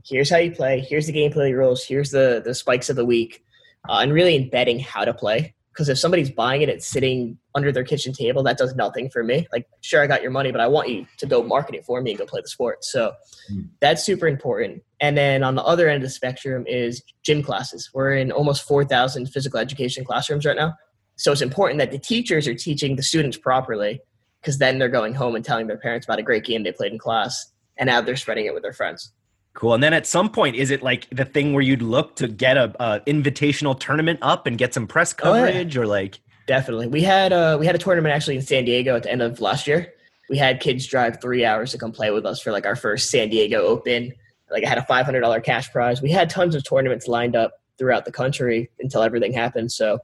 here's 0.05 0.29
how 0.29 0.38
you 0.38 0.51
play, 0.51 0.79
here's 0.79 1.07
the 1.07 1.13
gameplay 1.13 1.55
rules, 1.55 1.83
here's 1.83 2.11
the 2.11 2.41
the 2.43 2.55
spikes 2.55 2.89
of 2.89 2.95
the 2.95 3.05
week, 3.05 3.43
uh, 3.89 4.00
and 4.00 4.13
really 4.13 4.35
embedding 4.35 4.79
how 4.79 5.05
to 5.05 5.13
play. 5.13 5.53
Because 5.73 5.88
if 5.88 5.97
somebody's 5.97 6.29
buying 6.29 6.61
it, 6.61 6.67
it's 6.67 6.85
sitting 6.85 7.38
under 7.55 7.71
their 7.71 7.85
kitchen 7.85 8.11
table. 8.11 8.43
That 8.43 8.57
does 8.57 8.75
nothing 8.75 9.09
for 9.09 9.23
me. 9.23 9.47
Like, 9.53 9.67
sure, 9.79 10.03
I 10.03 10.07
got 10.07 10.21
your 10.21 10.31
money, 10.31 10.51
but 10.51 10.59
I 10.59 10.67
want 10.67 10.89
you 10.89 11.07
to 11.17 11.25
go 11.25 11.41
market 11.43 11.75
it 11.75 11.85
for 11.85 12.01
me 12.01 12.11
and 12.11 12.19
go 12.19 12.25
play 12.25 12.41
the 12.41 12.50
sport. 12.50 12.83
So 12.83 13.13
mm. 13.50 13.69
that's 13.79 14.03
super 14.03 14.27
important. 14.27 14.83
And 15.00 15.17
then 15.17 15.43
on 15.43 15.55
the 15.55 15.63
other 15.63 15.88
end 15.88 16.03
of 16.03 16.09
the 16.09 16.13
spectrum 16.13 16.65
is 16.67 17.01
gym 17.23 17.41
classes. 17.41 17.89
We're 17.93 18.15
in 18.15 18.33
almost 18.33 18.63
4,000 18.67 19.27
physical 19.27 19.59
education 19.59 20.03
classrooms 20.03 20.45
right 20.45 20.57
now. 20.57 20.73
So 21.15 21.31
it's 21.31 21.41
important 21.41 21.79
that 21.79 21.91
the 21.91 22.00
teachers 22.00 22.50
are 22.50 22.55
teaching 22.55 22.97
the 22.97 23.03
students 23.03 23.38
properly 23.38 24.01
because 24.41 24.57
then 24.57 24.79
they're 24.79 24.89
going 24.89 25.13
home 25.13 25.36
and 25.36 25.45
telling 25.45 25.67
their 25.67 25.77
parents 25.77 26.05
about 26.05 26.19
a 26.19 26.24
great 26.24 26.43
game 26.43 26.63
they 26.63 26.71
played 26.71 26.91
in 26.91 26.98
class. 26.98 27.51
And 27.77 27.88
now 27.88 28.01
they're 28.01 28.15
spreading 28.15 28.45
it 28.45 28.53
with 28.53 28.63
their 28.63 28.74
friends. 28.74 29.12
Cool. 29.53 29.74
And 29.74 29.83
then 29.83 29.93
at 29.93 30.07
some 30.07 30.29
point, 30.29 30.55
is 30.55 30.71
it 30.71 30.81
like 30.81 31.07
the 31.10 31.25
thing 31.25 31.53
where 31.53 31.63
you'd 31.63 31.81
look 31.81 32.15
to 32.17 32.27
get 32.27 32.57
a, 32.57 32.74
a 32.79 33.01
invitational 33.01 33.77
tournament 33.79 34.19
up 34.21 34.48
and 34.48 34.57
get 34.57 34.74
some 34.74 34.88
press 34.88 35.13
coverage, 35.13 35.77
oh, 35.77 35.81
yeah. 35.81 35.83
or 35.83 35.88
like? 35.88 36.19
Definitely. 36.48 36.88
We 36.88 37.01
had 37.01 37.33
a 37.33 37.57
we 37.57 37.65
had 37.65 37.75
a 37.75 37.77
tournament 37.77 38.13
actually 38.15 38.35
in 38.35 38.42
San 38.42 38.65
Diego 38.65 38.96
at 38.96 39.03
the 39.03 39.11
end 39.11 39.22
of 39.22 39.39
last 39.42 39.68
year. 39.68 39.94
We 40.29 40.37
had 40.37 40.59
kids 40.59 40.87
drive 40.87 41.22
three 41.22 41.44
hours 41.46 41.72
to 41.72 41.77
come 41.77 41.92
play 41.92 42.11
with 42.11 42.25
us 42.25 42.42
for 42.42 42.51
like 42.51 42.65
our 42.65 42.75
first 42.75 43.09
San 43.09 43.29
Diego 43.29 43.61
Open. 43.65 44.13
Like 44.50 44.63
I 44.63 44.70
had 44.70 44.77
a 44.77 44.85
five 44.85 45.05
hundred 45.05 45.22
dollar 45.22 45.42
cash 45.42 45.70
prize. 45.72 46.01
We 46.01 46.11
had 46.11 46.29
tons 46.29 46.55
of 46.55 46.63
tournaments 46.63 47.07
lined 47.07 47.35
up 47.35 47.51
throughout 47.77 48.05
the 48.05 48.11
country 48.11 48.70
until 48.79 49.01
everything 49.01 49.33
happened. 49.33 49.72
So 49.72 50.00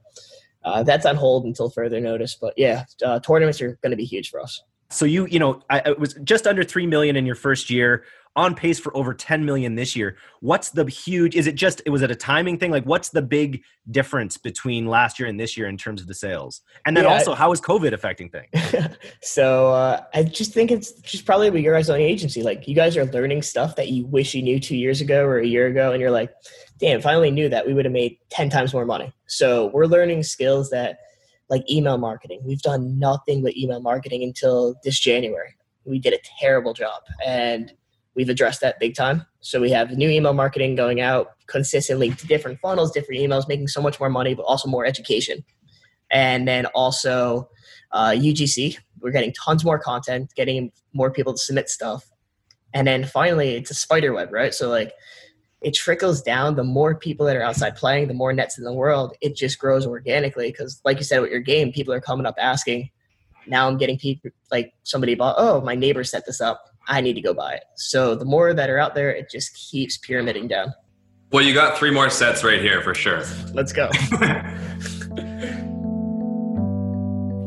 uh, 0.64 0.82
that's 0.82 1.06
on 1.06 1.16
hold 1.16 1.44
until 1.44 1.70
further 1.70 2.00
notice. 2.00 2.36
But 2.40 2.54
yeah, 2.56 2.84
uh, 3.04 3.20
tournaments 3.20 3.60
are 3.60 3.78
going 3.82 3.90
to 3.90 3.96
be 3.96 4.04
huge 4.04 4.30
for 4.30 4.40
us. 4.40 4.62
So 4.90 5.04
you 5.04 5.26
you 5.26 5.38
know 5.38 5.62
I, 5.68 5.80
it 5.80 5.98
was 5.98 6.14
just 6.24 6.46
under 6.46 6.64
three 6.64 6.86
million 6.86 7.16
in 7.16 7.26
your 7.26 7.34
first 7.34 7.68
year 7.70 8.04
on 8.36 8.54
pace 8.54 8.78
for 8.78 8.96
over 8.96 9.14
10 9.14 9.44
million 9.44 9.74
this 9.74 9.96
year. 9.96 10.16
What's 10.40 10.70
the 10.70 10.84
huge 10.84 11.34
is 11.34 11.46
it 11.46 11.54
just 11.54 11.82
it 11.86 11.90
was 11.90 12.02
it 12.02 12.10
a 12.10 12.14
timing 12.14 12.58
thing? 12.58 12.70
Like 12.70 12.84
what's 12.84 13.08
the 13.08 13.22
big 13.22 13.62
difference 13.90 14.36
between 14.36 14.86
last 14.86 15.18
year 15.18 15.28
and 15.28 15.38
this 15.38 15.56
year 15.56 15.66
in 15.66 15.76
terms 15.76 16.00
of 16.00 16.06
the 16.06 16.14
sales? 16.14 16.62
And 16.86 16.96
then 16.96 17.04
yeah, 17.04 17.10
also 17.10 17.34
how 17.34 17.52
is 17.52 17.60
COVID 17.60 17.92
affecting 17.92 18.30
things? 18.30 18.48
so 19.22 19.72
uh, 19.72 20.04
I 20.14 20.24
just 20.24 20.52
think 20.52 20.70
it's 20.70 20.92
just 20.92 21.26
probably 21.26 21.50
what 21.50 21.60
your 21.60 21.74
guys' 21.74 21.90
own 21.90 22.00
agency. 22.00 22.42
Like 22.42 22.68
you 22.68 22.74
guys 22.74 22.96
are 22.96 23.06
learning 23.06 23.42
stuff 23.42 23.76
that 23.76 23.88
you 23.88 24.06
wish 24.06 24.34
you 24.34 24.42
knew 24.42 24.60
two 24.60 24.76
years 24.76 25.00
ago 25.00 25.24
or 25.24 25.38
a 25.38 25.46
year 25.46 25.66
ago, 25.66 25.92
and 25.92 26.00
you're 26.00 26.10
like, 26.10 26.32
damn, 26.78 26.98
if 26.98 27.06
I 27.06 27.14
only 27.14 27.30
knew 27.30 27.48
that, 27.48 27.66
we 27.66 27.74
would 27.74 27.84
have 27.84 27.92
made 27.92 28.18
10 28.30 28.50
times 28.50 28.72
more 28.72 28.84
money. 28.84 29.12
So 29.26 29.66
we're 29.74 29.86
learning 29.86 30.22
skills 30.22 30.70
that 30.70 30.98
like 31.48 31.68
email 31.70 31.98
marketing. 31.98 32.40
We've 32.44 32.62
done 32.62 32.98
nothing 32.98 33.42
but 33.42 33.56
email 33.56 33.80
marketing 33.80 34.22
until 34.22 34.76
this 34.84 34.98
January. 34.98 35.56
We 35.84 35.98
did 35.98 36.12
a 36.12 36.18
terrible 36.38 36.74
job. 36.74 37.02
And 37.24 37.72
we've 38.18 38.28
addressed 38.28 38.60
that 38.60 38.80
big 38.80 38.96
time. 38.96 39.24
So 39.38 39.60
we 39.60 39.70
have 39.70 39.92
new 39.92 40.10
email 40.10 40.32
marketing 40.32 40.74
going 40.74 41.00
out 41.00 41.34
consistently 41.46 42.10
to 42.10 42.26
different 42.26 42.58
funnels, 42.58 42.90
different 42.90 43.20
emails, 43.20 43.46
making 43.46 43.68
so 43.68 43.80
much 43.80 44.00
more 44.00 44.10
money, 44.10 44.34
but 44.34 44.42
also 44.42 44.68
more 44.68 44.84
education. 44.84 45.44
And 46.10 46.48
then 46.48 46.66
also 46.66 47.48
uh, 47.92 48.10
UGC, 48.10 48.76
we're 49.00 49.12
getting 49.12 49.32
tons 49.32 49.64
more 49.64 49.78
content, 49.78 50.32
getting 50.34 50.72
more 50.92 51.12
people 51.12 51.32
to 51.32 51.38
submit 51.38 51.68
stuff. 51.68 52.10
And 52.74 52.88
then 52.88 53.04
finally, 53.04 53.50
it's 53.50 53.70
a 53.70 53.74
spider 53.74 54.12
web, 54.12 54.32
right? 54.32 54.52
So 54.52 54.68
like 54.68 54.92
it 55.62 55.74
trickles 55.74 56.20
down. 56.20 56.56
The 56.56 56.64
more 56.64 56.96
people 56.96 57.24
that 57.26 57.36
are 57.36 57.42
outside 57.42 57.76
playing, 57.76 58.08
the 58.08 58.14
more 58.14 58.32
nets 58.32 58.58
in 58.58 58.64
the 58.64 58.72
world. 58.72 59.16
It 59.20 59.36
just 59.36 59.60
grows 59.60 59.86
organically 59.86 60.50
because, 60.50 60.80
like 60.84 60.96
you 60.96 61.04
said, 61.04 61.20
with 61.20 61.30
your 61.30 61.40
game, 61.40 61.70
people 61.70 61.94
are 61.94 62.00
coming 62.00 62.26
up 62.26 62.34
asking. 62.36 62.90
Now 63.46 63.68
I'm 63.68 63.78
getting 63.78 63.96
people 63.96 64.32
like 64.50 64.72
somebody 64.82 65.14
bought. 65.14 65.36
Oh, 65.38 65.60
my 65.60 65.76
neighbor 65.76 66.02
set 66.02 66.26
this 66.26 66.40
up 66.40 66.67
I 66.88 67.00
need 67.00 67.14
to 67.14 67.20
go 67.20 67.34
buy 67.34 67.54
it. 67.54 67.64
So 67.76 68.14
the 68.14 68.24
more 68.24 68.52
that 68.54 68.70
are 68.70 68.78
out 68.78 68.94
there, 68.94 69.10
it 69.10 69.30
just 69.30 69.54
keeps 69.54 69.98
pyramiding 69.98 70.48
down. 70.48 70.74
Well, 71.30 71.44
you 71.44 71.52
got 71.52 71.78
three 71.78 71.90
more 71.90 72.08
sets 72.08 72.42
right 72.42 72.60
here 72.60 72.80
for 72.80 72.94
sure. 72.94 73.22
Let's 73.52 73.72
go. 73.72 73.90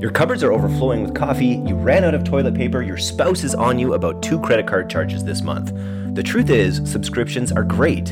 Your 0.02 0.10
cupboards 0.10 0.44
are 0.44 0.52
overflowing 0.52 1.04
with 1.04 1.14
coffee, 1.14 1.62
you 1.68 1.76
ran 1.76 2.04
out 2.04 2.16
of 2.16 2.24
toilet 2.24 2.56
paper, 2.56 2.82
your 2.82 2.98
spouse 2.98 3.44
is 3.44 3.54
on 3.54 3.78
you 3.78 3.94
about 3.94 4.24
two 4.24 4.40
credit 4.40 4.66
card 4.66 4.90
charges 4.90 5.24
this 5.24 5.44
month. 5.44 5.72
The 6.16 6.24
truth 6.24 6.50
is, 6.50 6.82
subscriptions 6.92 7.52
are 7.52 7.64
great 7.64 8.10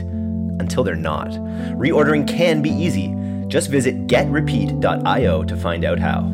until 0.59 0.83
they're 0.83 0.95
not. 0.95 1.29
Reordering 1.29 2.27
can 2.27 2.61
be 2.61 2.69
easy. 2.69 3.15
Just 3.47 3.71
visit 3.71 4.05
getrepeat.io 4.05 5.43
to 5.43 5.57
find 5.57 5.83
out 5.83 5.97
how. 5.97 6.31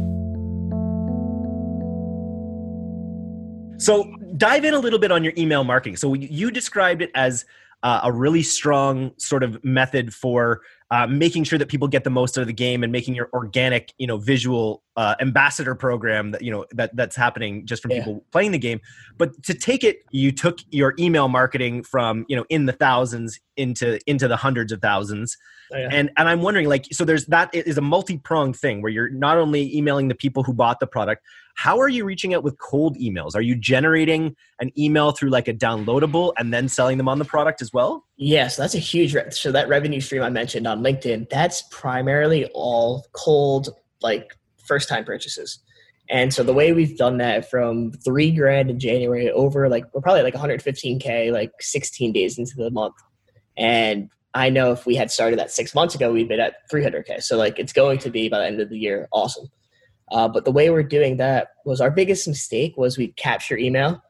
So 3.77 4.14
dive 4.38 4.65
in 4.65 4.74
a 4.74 4.80
little 4.80 5.00
bit 5.00 5.12
on 5.12 5.24
your 5.24 5.34
email 5.38 5.63
marketing. 5.63 5.95
So 5.95 6.13
you 6.13 6.52
described 6.52 7.02
it 7.02 7.12
as 7.15 7.45
uh, 7.84 8.02
a 8.04 8.12
really 8.12 8.41
strong 8.41 9.12
sort 9.17 9.43
of 9.43 9.63
method 9.63 10.13
for 10.13 10.62
uh, 10.91 11.06
making 11.08 11.43
sure 11.43 11.60
that 11.60 11.67
people 11.67 11.88
get 11.88 12.04
the 12.04 12.10
most 12.10 12.38
out 12.38 12.41
of 12.41 12.48
the 12.48 12.54
game 12.54 12.84
and 12.84 12.91
making 12.91 13.15
your 13.15 13.30
organic, 13.34 13.93
you 13.98 14.08
know, 14.08 14.17
visual 14.17 14.82
uh, 14.95 15.15
ambassador 15.19 15.76
program 15.76 16.32
that 16.32 16.41
you 16.41 16.52
know 16.52 16.65
that 16.71 16.95
that's 16.95 17.15
happening 17.15 17.65
just 17.65 17.82
from 17.82 17.91
yeah. 17.91 18.00
people 18.00 18.24
playing 18.32 18.52
the 18.52 18.58
game. 18.58 18.80
But 19.17 19.41
to 19.43 19.54
take 19.54 19.84
it, 19.84 20.00
you 20.12 20.32
took 20.32 20.60
your 20.71 20.95
email 20.98 21.28
marketing 21.28 21.84
from 21.84 22.26
you 22.28 22.36
know 22.36 22.45
in 22.50 22.65
the 22.65 22.74
thousands 22.74 23.39
into 23.58 24.00
into 24.08 24.28
the 24.28 24.38
hundreds 24.38 24.71
of 24.71 24.82
thousands. 24.82 25.38
Oh, 25.74 25.78
yeah. 25.78 25.89
And 25.91 26.12
and 26.17 26.30
I'm 26.30 26.41
wondering 26.41 26.67
like 26.67 26.86
so 26.91 27.04
there's 27.04 27.26
that 27.28 27.54
is 27.54 27.78
a 27.78 27.82
multi-pronged 27.82 28.56
thing 28.56 28.82
where 28.82 28.91
you're 28.91 29.10
not 29.10 29.38
only 29.38 29.76
emailing 29.76 30.08
the 30.08 30.15
people 30.15 30.43
who 30.43 30.54
bought 30.54 30.80
the 30.80 30.88
product, 30.88 31.24
how 31.56 31.80
are 31.80 31.88
you 31.88 32.06
reaching 32.06 32.34
out 32.34 32.44
with 32.44 32.60
cold 32.60 32.98
emails? 32.98 33.34
Are 33.34 33.41
you 33.41 33.56
generating 33.56 34.36
an 34.60 34.72
email 34.78 35.12
through 35.12 35.30
like 35.30 35.48
a 35.48 35.54
downloadable 35.54 36.34
and 36.38 36.54
then 36.54 36.68
selling 36.68 36.98
them 36.98 37.08
on 37.08 37.18
the 37.18 37.26
product 37.26 37.62
as 37.62 37.72
well? 37.74 38.06
Yes, 38.18 38.58
that's 38.58 38.76
a 38.76 38.80
huge. 38.80 39.15
Re- 39.15 39.32
so 39.32 39.52
that 39.54 39.68
revenue 39.70 40.02
stream 40.02 40.22
I 40.22 40.30
mentioned 40.30 40.68
on 40.68 40.84
LinkedIn, 40.84 41.30
that's 41.30 41.63
primarily 41.72 42.46
all 42.54 43.06
cold, 43.13 43.70
like 44.02 44.38
first 44.68 44.89
time 44.89 45.06
purchases. 45.06 45.60
And 46.10 46.34
so 46.34 46.44
the 46.44 46.54
way 46.54 46.74
we've 46.74 46.98
done 46.98 47.18
that 47.18 47.50
from 47.50 47.91
three 47.91 48.32
grand 48.32 48.70
in 48.70 48.80
January 48.80 49.32
over 49.32 49.70
like 49.70 49.86
we're 49.94 50.02
probably 50.02 50.24
like 50.24 50.36
115k, 50.36 51.32
like 51.32 51.52
16 51.62 52.12
days 52.12 52.38
into 52.38 52.56
the 52.58 52.70
month. 52.70 52.96
And 53.58 54.10
I 54.34 54.50
know 54.50 54.74
if 54.74 54.86
we 54.86 54.96
had 54.96 55.10
started 55.10 55.39
that 55.39 55.52
six 55.52 55.74
months 55.74 55.96
ago, 55.96 56.12
we'd 56.12 56.28
been 56.28 56.41
at 56.41 56.70
300k. 56.72 57.24
So 57.24 57.38
like 57.38 57.58
it's 57.58 57.74
going 57.74 58.00
to 58.00 58.10
be 58.10 58.28
by 58.28 58.39
the 58.39 58.46
end 58.46 58.60
of 58.60 58.70
the 58.70 58.78
year 58.78 59.08
awesome. 59.13 59.48
Uh, 60.12 60.28
but 60.28 60.46
the 60.46 60.52
way 60.52 60.70
we're 60.70 60.84
doing 60.84 61.18
that 61.18 61.50
was 61.65 61.82
our 61.82 61.91
biggest 61.91 62.28
mistake 62.28 62.76
was 62.78 62.98
we 62.98 63.08
capture 63.10 63.58
email, 63.58 64.02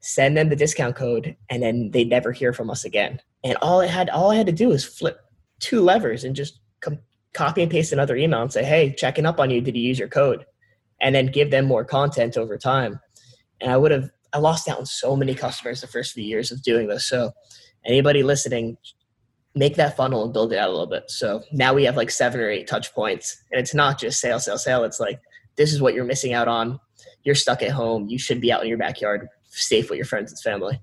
send 0.00 0.36
them 0.36 0.48
the 0.48 0.56
discount 0.56 0.96
code, 0.96 1.36
and 1.50 1.62
then 1.62 1.90
they 1.90 2.04
never 2.04 2.32
hear 2.32 2.52
from 2.52 2.70
us 2.70 2.84
again. 2.84 3.20
And 3.44 3.56
all 3.60 3.80
I 3.80 3.86
had 3.86 4.08
all 4.10 4.30
I 4.30 4.36
had 4.36 4.46
to 4.46 4.52
do 4.52 4.68
was 4.68 4.84
flip 4.84 5.18
two 5.60 5.80
levers 5.80 6.24
and 6.24 6.34
just 6.34 6.58
com- 6.80 7.00
copy 7.34 7.62
and 7.62 7.70
paste 7.70 7.92
another 7.92 8.16
email 8.16 8.42
and 8.42 8.52
say, 8.52 8.64
"Hey, 8.64 8.92
checking 8.92 9.26
up 9.26 9.38
on 9.40 9.50
you. 9.50 9.60
Did 9.60 9.76
you 9.76 9.82
use 9.82 9.98
your 9.98 10.08
code?" 10.08 10.46
And 11.00 11.14
then 11.14 11.26
give 11.26 11.50
them 11.50 11.66
more 11.66 11.84
content 11.84 12.36
over 12.36 12.56
time. 12.56 13.00
And 13.60 13.70
I 13.70 13.76
would 13.76 13.90
have 13.90 14.10
I 14.32 14.38
lost 14.38 14.68
out 14.68 14.78
on 14.78 14.86
so 14.86 15.14
many 15.14 15.34
customers 15.34 15.80
the 15.80 15.86
first 15.86 16.14
few 16.14 16.24
years 16.24 16.50
of 16.50 16.62
doing 16.62 16.88
this. 16.88 17.06
So 17.06 17.32
anybody 17.84 18.22
listening, 18.22 18.78
make 19.54 19.76
that 19.76 19.96
funnel 19.96 20.24
and 20.24 20.32
build 20.32 20.52
it 20.52 20.58
out 20.58 20.68
a 20.68 20.72
little 20.72 20.86
bit. 20.86 21.10
So 21.10 21.42
now 21.52 21.74
we 21.74 21.84
have 21.84 21.96
like 21.96 22.10
seven 22.10 22.40
or 22.40 22.48
eight 22.48 22.66
touch 22.66 22.94
points, 22.94 23.36
and 23.50 23.60
it's 23.60 23.74
not 23.74 24.00
just 24.00 24.20
sale, 24.20 24.40
sale, 24.40 24.58
sale. 24.58 24.84
It's 24.84 25.00
like 25.00 25.20
this 25.56 25.72
is 25.72 25.80
what 25.80 25.94
you're 25.94 26.04
missing 26.04 26.32
out 26.32 26.48
on. 26.48 26.80
You're 27.24 27.34
stuck 27.34 27.62
at 27.62 27.70
home. 27.70 28.08
You 28.08 28.18
should 28.18 28.40
be 28.40 28.52
out 28.52 28.62
in 28.62 28.68
your 28.68 28.78
backyard, 28.78 29.28
safe 29.48 29.90
with 29.90 29.96
your 29.96 30.06
friends 30.06 30.32
and 30.32 30.40
family. 30.40 30.80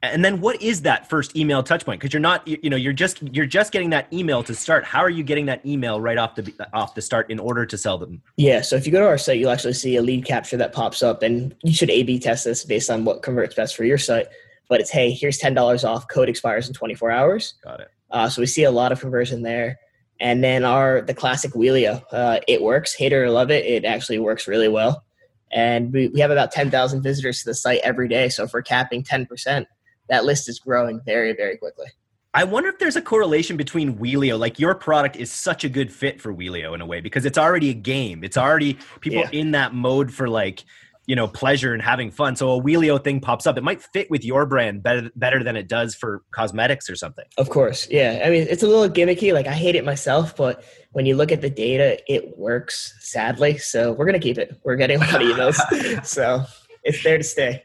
And 0.00 0.24
then 0.24 0.40
what 0.40 0.62
is 0.62 0.82
that 0.82 1.08
first 1.08 1.36
email 1.36 1.62
touch 1.62 1.84
point? 1.84 2.00
Because 2.00 2.12
you're 2.12 2.20
not 2.20 2.46
you 2.46 2.70
know 2.70 2.76
you're 2.76 2.92
just 2.92 3.20
you're 3.34 3.46
just 3.46 3.72
getting 3.72 3.90
that 3.90 4.12
email 4.12 4.44
to 4.44 4.54
start. 4.54 4.84
How 4.84 5.00
are 5.00 5.10
you 5.10 5.24
getting 5.24 5.46
that 5.46 5.64
email 5.66 6.00
right 6.00 6.16
off 6.16 6.36
the 6.36 6.52
off 6.72 6.94
the 6.94 7.02
start 7.02 7.30
in 7.30 7.40
order 7.40 7.66
to 7.66 7.76
sell 7.76 7.98
them? 7.98 8.22
Yeah 8.36 8.60
so 8.60 8.76
if 8.76 8.86
you 8.86 8.92
go 8.92 9.00
to 9.00 9.06
our 9.06 9.18
site 9.18 9.40
you'll 9.40 9.50
actually 9.50 9.72
see 9.72 9.96
a 9.96 10.02
lead 10.02 10.24
capture 10.24 10.56
that 10.56 10.72
pops 10.72 11.02
up 11.02 11.22
and 11.24 11.52
you 11.64 11.72
should 11.72 11.90
a 11.90 12.04
b 12.04 12.20
test 12.20 12.44
this 12.44 12.64
based 12.64 12.90
on 12.90 13.04
what 13.04 13.22
converts 13.22 13.56
best 13.56 13.74
for 13.74 13.84
your 13.84 13.98
site. 13.98 14.28
But 14.68 14.80
it's 14.80 14.90
hey 14.90 15.10
here's 15.10 15.40
$10 15.40 15.84
off. 15.84 16.06
Code 16.06 16.28
expires 16.28 16.68
in 16.68 16.74
24 16.74 17.10
hours. 17.10 17.54
Got 17.64 17.80
it. 17.80 17.88
Uh, 18.12 18.28
so 18.28 18.40
we 18.40 18.46
see 18.46 18.62
a 18.62 18.70
lot 18.70 18.92
of 18.92 19.00
conversion 19.00 19.42
there 19.42 19.80
and 20.20 20.42
then 20.42 20.64
our 20.64 21.00
the 21.02 21.14
classic 21.14 21.52
Wheelio 21.52 22.02
uh, 22.12 22.40
it 22.46 22.62
works 22.62 22.94
hate 22.94 23.12
it 23.12 23.16
or 23.16 23.30
love 23.30 23.50
it 23.50 23.64
it 23.64 23.84
actually 23.84 24.18
works 24.18 24.48
really 24.48 24.68
well 24.68 25.04
and 25.50 25.92
we, 25.92 26.08
we 26.08 26.20
have 26.20 26.30
about 26.30 26.52
10000 26.52 27.02
visitors 27.02 27.40
to 27.40 27.46
the 27.46 27.54
site 27.54 27.80
every 27.82 28.08
day 28.08 28.28
so 28.28 28.44
if 28.44 28.52
we're 28.52 28.62
capping 28.62 29.02
10% 29.02 29.66
that 30.08 30.24
list 30.24 30.48
is 30.48 30.58
growing 30.58 31.00
very, 31.04 31.34
very 31.34 31.56
quickly. 31.56 31.86
I 32.34 32.44
wonder 32.44 32.68
if 32.68 32.78
there's 32.78 32.96
a 32.96 33.02
correlation 33.02 33.56
between 33.56 33.96
Wheelio. 33.96 34.38
Like 34.38 34.58
your 34.58 34.74
product 34.74 35.16
is 35.16 35.30
such 35.30 35.64
a 35.64 35.68
good 35.68 35.90
fit 35.90 36.20
for 36.20 36.32
Wheelio 36.32 36.74
in 36.74 36.80
a 36.80 36.86
way 36.86 37.00
because 37.00 37.24
it's 37.24 37.38
already 37.38 37.70
a 37.70 37.74
game. 37.74 38.22
It's 38.22 38.36
already 38.36 38.78
people 39.00 39.20
yeah. 39.20 39.30
in 39.32 39.52
that 39.52 39.74
mode 39.74 40.12
for 40.12 40.28
like 40.28 40.64
you 41.08 41.16
know 41.16 41.26
pleasure 41.26 41.72
and 41.72 41.82
having 41.82 42.10
fun. 42.10 42.36
So 42.36 42.52
a 42.52 42.62
Wheelio 42.62 43.02
thing 43.02 43.18
pops 43.18 43.46
up. 43.46 43.56
It 43.56 43.64
might 43.64 43.82
fit 43.82 44.10
with 44.10 44.24
your 44.24 44.44
brand 44.44 44.82
better 44.82 45.10
better 45.16 45.42
than 45.42 45.56
it 45.56 45.66
does 45.66 45.94
for 45.94 46.22
cosmetics 46.32 46.88
or 46.88 46.96
something. 46.96 47.24
Of 47.38 47.48
course, 47.48 47.88
yeah. 47.90 48.22
I 48.24 48.30
mean, 48.30 48.46
it's 48.48 48.62
a 48.62 48.68
little 48.68 48.88
gimmicky. 48.88 49.32
Like 49.32 49.46
I 49.46 49.54
hate 49.54 49.74
it 49.74 49.84
myself, 49.84 50.36
but 50.36 50.62
when 50.92 51.06
you 51.06 51.16
look 51.16 51.32
at 51.32 51.40
the 51.40 51.48
data, 51.50 51.98
it 52.12 52.36
works. 52.36 52.94
Sadly, 53.00 53.56
so 53.56 53.92
we're 53.92 54.04
gonna 54.04 54.20
keep 54.20 54.36
it. 54.36 54.60
We're 54.64 54.76
getting 54.76 54.98
a 54.98 55.00
lot 55.00 55.14
of 55.14 55.22
emails, 55.22 56.04
so 56.06 56.44
it's 56.84 57.02
there 57.02 57.16
to 57.16 57.24
stay. 57.24 57.64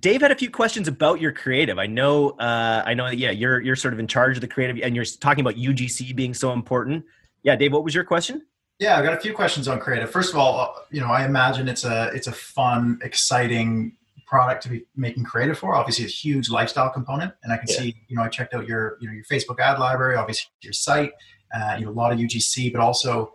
Dave 0.00 0.20
had 0.20 0.32
a 0.32 0.36
few 0.36 0.50
questions 0.50 0.88
about 0.88 1.20
your 1.20 1.32
creative. 1.32 1.78
I 1.78 1.86
know, 1.86 2.30
uh, 2.30 2.82
I 2.84 2.92
know 2.92 3.08
that 3.08 3.18
yeah, 3.18 3.30
you're 3.30 3.60
you're 3.60 3.76
sort 3.76 3.94
of 3.94 4.00
in 4.00 4.08
charge 4.08 4.36
of 4.36 4.40
the 4.40 4.48
creative, 4.48 4.82
and 4.82 4.96
you're 4.96 5.04
talking 5.04 5.42
about 5.42 5.54
UGC 5.54 6.14
being 6.16 6.34
so 6.34 6.52
important. 6.52 7.04
Yeah, 7.44 7.54
Dave, 7.54 7.72
what 7.72 7.84
was 7.84 7.94
your 7.94 8.04
question? 8.04 8.42
Yeah, 8.78 8.98
I've 8.98 9.04
got 9.04 9.14
a 9.14 9.20
few 9.20 9.32
questions 9.32 9.68
on 9.68 9.78
creative. 9.78 10.10
First 10.10 10.32
of 10.32 10.38
all, 10.38 10.60
uh, 10.60 10.80
you 10.90 11.00
know, 11.00 11.08
I 11.08 11.24
imagine 11.24 11.68
it's 11.68 11.84
a 11.84 12.10
it's 12.14 12.26
a 12.26 12.32
fun, 12.32 12.98
exciting 13.02 13.96
product 14.26 14.62
to 14.64 14.68
be 14.68 14.84
making 14.96 15.24
creative 15.24 15.58
for. 15.58 15.74
Obviously, 15.74 16.04
a 16.04 16.08
huge 16.08 16.50
lifestyle 16.50 16.90
component, 16.90 17.32
and 17.44 17.52
I 17.52 17.56
can 17.56 17.66
yeah. 17.68 17.76
see, 17.76 17.96
you 18.08 18.16
know, 18.16 18.22
I 18.22 18.28
checked 18.28 18.52
out 18.52 18.66
your 18.66 18.96
you 19.00 19.08
know 19.08 19.14
your 19.14 19.24
Facebook 19.24 19.60
ad 19.60 19.78
library, 19.78 20.16
obviously 20.16 20.50
your 20.60 20.72
site, 20.72 21.12
uh, 21.54 21.76
you 21.78 21.84
know, 21.84 21.92
a 21.92 21.94
lot 21.94 22.12
of 22.12 22.18
UGC, 22.18 22.72
but 22.72 22.80
also 22.80 23.34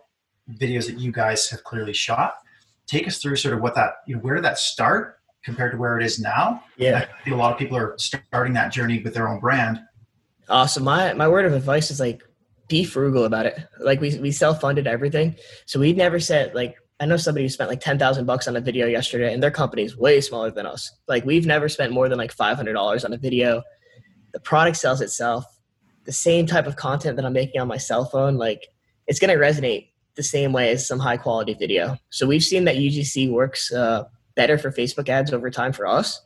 videos 0.58 0.86
that 0.86 0.98
you 0.98 1.10
guys 1.10 1.48
have 1.48 1.64
clearly 1.64 1.94
shot. 1.94 2.34
Take 2.86 3.06
us 3.06 3.18
through 3.18 3.36
sort 3.36 3.54
of 3.54 3.60
what 3.60 3.74
that 3.76 3.94
you 4.06 4.16
know 4.16 4.20
where 4.20 4.34
did 4.34 4.44
that 4.44 4.58
start 4.58 5.20
compared 5.42 5.72
to 5.72 5.78
where 5.78 5.98
it 5.98 6.04
is 6.04 6.18
now. 6.18 6.62
Yeah, 6.76 6.98
I 6.98 7.22
think 7.24 7.34
a 7.34 7.38
lot 7.38 7.52
of 7.52 7.58
people 7.58 7.78
are 7.78 7.94
starting 7.96 8.52
that 8.54 8.72
journey 8.72 9.00
with 9.00 9.14
their 9.14 9.26
own 9.26 9.40
brand. 9.40 9.80
Awesome. 10.50 10.84
My 10.84 11.14
my 11.14 11.28
word 11.28 11.46
of 11.46 11.54
advice 11.54 11.90
is 11.90 11.98
like 11.98 12.22
be 12.70 12.84
frugal 12.84 13.24
about 13.24 13.44
it. 13.44 13.58
Like 13.80 14.00
we 14.00 14.18
we 14.18 14.30
self 14.32 14.62
funded 14.62 14.86
everything, 14.86 15.36
so 15.66 15.78
we 15.78 15.92
never 15.92 16.18
said 16.18 16.54
like 16.54 16.76
I 17.00 17.06
know 17.06 17.18
somebody 17.18 17.44
who 17.44 17.50
spent 17.50 17.68
like 17.68 17.80
ten 17.80 17.98
thousand 17.98 18.24
bucks 18.24 18.48
on 18.48 18.56
a 18.56 18.60
video 18.60 18.86
yesterday, 18.86 19.34
and 19.34 19.42
their 19.42 19.50
company 19.50 19.82
is 19.82 19.96
way 19.96 20.22
smaller 20.22 20.50
than 20.50 20.64
us. 20.64 20.90
Like 21.08 21.26
we've 21.26 21.44
never 21.44 21.68
spent 21.68 21.92
more 21.92 22.08
than 22.08 22.16
like 22.16 22.32
five 22.32 22.56
hundred 22.56 22.74
dollars 22.74 23.04
on 23.04 23.12
a 23.12 23.18
video. 23.18 23.62
The 24.32 24.40
product 24.40 24.78
sells 24.78 25.02
itself. 25.02 25.44
The 26.04 26.12
same 26.12 26.46
type 26.46 26.66
of 26.66 26.76
content 26.76 27.16
that 27.16 27.26
I'm 27.26 27.34
making 27.34 27.60
on 27.60 27.68
my 27.68 27.76
cell 27.76 28.06
phone, 28.06 28.38
like 28.38 28.68
it's 29.06 29.18
going 29.18 29.36
to 29.36 29.44
resonate 29.44 29.90
the 30.14 30.22
same 30.22 30.52
way 30.52 30.70
as 30.70 30.86
some 30.86 30.98
high 30.98 31.16
quality 31.16 31.54
video. 31.54 31.96
So 32.10 32.26
we've 32.26 32.42
seen 32.42 32.64
that 32.64 32.76
UGC 32.76 33.30
works 33.30 33.72
uh, 33.72 34.04
better 34.34 34.56
for 34.56 34.70
Facebook 34.70 35.08
ads 35.08 35.32
over 35.32 35.50
time 35.50 35.72
for 35.72 35.86
us. 35.86 36.20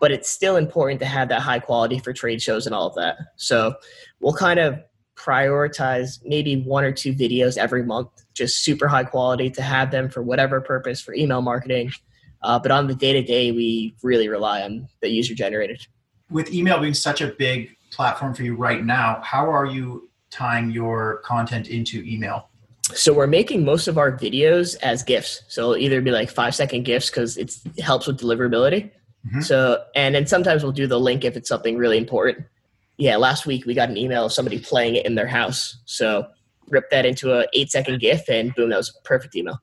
But 0.00 0.12
it's 0.12 0.30
still 0.30 0.56
important 0.56 1.00
to 1.00 1.06
have 1.06 1.28
that 1.28 1.42
high 1.42 1.58
quality 1.58 1.98
for 1.98 2.12
trade 2.12 2.40
shows 2.40 2.66
and 2.66 2.74
all 2.74 2.88
of 2.88 2.94
that. 2.96 3.16
So 3.36 3.74
we'll 4.20 4.34
kind 4.34 4.58
of 4.58 4.80
prioritize 5.16 6.20
maybe 6.24 6.62
one 6.62 6.84
or 6.84 6.92
two 6.92 7.12
videos 7.12 7.56
every 7.56 7.84
month, 7.84 8.08
just 8.34 8.64
super 8.64 8.88
high 8.88 9.04
quality 9.04 9.50
to 9.50 9.62
have 9.62 9.90
them 9.90 10.08
for 10.08 10.22
whatever 10.22 10.60
purpose 10.60 11.00
for 11.00 11.14
email 11.14 11.42
marketing. 11.42 11.92
Uh, 12.42 12.58
but 12.58 12.70
on 12.70 12.86
the 12.86 12.94
day 12.94 13.12
to 13.12 13.22
day, 13.22 13.52
we 13.52 13.94
really 14.02 14.28
rely 14.28 14.62
on 14.62 14.88
the 15.00 15.08
user 15.08 15.34
generated. 15.34 15.86
With 16.30 16.52
email 16.52 16.80
being 16.80 16.94
such 16.94 17.20
a 17.20 17.28
big 17.28 17.76
platform 17.90 18.34
for 18.34 18.42
you 18.42 18.56
right 18.56 18.84
now, 18.84 19.20
how 19.22 19.50
are 19.52 19.66
you 19.66 20.10
tying 20.30 20.70
your 20.70 21.18
content 21.18 21.68
into 21.68 22.02
email? 22.04 22.48
so 22.94 23.12
we're 23.12 23.26
making 23.26 23.64
most 23.64 23.88
of 23.88 23.96
our 23.96 24.12
videos 24.12 24.76
as 24.82 25.02
gifs 25.02 25.42
so 25.48 25.62
it'll 25.62 25.76
either 25.76 26.00
be 26.00 26.10
like 26.10 26.30
five 26.30 26.54
second 26.54 26.84
gifs 26.84 27.10
because 27.10 27.36
it 27.36 27.54
helps 27.78 28.06
with 28.06 28.18
deliverability 28.18 28.90
mm-hmm. 29.26 29.40
so 29.40 29.82
and 29.94 30.14
then 30.14 30.26
sometimes 30.26 30.62
we'll 30.62 30.72
do 30.72 30.86
the 30.86 30.98
link 30.98 31.24
if 31.24 31.36
it's 31.36 31.48
something 31.48 31.76
really 31.76 31.96
important 31.96 32.44
yeah 33.02 33.16
last 33.16 33.46
week 33.46 33.66
we 33.66 33.74
got 33.74 33.88
an 33.88 33.96
email 33.96 34.26
of 34.26 34.32
somebody 34.32 34.58
playing 34.58 34.94
it 34.94 35.04
in 35.04 35.14
their 35.16 35.26
house. 35.26 35.78
So 35.84 36.28
rip 36.68 36.88
that 36.90 37.04
into 37.04 37.32
a 37.32 37.46
eight 37.52 37.70
second 37.70 38.00
gif 38.00 38.28
and 38.28 38.54
boom 38.54 38.70
that 38.70 38.76
was 38.76 38.90
a 38.96 39.02
perfect 39.02 39.34
email. 39.34 39.58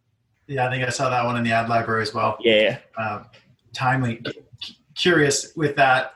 Yeah 0.48 0.68
i 0.68 0.72
think 0.72 0.84
i 0.84 0.90
saw 0.90 1.10
that 1.10 1.24
one 1.26 1.38
in 1.38 1.44
the 1.44 1.52
ad 1.52 1.70
library 1.70 2.02
as 2.02 2.14
well. 2.14 2.38
Yeah 2.42 2.80
uh, 2.98 3.24
timely. 3.74 4.22
Curious 4.96 5.54
with 5.56 5.76
that 5.78 6.14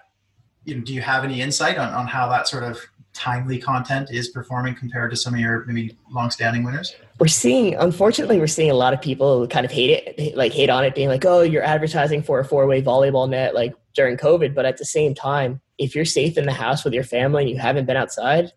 you 0.65 0.75
know, 0.75 0.81
do 0.81 0.93
you 0.93 1.01
have 1.01 1.23
any 1.23 1.41
insight 1.41 1.77
on, 1.77 1.93
on 1.93 2.07
how 2.07 2.29
that 2.29 2.47
sort 2.47 2.63
of 2.63 2.79
timely 3.13 3.59
content 3.59 4.09
is 4.11 4.29
performing 4.29 4.75
compared 4.75 5.11
to 5.11 5.17
some 5.17 5.33
of 5.33 5.39
your 5.39 5.65
maybe 5.65 5.95
long-standing 6.11 6.63
winners? 6.63 6.95
We're 7.19 7.27
seeing, 7.27 7.75
unfortunately, 7.75 8.39
we're 8.39 8.47
seeing 8.47 8.71
a 8.71 8.75
lot 8.75 8.93
of 8.93 9.01
people 9.01 9.47
kind 9.47 9.65
of 9.65 9.71
hate 9.71 9.89
it, 10.17 10.35
like 10.35 10.51
hate 10.51 10.69
on 10.69 10.83
it, 10.83 10.95
being 10.95 11.09
like, 11.09 11.23
"Oh, 11.25 11.41
you're 11.41 11.63
advertising 11.63 12.23
for 12.23 12.39
a 12.39 12.45
four-way 12.45 12.81
volleyball 12.81 13.29
net," 13.29 13.53
like 13.53 13.75
during 13.93 14.17
COVID. 14.17 14.53
But 14.53 14.65
at 14.65 14.77
the 14.77 14.85
same 14.85 15.13
time, 15.13 15.61
if 15.77 15.95
you're 15.95 16.05
safe 16.05 16.37
in 16.37 16.45
the 16.45 16.53
house 16.53 16.83
with 16.83 16.93
your 16.93 17.03
family 17.03 17.43
and 17.43 17.49
you 17.49 17.57
haven't 17.57 17.85
been 17.85 17.97
outside, 17.97 18.51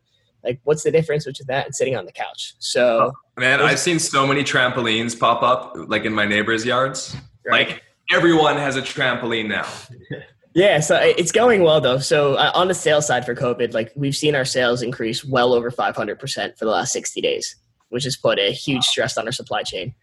like, 0.45 0.61
what's 0.65 0.85
the 0.85 0.91
difference 0.91 1.25
between 1.25 1.47
that 1.49 1.67
and 1.67 1.75
sitting 1.75 1.97
on 1.97 2.07
the 2.07 2.13
couch? 2.13 2.55
So, 2.59 3.11
oh, 3.11 3.41
man, 3.41 3.61
I've 3.61 3.81
seen 3.81 3.99
so 3.99 4.27
many 4.27 4.45
trampolines 4.45 5.19
pop 5.19 5.43
up, 5.43 5.75
like 5.89 6.05
in 6.05 6.13
my 6.13 6.25
neighbors' 6.25 6.65
yards. 6.65 7.17
Right. 7.45 7.69
Like 7.69 7.83
everyone 8.13 8.57
has 8.57 8.77
a 8.77 8.83
trampoline 8.83 9.49
now. 9.49 9.67
Yeah, 10.57 10.81
so 10.81 10.97
it's 10.97 11.33
going 11.33 11.65
well 11.65 11.83
though. 11.83 11.99
So 11.99 12.37
uh, 12.37 12.51
on 12.55 12.69
the 12.69 12.75
sales 12.75 13.07
side 13.07 13.27
for 13.27 13.35
COVID, 13.35 13.75
like 13.75 13.93
we've 13.95 14.17
seen 14.17 14.35
our 14.35 14.47
sales 14.47 14.81
increase 14.81 15.23
well 15.23 15.53
over 15.53 15.71
500% 15.71 16.59
for 16.59 16.65
the 16.65 16.71
last 16.71 16.95
60 16.95 17.21
days, 17.21 17.57
which 17.91 18.05
has 18.05 18.17
put 18.17 18.39
a 18.39 18.53
huge 18.53 18.83
stress 18.83 19.19
on 19.19 19.27
our 19.27 19.33
supply 19.33 19.63
chain. 19.65 19.95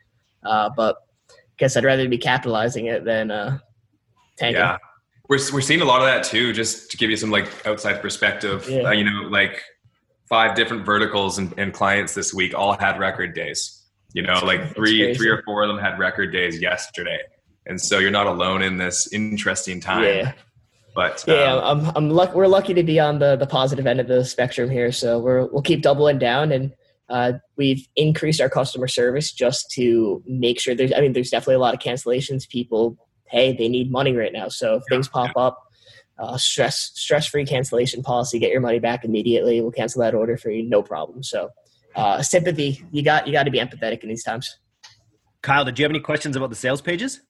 Uh, 0.46 0.70
but 0.78 0.98
I 1.32 1.34
guess 1.58 1.76
I'd 1.76 1.84
rather 1.84 2.08
be 2.08 2.20
capitalizing 2.20 2.86
it 2.86 3.04
than 3.04 3.32
uh, 3.32 3.58
tanking. 4.38 4.60
Yeah, 4.60 4.78
we're 5.38 5.54
we're 5.54 5.62
seeing 5.62 5.82
a 5.82 5.86
lot 5.86 6.02
of 6.02 6.08
that 6.08 6.24
too. 6.24 6.54
Just 6.54 6.92
to 6.92 6.98
give 6.98 7.10
you 7.10 7.18
some 7.18 7.32
like 7.32 7.50
outside 7.66 8.02
perspective, 8.02 8.68
yeah. 8.70 8.84
uh, 8.84 8.92
you 8.92 9.04
know, 9.04 9.28
like 9.30 9.62
five 10.30 10.56
different 10.56 10.86
verticals 10.86 11.38
and, 11.38 11.54
and, 11.58 11.74
clients 11.74 12.14
this 12.14 12.34
week 12.34 12.54
all 12.56 12.78
had 12.78 12.98
record 13.00 13.36
days. 13.36 13.84
You 14.14 14.22
know, 14.22 14.40
like 14.44 14.76
three 14.76 15.14
three 15.14 15.30
or 15.30 15.42
four 15.44 15.64
of 15.64 15.68
them 15.68 15.78
had 15.78 16.00
record 16.00 16.32
days 16.32 16.62
yesterday 16.62 17.20
and 17.66 17.80
so 17.80 18.00
you're 18.00 18.12
not 18.12 18.28
alone 18.28 18.62
in 18.62 18.78
this 18.78 19.12
interesting 19.14 19.80
time. 19.80 20.04
Yeah. 20.04 20.34
But 20.96 21.24
yeah, 21.28 21.56
um, 21.56 21.88
I'm 21.88 21.92
I'm 21.96 22.10
luck- 22.12 22.36
we're 22.36 22.48
lucky 22.48 22.76
to 22.76 22.84
be 22.84 23.00
on 23.00 23.18
the 23.18 23.36
the 23.36 23.48
positive 23.48 23.88
end 23.88 24.00
of 24.00 24.08
the 24.08 24.24
spectrum 24.24 24.70
here, 24.70 24.92
so 24.92 25.18
we're 25.18 25.48
we'll 25.48 25.64
keep 25.64 25.82
doubling 25.82 26.20
down 26.20 26.52
and. 26.52 26.74
Uh, 27.10 27.34
we've 27.58 27.86
increased 27.98 28.40
our 28.40 28.50
customer 28.50 28.88
service 28.88 29.34
just 29.34 29.70
to 29.70 30.24
make 30.26 30.60
sure 30.60 30.74
there's. 30.74 30.94
I 30.94 31.02
mean, 31.02 31.12
there's 31.12 31.30
definitely 31.30 31.56
a 31.56 31.60
lot 31.60 31.74
of 31.74 31.82
cancellations. 31.82 32.48
People, 32.48 32.98
hey, 33.34 33.54
they 33.56 33.68
need 33.68 33.92
money 33.92 34.16
right 34.16 34.32
now. 34.32 34.48
So 34.48 34.76
if 34.76 34.84
yeah, 34.90 34.96
things 34.96 35.10
pop 35.10 35.32
yeah. 35.36 35.44
up, 35.44 35.64
uh, 36.20 36.38
stress 36.38 36.92
stress 36.94 37.28
free 37.28 37.46
cancellation 37.46 38.04
policy. 38.04 38.40
Get 38.40 38.52
your 38.52 38.62
money 38.62 38.80
back 38.80 39.04
immediately. 39.04 39.60
We'll 39.60 39.72
cancel 39.72 40.02
that 40.02 40.14
order 40.14 40.38
for 40.38 40.52
you, 40.52 40.64
no 40.64 40.82
problem. 40.84 41.24
So, 41.24 41.50
uh, 41.96 42.22
sympathy. 42.22 42.86
You 42.92 43.04
got 43.04 43.28
you 43.28 43.34
got 43.34 43.44
to 43.44 43.52
be 43.52 43.60
empathetic 43.60 44.04
in 44.04 44.10
these 44.10 44.24
times. 44.24 44.60
Kyle, 45.42 45.66
did 45.66 45.78
you 45.78 45.84
have 45.84 45.92
any 45.92 46.00
questions 46.00 46.36
about 46.36 46.52
the 46.52 46.56
sales 46.56 46.82
pages? 46.82 47.22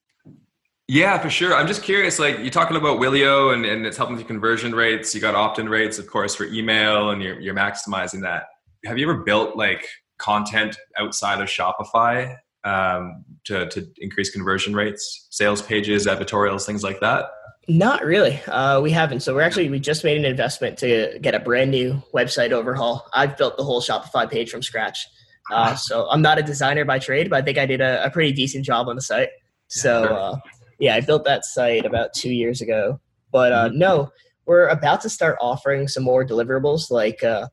Yeah, 0.86 1.18
for 1.18 1.30
sure. 1.30 1.54
I'm 1.54 1.66
just 1.66 1.82
curious, 1.82 2.18
like 2.18 2.38
you're 2.40 2.50
talking 2.50 2.76
about 2.76 3.00
Wheelio 3.00 3.54
and, 3.54 3.64
and 3.64 3.86
it's 3.86 3.96
helping 3.96 4.16
with 4.16 4.26
conversion 4.26 4.74
rates. 4.74 5.14
You 5.14 5.20
got 5.20 5.34
opt-in 5.34 5.66
rates, 5.66 5.98
of 5.98 6.06
course, 6.06 6.34
for 6.34 6.44
email 6.44 7.08
and 7.08 7.22
you're, 7.22 7.40
you're 7.40 7.54
maximizing 7.54 8.20
that. 8.20 8.44
Have 8.84 8.98
you 8.98 9.10
ever 9.10 9.22
built 9.24 9.56
like 9.56 9.88
content 10.18 10.76
outside 10.98 11.40
of 11.40 11.48
Shopify 11.48 12.36
um, 12.64 13.24
to, 13.44 13.66
to 13.68 13.86
increase 13.98 14.30
conversion 14.30 14.74
rates, 14.74 15.26
sales 15.30 15.62
pages, 15.62 16.06
editorials, 16.06 16.66
things 16.66 16.82
like 16.82 17.00
that? 17.00 17.26
Not 17.66 18.04
really. 18.04 18.40
Uh, 18.46 18.80
we 18.80 18.90
haven't. 18.90 19.20
So 19.20 19.34
we're 19.34 19.42
actually 19.42 19.70
we 19.70 19.80
just 19.80 20.04
made 20.04 20.18
an 20.18 20.24
investment 20.24 20.78
to 20.78 21.18
get 21.22 21.34
a 21.34 21.40
brand 21.40 21.70
new 21.70 22.02
website 22.14 22.52
overhaul. 22.52 23.06
I've 23.14 23.38
built 23.38 23.56
the 23.56 23.64
whole 23.64 23.80
Shopify 23.80 24.30
page 24.30 24.50
from 24.50 24.62
scratch. 24.62 25.06
Uh, 25.50 25.74
so 25.74 26.08
I'm 26.10 26.22
not 26.22 26.38
a 26.38 26.42
designer 26.42 26.84
by 26.84 26.98
trade, 26.98 27.30
but 27.30 27.36
I 27.36 27.42
think 27.42 27.58
I 27.58 27.66
did 27.66 27.80
a, 27.80 28.04
a 28.04 28.10
pretty 28.10 28.32
decent 28.32 28.64
job 28.64 28.88
on 28.88 28.96
the 28.96 29.02
site. 29.02 29.28
So 29.68 30.04
uh, 30.04 30.36
yeah, 30.78 30.94
I 30.94 31.00
built 31.00 31.24
that 31.24 31.44
site 31.44 31.86
about 31.86 32.12
two 32.14 32.30
years 32.30 32.60
ago. 32.60 33.00
But 33.30 33.52
uh, 33.52 33.68
mm-hmm. 33.68 33.78
no, 33.78 34.10
we're 34.46 34.68
about 34.68 35.00
to 35.02 35.10
start 35.10 35.36
offering 35.40 35.88
some 35.88 36.02
more 36.02 36.24
deliverables. 36.24 36.90
Like 36.90 37.22
uh, 37.22 37.48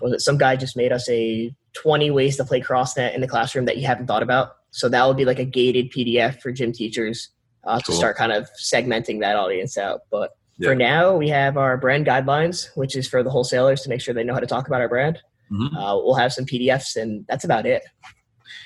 was 0.00 0.12
it 0.12 0.20
some 0.20 0.38
guy 0.38 0.56
just 0.56 0.76
made 0.76 0.92
us 0.92 1.08
a 1.08 1.50
20 1.82 2.10
ways 2.10 2.36
to 2.36 2.44
play 2.44 2.60
CrossNet 2.60 3.14
in 3.14 3.20
the 3.20 3.28
classroom 3.28 3.64
that 3.66 3.76
you 3.76 3.86
haven't 3.86 4.06
thought 4.06 4.22
about. 4.22 4.56
So 4.70 4.88
that 4.88 5.06
would 5.06 5.16
be 5.16 5.24
like 5.24 5.38
a 5.38 5.44
gated 5.44 5.92
PDF 5.92 6.40
for 6.40 6.52
gym 6.52 6.72
teachers 6.72 7.30
uh, 7.64 7.80
cool. 7.80 7.92
to 7.92 7.98
start 7.98 8.16
kind 8.16 8.32
of 8.32 8.48
segmenting 8.62 9.20
that 9.20 9.36
audience 9.36 9.76
out. 9.78 10.00
But 10.10 10.30
yeah. 10.58 10.70
for 10.70 10.74
now, 10.74 11.16
we 11.16 11.28
have 11.28 11.56
our 11.56 11.76
brand 11.76 12.06
guidelines, 12.06 12.68
which 12.74 12.96
is 12.96 13.08
for 13.08 13.22
the 13.22 13.30
wholesalers 13.30 13.82
to 13.82 13.88
make 13.88 14.00
sure 14.00 14.14
they 14.14 14.24
know 14.24 14.34
how 14.34 14.40
to 14.40 14.46
talk 14.46 14.66
about 14.66 14.80
our 14.80 14.88
brand. 14.88 15.18
Mm-hmm. 15.50 15.76
Uh, 15.76 15.96
we'll 15.96 16.14
have 16.14 16.32
some 16.32 16.44
PDFs, 16.44 16.96
and 16.96 17.24
that's 17.28 17.44
about 17.44 17.66
it. 17.66 17.82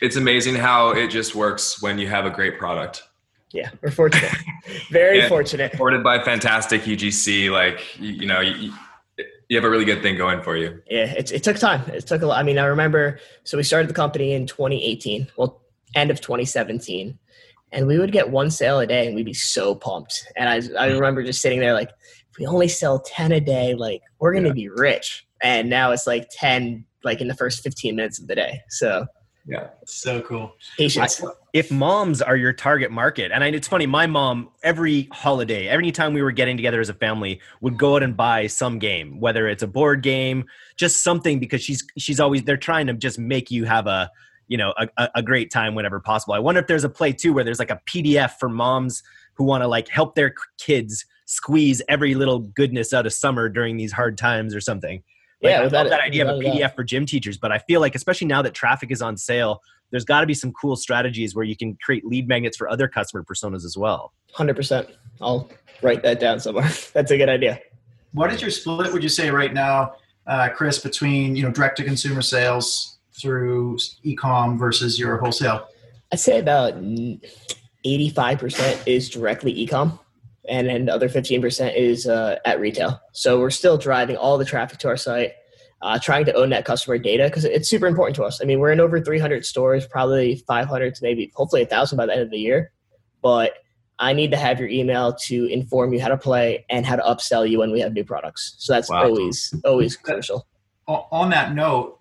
It's 0.00 0.16
amazing 0.16 0.54
how 0.54 0.90
it 0.90 1.08
just 1.08 1.34
works 1.34 1.82
when 1.82 1.98
you 1.98 2.08
have 2.08 2.24
a 2.24 2.30
great 2.30 2.58
product. 2.58 3.02
Yeah, 3.52 3.70
we're 3.82 3.90
fortunate. 3.90 4.32
Very 4.90 5.28
fortunate. 5.28 5.72
Supported 5.72 6.04
by 6.04 6.22
fantastic 6.22 6.82
UGC, 6.82 7.50
like 7.50 7.98
you, 7.98 8.12
you 8.12 8.26
know, 8.26 8.40
you, 8.40 8.72
you, 9.50 9.56
have 9.58 9.64
a 9.64 9.70
really 9.70 9.84
good 9.84 10.00
thing 10.00 10.16
going 10.16 10.42
for 10.42 10.56
you. 10.56 10.82
Yeah, 10.88 11.12
it, 11.12 11.30
it 11.30 11.42
took 11.42 11.58
time. 11.58 11.82
It 11.90 12.06
took 12.06 12.22
a 12.22 12.26
lot. 12.26 12.38
I 12.38 12.42
mean, 12.42 12.58
I 12.58 12.64
remember. 12.64 13.18
So 13.44 13.58
we 13.58 13.62
started 13.62 13.90
the 13.90 13.94
company 13.94 14.32
in 14.32 14.46
2018. 14.46 15.28
Well, 15.36 15.60
end 15.94 16.10
of 16.10 16.20
2017 16.20 17.18
and 17.72 17.86
we 17.86 17.98
would 17.98 18.12
get 18.12 18.30
one 18.30 18.50
sale 18.50 18.80
a 18.80 18.86
day 18.86 19.06
and 19.06 19.14
we'd 19.14 19.24
be 19.24 19.34
so 19.34 19.74
pumped 19.74 20.26
and 20.36 20.48
i, 20.48 20.56
I 20.56 20.90
mm. 20.90 20.94
remember 20.94 21.22
just 21.22 21.40
sitting 21.40 21.60
there 21.60 21.72
like 21.72 21.90
if 22.30 22.38
we 22.38 22.46
only 22.46 22.68
sell 22.68 23.00
10 23.00 23.32
a 23.32 23.40
day 23.40 23.74
like 23.74 24.02
we're 24.18 24.32
gonna 24.32 24.48
yeah. 24.48 24.54
be 24.54 24.68
rich 24.68 25.26
and 25.42 25.68
now 25.68 25.90
it's 25.92 26.06
like 26.06 26.28
10 26.30 26.84
like 27.04 27.20
in 27.20 27.28
the 27.28 27.34
first 27.34 27.62
15 27.62 27.96
minutes 27.96 28.20
of 28.20 28.28
the 28.28 28.34
day 28.34 28.60
so 28.68 29.06
yeah 29.46 29.68
so 29.86 30.20
cool 30.22 30.52
patience 30.76 31.22
if 31.52 31.70
moms 31.70 32.22
are 32.22 32.36
your 32.36 32.52
target 32.52 32.90
market 32.90 33.32
and 33.32 33.42
I, 33.42 33.48
it's 33.48 33.66
funny 33.66 33.86
my 33.86 34.06
mom 34.06 34.50
every 34.62 35.08
holiday 35.12 35.68
every 35.68 35.90
time 35.90 36.14
we 36.14 36.22
were 36.22 36.32
getting 36.32 36.56
together 36.56 36.80
as 36.80 36.88
a 36.88 36.94
family 36.94 37.40
would 37.60 37.76
go 37.76 37.96
out 37.96 38.02
and 38.02 38.16
buy 38.16 38.46
some 38.46 38.78
game 38.78 39.20
whether 39.20 39.48
it's 39.48 39.62
a 39.62 39.66
board 39.66 40.02
game 40.02 40.44
just 40.76 41.02
something 41.02 41.40
because 41.40 41.62
she's 41.62 41.84
she's 41.98 42.20
always 42.20 42.44
they're 42.44 42.56
trying 42.56 42.86
to 42.86 42.94
just 42.94 43.18
make 43.18 43.50
you 43.50 43.64
have 43.64 43.86
a 43.86 44.10
you 44.50 44.56
know 44.56 44.74
a, 44.76 45.08
a 45.14 45.22
great 45.22 45.50
time 45.50 45.74
whenever 45.74 46.00
possible. 46.00 46.34
I 46.34 46.40
wonder 46.40 46.60
if 46.60 46.66
there's 46.66 46.84
a 46.84 46.88
play 46.90 47.12
too 47.12 47.32
where 47.32 47.44
there's 47.44 47.60
like 47.60 47.70
a 47.70 47.80
PDF 47.86 48.32
for 48.32 48.50
moms 48.50 49.02
who 49.34 49.44
want 49.44 49.62
to 49.62 49.68
like 49.68 49.88
help 49.88 50.16
their 50.16 50.34
kids 50.58 51.06
squeeze 51.24 51.80
every 51.88 52.14
little 52.14 52.40
goodness 52.40 52.92
out 52.92 53.06
of 53.06 53.12
summer 53.12 53.48
during 53.48 53.76
these 53.76 53.92
hard 53.92 54.18
times 54.18 54.54
or 54.54 54.60
something. 54.60 55.02
Like, 55.42 55.52
yeah, 55.52 55.60
I 55.60 55.66
love 55.68 55.88
that 55.88 56.00
idea 56.00 56.28
of 56.28 56.36
a 56.36 56.42
PDF 56.42 56.74
for 56.74 56.84
gym 56.84 57.06
teachers, 57.06 57.38
but 57.38 57.50
I 57.50 57.58
feel 57.58 57.80
like 57.80 57.94
especially 57.94 58.26
now 58.26 58.42
that 58.42 58.52
traffic 58.52 58.90
is 58.90 59.00
on 59.00 59.16
sale, 59.16 59.62
there's 59.90 60.04
got 60.04 60.20
to 60.20 60.26
be 60.26 60.34
some 60.34 60.52
cool 60.52 60.76
strategies 60.76 61.34
where 61.34 61.44
you 61.44 61.56
can 61.56 61.76
create 61.82 62.04
lead 62.04 62.28
magnets 62.28 62.56
for 62.56 62.68
other 62.68 62.88
customer 62.88 63.24
personas 63.24 63.64
as 63.64 63.76
well. 63.76 64.12
Hundred 64.32 64.56
percent. 64.56 64.88
I'll 65.20 65.50
write 65.82 66.02
that 66.02 66.20
down 66.20 66.40
somewhere. 66.40 66.68
That's 66.92 67.10
a 67.10 67.16
good 67.16 67.28
idea. 67.28 67.60
What 68.12 68.32
is 68.32 68.40
your 68.40 68.50
split? 68.50 68.92
Would 68.92 69.02
you 69.02 69.08
say 69.08 69.30
right 69.30 69.52
now, 69.52 69.94
uh, 70.26 70.48
Chris, 70.50 70.78
between 70.78 71.36
you 71.36 71.42
know 71.42 71.50
direct 71.50 71.76
to 71.78 71.84
consumer 71.84 72.22
sales 72.22 72.98
through 73.20 73.78
ecom 74.04 74.58
versus 74.58 74.98
your 74.98 75.18
wholesale? 75.18 75.66
I'd 76.12 76.18
say 76.18 76.40
about 76.40 76.74
85% 76.74 78.86
is 78.86 79.08
directly 79.08 79.66
ecom 79.66 79.98
and 80.48 80.66
then 80.66 80.86
the 80.86 80.92
other 80.92 81.08
15% 81.08 81.76
is 81.76 82.06
uh, 82.06 82.38
at 82.44 82.60
retail. 82.60 83.00
So 83.12 83.38
we're 83.38 83.50
still 83.50 83.78
driving 83.78 84.16
all 84.16 84.36
the 84.36 84.44
traffic 84.44 84.78
to 84.80 84.88
our 84.88 84.96
site, 84.96 85.34
uh, 85.82 85.98
trying 85.98 86.24
to 86.26 86.34
own 86.34 86.50
that 86.50 86.64
customer 86.64 86.98
data 86.98 87.24
because 87.24 87.44
it's 87.44 87.68
super 87.68 87.86
important 87.86 88.16
to 88.16 88.24
us. 88.24 88.40
I 88.42 88.44
mean, 88.44 88.60
we're 88.60 88.72
in 88.72 88.80
over 88.80 89.00
300 89.00 89.46
stores, 89.46 89.86
probably 89.86 90.36
500 90.46 90.94
to 90.94 91.02
maybe 91.02 91.32
hopefully 91.34 91.62
a 91.62 91.66
thousand 91.66 91.96
by 91.96 92.06
the 92.06 92.12
end 92.12 92.22
of 92.22 92.30
the 92.30 92.38
year. 92.38 92.72
But 93.22 93.54
I 93.98 94.12
need 94.12 94.30
to 94.30 94.36
have 94.36 94.58
your 94.58 94.68
email 94.68 95.14
to 95.26 95.44
inform 95.46 95.92
you 95.92 96.00
how 96.00 96.08
to 96.08 96.16
play 96.16 96.64
and 96.70 96.86
how 96.86 96.96
to 96.96 97.02
upsell 97.02 97.48
you 97.48 97.58
when 97.58 97.70
we 97.70 97.80
have 97.80 97.92
new 97.92 98.04
products. 98.04 98.54
So 98.58 98.72
that's 98.72 98.90
wow. 98.90 99.04
always 99.04 99.54
always 99.64 99.96
crucial. 99.96 100.46
On 100.88 101.30
that 101.30 101.54
note, 101.54 102.00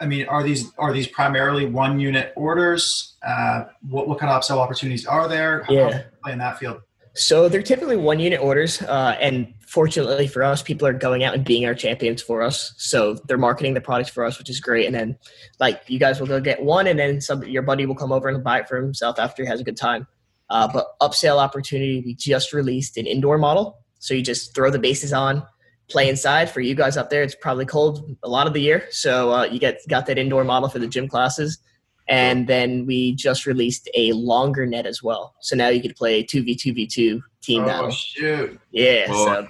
I 0.00 0.06
mean, 0.06 0.26
are 0.26 0.42
these 0.42 0.72
are 0.78 0.92
these 0.92 1.06
primarily 1.06 1.66
one 1.66 1.98
unit 1.98 2.32
orders? 2.36 3.16
Uh, 3.26 3.64
what 3.88 4.08
what 4.08 4.18
kind 4.18 4.30
of 4.30 4.42
upsell 4.42 4.58
opportunities 4.58 5.06
are 5.06 5.28
there? 5.28 5.62
How 5.62 5.72
yeah, 5.72 6.02
play 6.22 6.32
in 6.32 6.38
that 6.38 6.58
field. 6.58 6.80
So 7.16 7.48
they're 7.48 7.62
typically 7.62 7.96
one 7.96 8.20
unit 8.20 8.40
orders, 8.40 8.82
uh, 8.82 9.16
and 9.18 9.54
fortunately 9.66 10.28
for 10.28 10.42
us, 10.42 10.62
people 10.62 10.86
are 10.86 10.92
going 10.92 11.24
out 11.24 11.34
and 11.34 11.44
being 11.44 11.64
our 11.64 11.74
champions 11.74 12.20
for 12.20 12.42
us. 12.42 12.74
So 12.76 13.14
they're 13.26 13.38
marketing 13.38 13.72
the 13.72 13.80
products 13.80 14.10
for 14.10 14.22
us, 14.22 14.38
which 14.38 14.50
is 14.50 14.60
great. 14.60 14.84
And 14.84 14.94
then, 14.94 15.18
like, 15.58 15.80
you 15.86 15.98
guys 15.98 16.20
will 16.20 16.26
go 16.26 16.40
get 16.40 16.62
one, 16.62 16.86
and 16.86 16.98
then 16.98 17.22
some 17.22 17.42
your 17.44 17.62
buddy 17.62 17.86
will 17.86 17.94
come 17.94 18.12
over 18.12 18.28
and 18.28 18.44
buy 18.44 18.60
it 18.60 18.68
for 18.68 18.76
himself 18.76 19.18
after 19.18 19.42
he 19.42 19.48
has 19.48 19.60
a 19.60 19.64
good 19.64 19.78
time. 19.78 20.06
Uh, 20.50 20.68
but 20.70 20.88
upsell 21.00 21.38
opportunity, 21.38 22.02
we 22.04 22.14
just 22.14 22.52
released 22.52 22.98
an 22.98 23.06
indoor 23.06 23.38
model. 23.38 23.78
So 23.98 24.12
you 24.12 24.22
just 24.22 24.54
throw 24.54 24.70
the 24.70 24.78
bases 24.78 25.14
on, 25.14 25.42
play 25.88 26.10
inside. 26.10 26.50
For 26.50 26.60
you 26.60 26.74
guys 26.74 26.98
up 26.98 27.08
there, 27.08 27.22
it's 27.22 27.34
probably 27.34 27.64
cold 27.64 28.14
a 28.22 28.28
lot 28.28 28.46
of 28.46 28.52
the 28.52 28.60
year, 28.60 28.86
so 28.90 29.32
uh, 29.32 29.44
you 29.44 29.58
get 29.58 29.80
got 29.88 30.04
that 30.06 30.18
indoor 30.18 30.44
model 30.44 30.68
for 30.68 30.78
the 30.78 30.86
gym 30.86 31.08
classes. 31.08 31.58
And 32.08 32.46
then 32.46 32.86
we 32.86 33.14
just 33.14 33.46
released 33.46 33.88
a 33.94 34.12
longer 34.12 34.64
net 34.64 34.86
as 34.86 35.02
well, 35.02 35.34
so 35.40 35.56
now 35.56 35.68
you 35.68 35.82
could 35.82 35.96
play 35.96 36.22
two 36.22 36.42
v 36.42 36.54
two 36.54 36.72
v 36.72 36.86
two 36.86 37.22
team 37.42 37.64
oh, 37.64 37.66
battle. 37.66 37.90
shoot! 37.90 38.60
Yeah, 38.70 39.06
so 39.06 39.46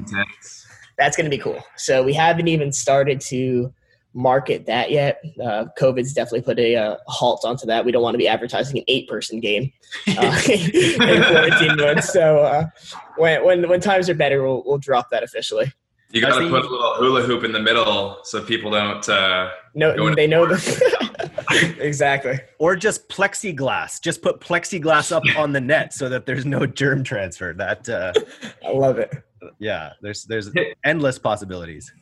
that's 0.97 1.17
gonna 1.17 1.29
be 1.29 1.39
cool. 1.39 1.63
So 1.77 2.03
we 2.03 2.15
haven't 2.15 2.49
even 2.49 2.73
started 2.73 3.21
to 3.23 3.75
market 4.17 4.65
that 4.67 4.91
yet. 4.91 5.23
Uh, 5.41 5.67
COVID's 5.79 6.15
definitely 6.15 6.41
put 6.41 6.59
a 6.59 6.75
uh, 6.75 6.97
halt 7.07 7.45
onto 7.45 7.67
that. 7.67 7.85
We 7.85 7.93
don't 7.93 8.03
want 8.03 8.15
to 8.15 8.19
be 8.19 8.27
advertising 8.27 8.79
an 8.79 8.85
eight-person 8.89 9.41
game 9.41 9.71
uh, 10.09 10.41
in 10.49 11.23
quarantine 11.23 11.77
mode. 11.77 12.03
So 12.03 12.39
uh, 12.39 12.67
when 13.17 13.45
when 13.45 13.69
when 13.69 13.81
times 13.81 14.09
are 14.09 14.15
better, 14.15 14.43
we'll 14.43 14.65
we'll 14.65 14.79
drop 14.79 15.11
that 15.11 15.23
officially. 15.23 15.73
You 16.13 16.21
got 16.21 16.39
to 16.39 16.49
put 16.49 16.65
a 16.65 16.69
little 16.69 16.95
hula 16.95 17.23
hoop 17.23 17.45
in 17.45 17.53
the 17.53 17.61
middle 17.61 18.19
so 18.25 18.43
people 18.43 18.71
don't. 18.71 19.07
Uh, 19.09 19.51
no, 19.75 20.15
they 20.15 20.27
know 20.27 20.47
the 20.47 20.57
exactly. 21.79 22.39
Or 22.59 22.77
just 22.77 23.09
plexiglass. 23.09 24.01
Just 24.01 24.23
put 24.23 24.41
plexiglass 24.41 25.13
up 25.13 25.23
on 25.37 25.53
the 25.53 25.61
net 25.61 25.93
so 25.93 26.09
that 26.09 26.27
there's 26.27 26.47
no 26.47 26.67
germ 26.67 27.05
transfer. 27.05 27.53
That 27.53 27.89
uh, 27.89 28.13
I 28.65 28.71
love 28.71 28.99
it. 28.99 29.13
Yeah, 29.59 29.93
there's 30.03 30.25
there's 30.25 30.51
endless 30.85 31.19
possibilities. 31.19 31.93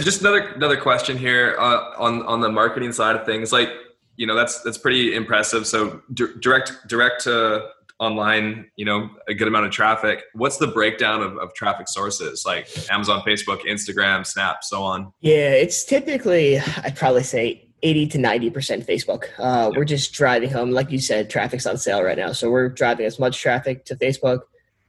Just 0.00 0.20
another 0.20 0.48
another 0.54 0.76
question 0.76 1.16
here 1.16 1.56
uh, 1.58 1.94
on 1.98 2.22
on 2.26 2.40
the 2.40 2.48
marketing 2.48 2.92
side 2.92 3.16
of 3.16 3.26
things. 3.26 3.52
Like 3.52 3.70
you 4.16 4.26
know 4.26 4.34
that's 4.34 4.62
that's 4.62 4.78
pretty 4.78 5.14
impressive. 5.14 5.66
So 5.66 6.02
d- 6.14 6.34
direct 6.40 6.72
direct 6.86 7.24
to 7.24 7.68
online, 8.00 8.70
you 8.76 8.84
know, 8.84 9.10
a 9.28 9.34
good 9.34 9.46
amount 9.46 9.66
of 9.66 9.70
traffic. 9.70 10.24
What's 10.32 10.56
the 10.56 10.66
breakdown 10.66 11.22
of, 11.22 11.36
of 11.36 11.54
traffic 11.54 11.86
sources 11.86 12.44
like 12.46 12.66
Amazon, 12.90 13.20
Facebook, 13.20 13.60
Instagram, 13.66 14.26
Snap, 14.26 14.64
so 14.64 14.82
on? 14.82 15.12
Yeah, 15.20 15.50
it's 15.50 15.84
typically, 15.84 16.58
I'd 16.58 16.96
probably 16.96 17.22
say 17.22 17.69
80 17.82 18.06
to 18.08 18.18
90% 18.18 18.86
Facebook. 18.86 19.24
Uh, 19.38 19.70
We're 19.74 19.84
just 19.84 20.12
driving 20.12 20.50
home, 20.50 20.70
like 20.70 20.90
you 20.90 20.98
said, 20.98 21.30
traffic's 21.30 21.66
on 21.66 21.78
sale 21.78 22.02
right 22.02 22.18
now. 22.18 22.32
So 22.32 22.50
we're 22.50 22.68
driving 22.68 23.06
as 23.06 23.18
much 23.18 23.40
traffic 23.40 23.84
to 23.86 23.96
Facebook. 23.96 24.40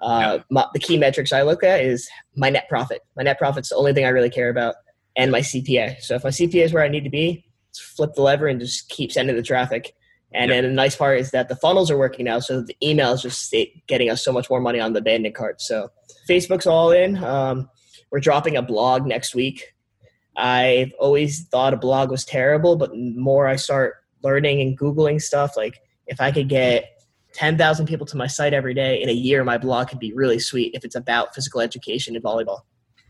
Uh, 0.01 0.39
my, 0.49 0.65
the 0.73 0.79
key 0.79 0.97
metrics 0.97 1.31
I 1.31 1.43
look 1.43 1.63
at 1.63 1.81
is 1.81 2.09
my 2.35 2.49
net 2.49 2.67
profit. 2.67 3.01
My 3.15 3.23
net 3.23 3.37
profit's 3.37 3.69
the 3.69 3.75
only 3.75 3.93
thing 3.93 4.05
I 4.05 4.09
really 4.09 4.29
care 4.29 4.49
about, 4.49 4.75
and 5.15 5.31
my 5.31 5.41
CPA. 5.41 6.01
So 6.01 6.15
if 6.15 6.23
my 6.23 6.31
CPA 6.31 6.65
is 6.65 6.73
where 6.73 6.83
I 6.83 6.87
need 6.87 7.03
to 7.03 7.09
be, 7.09 7.45
flip 7.95 8.15
the 8.15 8.21
lever 8.21 8.47
and 8.47 8.59
just 8.59 8.89
keep 8.89 9.11
sending 9.11 9.35
the 9.35 9.43
traffic. 9.43 9.93
And 10.33 10.49
yep. 10.49 10.57
then 10.63 10.71
the 10.71 10.75
nice 10.75 10.95
part 10.95 11.19
is 11.19 11.31
that 11.31 11.49
the 11.49 11.55
funnels 11.55 11.91
are 11.91 11.97
working 11.97 12.25
now, 12.25 12.39
so 12.39 12.61
the 12.61 12.75
email 12.81 13.11
is 13.11 13.21
just 13.21 13.53
getting 13.87 14.09
us 14.09 14.23
so 14.23 14.31
much 14.31 14.49
more 14.49 14.61
money 14.61 14.79
on 14.79 14.93
the 14.93 14.99
abandoned 14.99 15.35
cart. 15.35 15.61
So 15.61 15.89
Facebook's 16.27 16.65
all 16.65 16.91
in. 16.91 17.21
Um, 17.23 17.69
we're 18.11 18.21
dropping 18.21 18.55
a 18.55 18.61
blog 18.61 19.05
next 19.05 19.35
week. 19.35 19.73
I've 20.35 20.93
always 20.99 21.47
thought 21.47 21.73
a 21.73 21.77
blog 21.77 22.09
was 22.09 22.25
terrible, 22.25 22.75
but 22.75 22.95
more 22.95 23.47
I 23.47 23.55
start 23.55 23.95
learning 24.23 24.61
and 24.61 24.77
googling 24.77 25.21
stuff, 25.21 25.57
like 25.57 25.81
if 26.07 26.21
I 26.21 26.31
could 26.31 26.47
get 26.47 27.01
10,000 27.33 27.85
people 27.85 28.05
to 28.07 28.17
my 28.17 28.27
site 28.27 28.53
every 28.53 28.73
day 28.73 29.01
in 29.01 29.09
a 29.09 29.13
year, 29.13 29.43
my 29.43 29.57
blog 29.57 29.89
could 29.89 29.99
be 29.99 30.13
really 30.13 30.39
sweet 30.39 30.73
if 30.73 30.85
it's 30.85 30.95
about 30.95 31.33
physical 31.33 31.61
education 31.61 32.15
and 32.15 32.23
volleyball. 32.23 32.61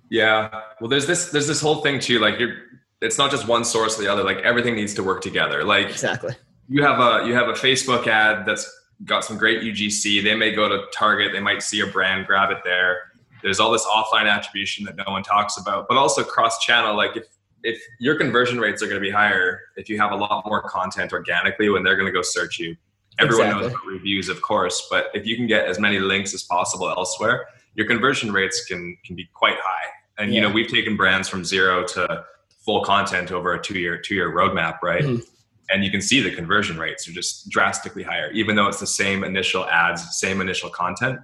Yeah. 0.10 0.50
Well, 0.80 0.90
there's 0.90 1.08
this, 1.08 1.32
there's 1.32 1.48
this 1.48 1.62
whole 1.62 1.82
thing 1.82 2.00
too. 2.00 2.20
Like 2.20 2.40
you're, 2.40 2.56
it's 3.02 3.18
not 3.18 3.32
just 3.32 3.48
one 3.48 3.66
source 3.66 3.98
or 3.98 4.04
the 4.04 4.12
other. 4.12 4.24
Like 4.24 4.38
everything 4.38 4.76
needs 4.76 4.94
to 4.96 5.04
work 5.04 5.22
together. 5.22 5.64
Like 5.64 5.90
exactly 5.90 6.36
you 6.72 6.82
have 6.84 7.00
a 7.00 7.28
you 7.28 7.34
have 7.34 7.50
a 7.50 7.54
Facebook 7.54 8.08
ad 8.08 8.46
that's 8.46 8.66
got 9.04 9.26
some 9.26 9.38
great 9.38 9.62
UGC. 9.62 10.24
They 10.24 10.36
may 10.36 10.56
go 10.56 10.70
to 10.70 10.86
Target, 10.94 11.34
they 11.34 11.42
might 11.42 11.62
see 11.62 11.82
a 11.82 11.88
brand, 11.88 12.26
grab 12.26 12.50
it 12.50 12.60
there. 12.64 13.11
There's 13.42 13.60
all 13.60 13.72
this 13.72 13.86
offline 13.86 14.30
attribution 14.30 14.86
that 14.86 14.96
no 14.98 15.06
one 15.08 15.24
talks 15.24 15.58
about, 15.58 15.88
but 15.88 15.98
also 15.98 16.24
cross 16.24 16.60
channel. 16.60 16.96
Like 16.96 17.16
if 17.18 17.26
if 17.64 17.80
your 18.00 18.16
conversion 18.16 18.60
rates 18.60 18.82
are 18.82 18.88
going 18.88 19.00
to 19.00 19.06
be 19.06 19.12
higher 19.12 19.60
if 19.78 19.88
you 19.88 20.00
have 20.00 20.12
a 20.12 20.16
lot 20.16 20.44
more 20.48 20.64
content 20.64 21.14
organically 21.14 21.70
when 21.70 21.84
they're 21.84 21.96
going 21.96 22.08
to 22.08 22.12
go 22.12 22.24
search 22.24 22.58
you. 22.58 22.76
Everyone 23.20 23.48
Exactly. 23.48 23.62
knows 23.68 23.72
about 23.74 23.86
reviews, 23.86 24.30
of 24.30 24.42
course, 24.42 24.88
but 24.90 25.12
if 25.14 25.28
you 25.28 25.36
can 25.36 25.46
get 25.46 25.68
as 25.68 25.78
many 25.80 26.00
links 26.00 26.34
as 26.34 26.44
possible 26.44 26.90
elsewhere, 26.90 27.46
your 27.76 27.86
conversion 27.86 28.32
rates 28.32 28.66
can 28.66 28.98
can 29.06 29.16
be 29.16 29.30
quite 29.34 29.58
high. 29.62 29.88
And 30.18 30.34
you 30.34 30.42
know, 30.42 30.50
we've 30.50 30.70
taken 30.70 30.96
brands 30.96 31.28
from 31.30 31.44
zero 31.44 31.84
to 31.88 32.26
full 32.66 32.84
content 32.84 33.32
over 33.32 33.54
a 33.54 33.62
two 33.62 33.78
year 33.80 33.98
two 33.98 34.16
year 34.16 34.32
roadmap, 34.32 34.82
right? 34.82 35.04
Mhm. 35.04 35.24
And 35.70 35.84
you 35.86 35.92
can 35.92 36.02
see 36.02 36.20
the 36.20 36.32
conversion 36.32 36.78
rates 36.78 37.08
are 37.08 37.12
just 37.14 37.50
drastically 37.50 38.04
higher, 38.04 38.30
even 38.32 38.56
though 38.56 38.68
it's 38.68 38.80
the 38.80 38.88
same 38.88 39.24
initial 39.24 39.66
ads, 39.68 40.20
same 40.20 40.42
initial 40.42 40.70
content. 40.70 41.20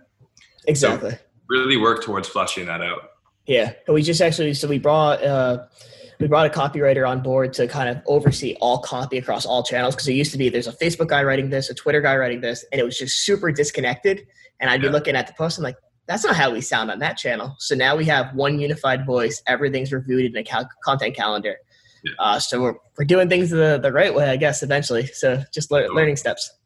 Exactly. 0.67 1.17
Really 1.49 1.77
work 1.77 2.03
towards 2.03 2.27
flushing 2.27 2.65
that 2.65 2.81
out. 2.81 3.11
Yeah, 3.45 3.73
and 3.87 3.93
we 3.93 4.01
just 4.01 4.21
actually 4.21 4.53
so 4.53 4.67
we 4.67 4.77
brought 4.77 5.23
uh, 5.23 5.65
we 6.19 6.27
brought 6.27 6.45
a 6.45 6.49
copywriter 6.49 7.07
on 7.07 7.21
board 7.21 7.53
to 7.53 7.67
kind 7.67 7.89
of 7.89 8.01
oversee 8.05 8.57
all 8.59 8.79
copy 8.79 9.17
across 9.17 9.45
all 9.45 9.63
channels 9.63 9.95
because 9.95 10.07
it 10.07 10.13
used 10.13 10.31
to 10.31 10.37
be 10.37 10.49
there's 10.49 10.67
a 10.67 10.73
Facebook 10.73 11.07
guy 11.07 11.23
writing 11.23 11.49
this, 11.49 11.69
a 11.69 11.73
Twitter 11.73 12.01
guy 12.01 12.17
writing 12.17 12.41
this, 12.41 12.65
and 12.71 12.81
it 12.81 12.83
was 12.83 12.97
just 12.97 13.23
super 13.23 13.51
disconnected. 13.51 14.27
And 14.59 14.69
I'd 14.69 14.81
be 14.81 14.89
looking 14.89 15.15
at 15.15 15.27
the 15.27 15.33
post, 15.33 15.59
I'm 15.59 15.63
like, 15.63 15.77
that's 16.07 16.23
not 16.23 16.35
how 16.35 16.51
we 16.51 16.61
sound 16.61 16.89
on 16.89 16.99
that 16.99 17.17
channel. 17.17 17.55
So 17.59 17.75
now 17.75 17.95
we 17.95 18.05
have 18.05 18.33
one 18.33 18.59
unified 18.59 19.05
voice. 19.05 19.43
Everything's 19.45 19.93
reviewed 19.93 20.31
in 20.31 20.37
a 20.37 20.43
cal- 20.43 20.69
content 20.83 21.15
calendar. 21.15 21.57
Yeah. 22.03 22.11
Uh, 22.17 22.39
so 22.39 22.61
we're, 22.61 22.75
we're 22.97 23.05
doing 23.05 23.29
things 23.29 23.49
the, 23.49 23.79
the 23.81 23.91
right 23.91 24.13
way, 24.13 24.29
I 24.29 24.37
guess, 24.37 24.63
eventually. 24.63 25.05
So 25.07 25.43
just 25.53 25.69
lear- 25.69 25.89
learning 25.89 26.15
steps. 26.15 26.56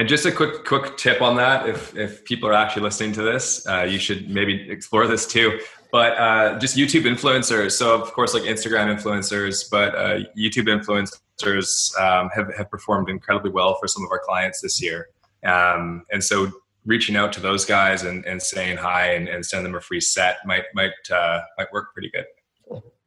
And 0.00 0.08
just 0.08 0.24
a 0.24 0.32
quick 0.32 0.64
quick 0.64 0.96
tip 0.96 1.20
on 1.20 1.36
that: 1.36 1.68
if 1.68 1.94
if 1.94 2.24
people 2.24 2.48
are 2.48 2.54
actually 2.54 2.84
listening 2.84 3.12
to 3.12 3.22
this, 3.22 3.66
uh, 3.66 3.82
you 3.82 3.98
should 3.98 4.30
maybe 4.30 4.70
explore 4.70 5.06
this 5.06 5.26
too. 5.26 5.60
But 5.92 6.16
uh, 6.16 6.58
just 6.58 6.74
YouTube 6.74 7.02
influencers. 7.02 7.72
So 7.72 8.00
of 8.00 8.10
course, 8.14 8.32
like 8.32 8.44
Instagram 8.44 8.86
influencers, 8.96 9.70
but 9.70 9.94
uh, 9.94 10.20
YouTube 10.34 10.68
influencers 10.68 11.94
um, 12.00 12.30
have 12.34 12.50
have 12.56 12.70
performed 12.70 13.10
incredibly 13.10 13.50
well 13.50 13.76
for 13.78 13.86
some 13.86 14.02
of 14.02 14.10
our 14.10 14.22
clients 14.24 14.62
this 14.62 14.80
year. 14.80 15.08
Um, 15.44 16.06
and 16.10 16.24
so 16.24 16.50
reaching 16.86 17.14
out 17.14 17.30
to 17.34 17.40
those 17.40 17.66
guys 17.66 18.02
and, 18.02 18.24
and 18.24 18.40
saying 18.40 18.78
hi 18.78 19.12
and, 19.12 19.28
and 19.28 19.44
send 19.44 19.66
them 19.66 19.74
a 19.74 19.82
free 19.82 20.00
set 20.00 20.38
might 20.46 20.64
might 20.72 20.92
uh, 21.12 21.42
might 21.58 21.70
work 21.74 21.92
pretty 21.92 22.10
good. 22.10 22.24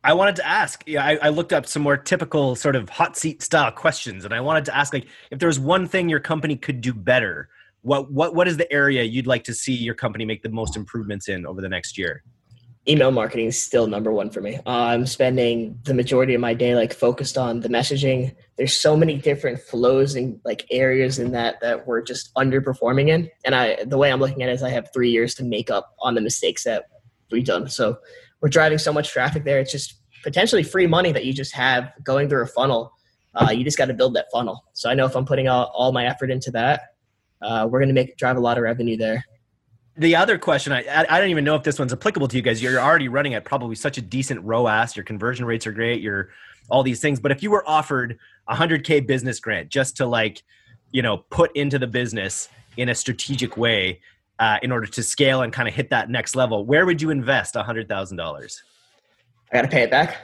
I 0.04 0.14
wanted 0.14 0.36
to 0.38 0.48
ask. 0.48 0.84
Yeah, 0.86 1.06
I, 1.06 1.18
I 1.22 1.30
looked 1.30 1.54
up 1.54 1.66
some 1.66 1.82
more 1.82 1.98
typical 1.98 2.56
sort 2.56 2.76
of 2.76 2.90
hot 2.90 3.16
seat 3.16 3.42
style 3.42 3.72
questions, 3.72 4.26
and 4.26 4.34
I 4.34 4.42
wanted 4.42 4.66
to 4.66 4.76
ask, 4.76 4.94
like, 4.94 5.08
if 5.32 5.40
there 5.40 5.48
was 5.48 5.60
one 5.60 5.88
thing 5.88 6.10
your 6.10 6.20
company 6.20 6.56
could 6.56 6.82
do 6.82 6.94
better, 6.94 7.50
what 7.82 8.12
what 8.12 8.36
what 8.36 8.48
is 8.48 8.58
the 8.58 8.72
area 8.72 9.04
you'd 9.04 9.28
like 9.28 9.44
to 9.46 9.54
see 9.54 9.74
your 9.74 9.96
company 9.96 10.26
make 10.26 10.44
the 10.44 10.50
most 10.50 10.76
improvements 10.76 11.30
in 11.30 11.46
over 11.46 11.62
the 11.62 11.70
next 11.70 11.98
year? 11.98 12.24
email 12.88 13.12
marketing 13.12 13.48
is 13.48 13.62
still 13.62 13.88
number 13.88 14.12
one 14.12 14.30
for 14.30 14.42
me. 14.42 14.56
Uh, 14.66 14.70
I'm 14.92 15.06
spending 15.06 15.80
the 15.84 15.94
majority 15.94 16.34
of 16.34 16.42
my 16.42 16.54
day 16.54 16.76
like 16.76 16.94
focused 16.94 17.38
on 17.38 17.62
the 17.62 17.70
messaging. 17.70 18.36
There's 18.58 18.76
so 18.76 18.98
many 18.98 19.18
different 19.18 19.60
flows 19.60 20.16
and 20.16 20.40
like 20.44 20.66
areas 20.70 21.20
in 21.20 21.32
that 21.32 21.62
that 21.62 21.88
we're 21.88 22.02
just 22.02 22.34
underperforming 22.36 23.10
in. 23.10 23.30
And 23.46 23.56
I, 23.56 23.84
the 23.86 23.98
way 23.98 24.12
I'm 24.12 24.20
looking 24.20 24.44
at 24.44 24.50
it 24.50 24.54
is 24.54 24.64
I 24.64 24.70
have 24.70 24.90
three 24.94 25.12
years 25.12 25.34
to 25.36 25.44
make 25.44 25.72
up 25.72 25.94
on 26.00 26.16
the 26.16 26.22
mistakes 26.22 26.66
that 26.66 26.86
we've 27.32 27.46
done. 27.46 27.70
So 27.70 28.00
we're 28.44 28.50
driving 28.50 28.78
so 28.78 28.92
much 28.92 29.10
traffic 29.10 29.46
there. 29.46 29.60
It's 29.60 29.72
just 29.72 30.02
potentially 30.22 30.64
free 30.64 30.86
money 30.86 31.14
that 31.14 31.24
you 31.24 31.32
just 31.32 31.54
have 31.54 31.94
going 32.04 32.28
through 32.28 32.44
a 32.44 32.48
funnel. 32.48 32.92
Uh, 33.34 33.52
you 33.52 33.64
just 33.64 33.78
got 33.78 33.86
to 33.86 33.94
build 33.94 34.16
that 34.16 34.26
funnel. 34.34 34.66
So 34.74 34.90
I 34.90 34.94
know 34.94 35.06
if 35.06 35.16
I'm 35.16 35.24
putting 35.24 35.48
all, 35.48 35.72
all 35.74 35.94
my 35.94 36.06
effort 36.06 36.30
into 36.30 36.52
that, 36.52 36.82
uh, 37.42 37.68
we're 37.72 37.80
going 37.80 37.88
to 37.88 37.96
make 37.96 38.18
drive 38.18 38.36
a 38.36 38.42
lot 38.42 38.58
of 38.58 38.64
revenue 38.64 38.98
there. 38.98 39.24
The 39.96 40.16
other 40.18 40.38
question, 40.38 40.74
I, 40.74 41.06
I 41.10 41.20
don't 41.22 41.30
even 41.30 41.46
know 41.46 41.56
if 41.56 41.64
this 41.64 41.80
one's 41.80 41.94
applicable 41.94 42.28
to 42.28 42.36
you 42.36 42.42
guys. 42.42 42.62
You're 42.62 42.80
already 42.80 43.08
running 43.08 43.34
at 43.34 43.46
probably 43.46 43.76
such 43.76 43.98
a 43.98 44.02
decent 44.02 44.44
ROAS. 44.44 44.98
Your 44.98 45.06
conversion 45.06 45.46
rates 45.46 45.66
are 45.66 45.72
great. 45.72 46.02
You're 46.02 46.30
all 46.70 46.84
these 46.84 47.00
things. 47.00 47.22
But 47.22 47.32
if 47.32 47.42
you 47.42 47.50
were 47.50 47.68
offered 47.68 48.20
a 48.50 48.56
hundred 48.56 48.84
k 48.84 49.00
business 49.00 49.40
grant 49.40 49.70
just 49.70 49.96
to 49.98 50.06
like, 50.06 50.44
you 50.92 51.02
know, 51.02 51.18
put 51.30 51.56
into 51.56 51.80
the 51.80 51.88
business 51.88 52.50
in 52.76 52.90
a 52.90 52.96
strategic 52.96 53.56
way 53.56 54.02
uh, 54.44 54.60
in 54.62 54.74
order 54.74 54.86
to 54.86 55.02
scale 55.02 55.42
and 55.42 55.54
kind 55.54 55.70
of 55.70 55.74
hit 55.74 55.90
that 55.90 56.10
next 56.10 56.36
level, 56.36 56.66
where 56.66 56.86
would 56.86 57.02
you 57.02 57.10
invest 57.12 57.56
a 57.56 57.64
hundred 57.64 57.88
thousand 57.88 58.18
dollars? 58.18 58.62
I 59.52 59.56
got 59.56 59.62
to 59.62 59.68
pay 59.70 59.84
it 59.84 59.92
back. 59.92 60.18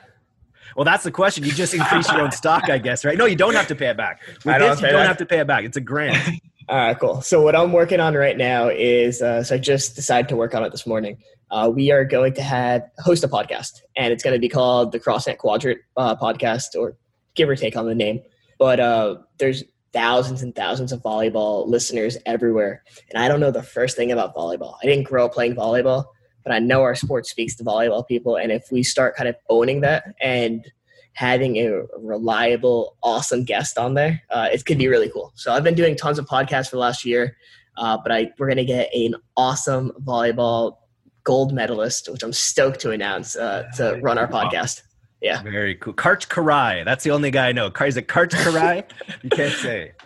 Well, 0.76 0.84
that's 0.84 1.06
the 1.06 1.12
question. 1.12 1.46
You 1.46 1.54
just 1.54 1.74
increase 1.74 2.12
your 2.12 2.22
own 2.22 2.32
stock, 2.32 2.70
I 2.70 2.80
guess, 2.80 3.06
right? 3.06 3.18
No, 3.18 3.26
you 3.26 3.38
don't 3.38 3.56
have 3.56 3.68
to 3.68 3.76
pay 3.76 3.88
it 3.88 3.96
back. 3.96 4.22
With 4.46 4.48
I 4.48 4.58
don't 4.58 4.72
this, 4.72 4.82
you 4.82 4.88
don't 4.88 4.98
back. 4.98 5.08
have 5.08 5.18
to 5.18 5.26
pay 5.26 5.40
it 5.40 5.48
back. 5.48 5.64
It's 5.64 5.78
a 5.78 5.82
grant. 5.82 6.18
All 6.70 6.76
right, 6.76 7.00
cool. 7.00 7.22
So 7.22 7.42
what 7.42 7.56
I'm 7.56 7.72
working 7.72 8.02
on 8.02 8.14
right 8.14 8.38
now 8.38 8.68
is 8.68 9.22
uh, 9.22 9.42
so 9.42 9.56
I 9.56 9.58
just 9.58 9.96
decided 9.96 10.28
to 10.30 10.36
work 10.36 10.54
on 10.54 10.66
it 10.66 10.72
this 10.72 10.86
morning. 10.86 11.18
Uh, 11.50 11.72
we 11.74 11.90
are 11.90 12.04
going 12.04 12.34
to 12.34 12.44
have 12.44 12.84
host 13.00 13.24
a 13.24 13.30
podcast, 13.30 13.82
and 13.96 14.12
it's 14.12 14.24
going 14.24 14.36
to 14.36 14.40
be 14.40 14.50
called 14.50 14.92
the 14.92 15.00
CrossNet 15.00 15.38
Quadrant 15.38 15.80
uh, 15.96 16.16
Podcast, 16.18 16.76
or 16.78 16.98
give 17.36 17.48
or 17.48 17.56
take 17.56 17.78
on 17.78 17.88
the 17.88 17.96
name. 17.96 18.22
But 18.60 18.82
uh, 18.82 19.16
there's 19.38 19.64
thousands 19.94 20.42
and 20.42 20.56
thousands 20.56 20.92
of 20.92 21.02
volleyball 21.02 21.68
listeners 21.68 22.18
everywhere, 22.26 22.84
and 23.10 23.24
I 23.24 23.28
don't 23.28 23.40
know 23.40 23.52
the 23.52 23.64
first 23.64 23.96
thing 23.96 24.12
about 24.12 24.36
volleyball. 24.36 24.76
I 24.82 24.86
didn't 24.86 25.06
grow 25.06 25.26
up 25.26 25.34
playing 25.34 25.56
volleyball, 25.56 26.06
but 26.44 26.54
I 26.54 26.60
know 26.60 26.82
our 26.82 26.96
sport 26.96 27.26
speaks 27.26 27.56
to 27.58 27.64
volleyball 27.64 28.08
people, 28.08 28.36
and 28.36 28.52
if 28.52 28.66
we 28.72 28.84
start 28.84 29.16
kind 29.16 29.30
of 29.30 29.36
owning 29.50 29.82
that 29.82 30.16
and 30.22 30.66
having 31.14 31.58
a 31.58 31.84
reliable, 31.98 32.96
awesome 33.04 33.44
guest 33.44 33.78
on 33.78 33.94
there, 33.94 34.22
uh, 34.30 34.48
it 34.52 34.66
could 34.66 34.78
be 34.78 34.88
really 34.88 35.10
cool. 35.10 35.32
So 35.36 35.52
I've 35.52 35.64
been 35.64 35.76
doing 35.76 35.96
tons 35.96 36.18
of 36.18 36.26
podcasts 36.26 36.70
for 36.70 36.78
the 36.78 36.82
last 36.82 37.04
year, 37.04 37.36
uh, 37.78 37.98
but 38.02 38.12
I 38.12 38.32
we're 38.38 38.48
gonna 38.48 38.66
get 38.66 38.94
an 38.94 39.16
awesome 39.36 39.92
volleyball 40.04 40.78
gold 41.24 41.54
medalist, 41.54 42.10
which 42.12 42.24
I'm 42.24 42.34
stoked 42.34 42.80
to 42.82 42.92
announce 42.92 43.36
uh, 43.36 43.64
to 43.76 44.00
run 44.02 44.18
our 44.18 44.28
podcast. 44.28 44.82
Yeah, 45.22 45.42
Very 45.44 45.76
cool. 45.76 45.94
Karch 45.94 46.28
Kiraly. 46.30 46.86
That's 46.86 47.04
the 47.04 47.12
only 47.12 47.30
guy 47.30 47.50
I 47.50 47.52
know. 47.52 47.70
Kar- 47.70 47.88
Is 47.88 47.98
it 47.98 48.08
Karch 48.08 48.30
Kiraly? 48.32 48.84
you 49.24 49.30
can't 49.30 49.54
say. 49.54 49.92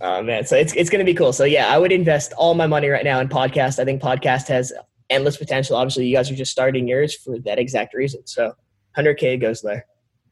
Oh 0.00 0.22
man. 0.22 0.44
So 0.44 0.56
it's 0.56 0.74
it's 0.74 0.90
gonna 0.90 1.04
be 1.04 1.14
cool. 1.14 1.32
So 1.32 1.44
yeah, 1.44 1.68
I 1.72 1.78
would 1.78 1.92
invest 1.92 2.32
all 2.36 2.54
my 2.54 2.66
money 2.66 2.88
right 2.88 3.04
now 3.04 3.20
in 3.20 3.28
podcast. 3.28 3.78
I 3.78 3.84
think 3.84 4.02
podcast 4.02 4.48
has 4.48 4.70
endless 5.08 5.36
potential. 5.38 5.76
Obviously, 5.76 6.06
you 6.06 6.14
guys 6.16 6.30
are 6.30 6.34
just 6.34 6.50
starting 6.50 6.86
yours 6.86 7.14
for 7.14 7.38
that 7.44 7.58
exact 7.58 7.94
reason. 7.94 8.26
So 8.26 8.52
100k 8.98 9.40
goes 9.40 9.62
there. 9.62 9.86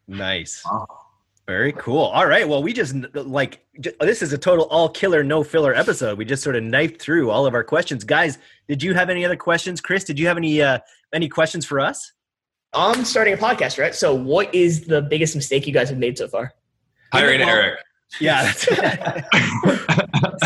Nice. 0.09 0.63
Wow. 0.67 0.87
Very 1.47 1.73
cool. 1.73 2.03
All 2.03 2.27
right. 2.27 2.47
Well, 2.47 2.63
we 2.63 2.73
just 2.73 2.95
like 3.15 3.65
j- 3.81 3.95
this 4.01 4.21
is 4.21 4.33
a 4.33 4.39
total 4.39 4.67
all 4.67 4.89
killer, 4.91 5.23
no 5.25 5.43
filler 5.43 5.75
episode. 5.75 6.19
We 6.19 6.25
just 6.25 6.43
sort 6.43 6.57
of 6.57 6.65
knifed 6.65 7.01
through 7.01 7.31
all 7.31 7.47
of 7.47 7.55
our 7.55 7.65
questions. 7.65 8.05
Guys, 8.05 8.39
did 8.69 8.83
you 8.83 8.95
have 8.95 9.09
any 9.11 9.25
other 9.25 9.37
questions? 9.37 9.81
Chris, 9.81 10.05
did 10.05 10.19
you 10.19 10.27
have 10.27 10.37
any 10.37 10.61
uh, 10.61 10.81
any 11.15 11.29
questions 11.29 11.65
for 11.65 11.81
us? 11.81 12.13
I'm 12.73 13.05
starting 13.05 13.35
a 13.35 13.37
podcast, 13.37 13.79
right? 13.79 13.95
So 13.95 14.15
what 14.15 14.55
is 14.55 14.83
the 14.87 15.03
biggest 15.03 15.37
mistake 15.37 15.67
you 15.67 15.73
guys 15.73 15.89
have 15.91 15.99
made 15.99 16.17
so 16.17 16.29
far? 16.29 16.55
Hiring 17.13 17.41
Well- 17.41 17.49
Eric. 17.51 17.79
Yeah. 18.21 18.53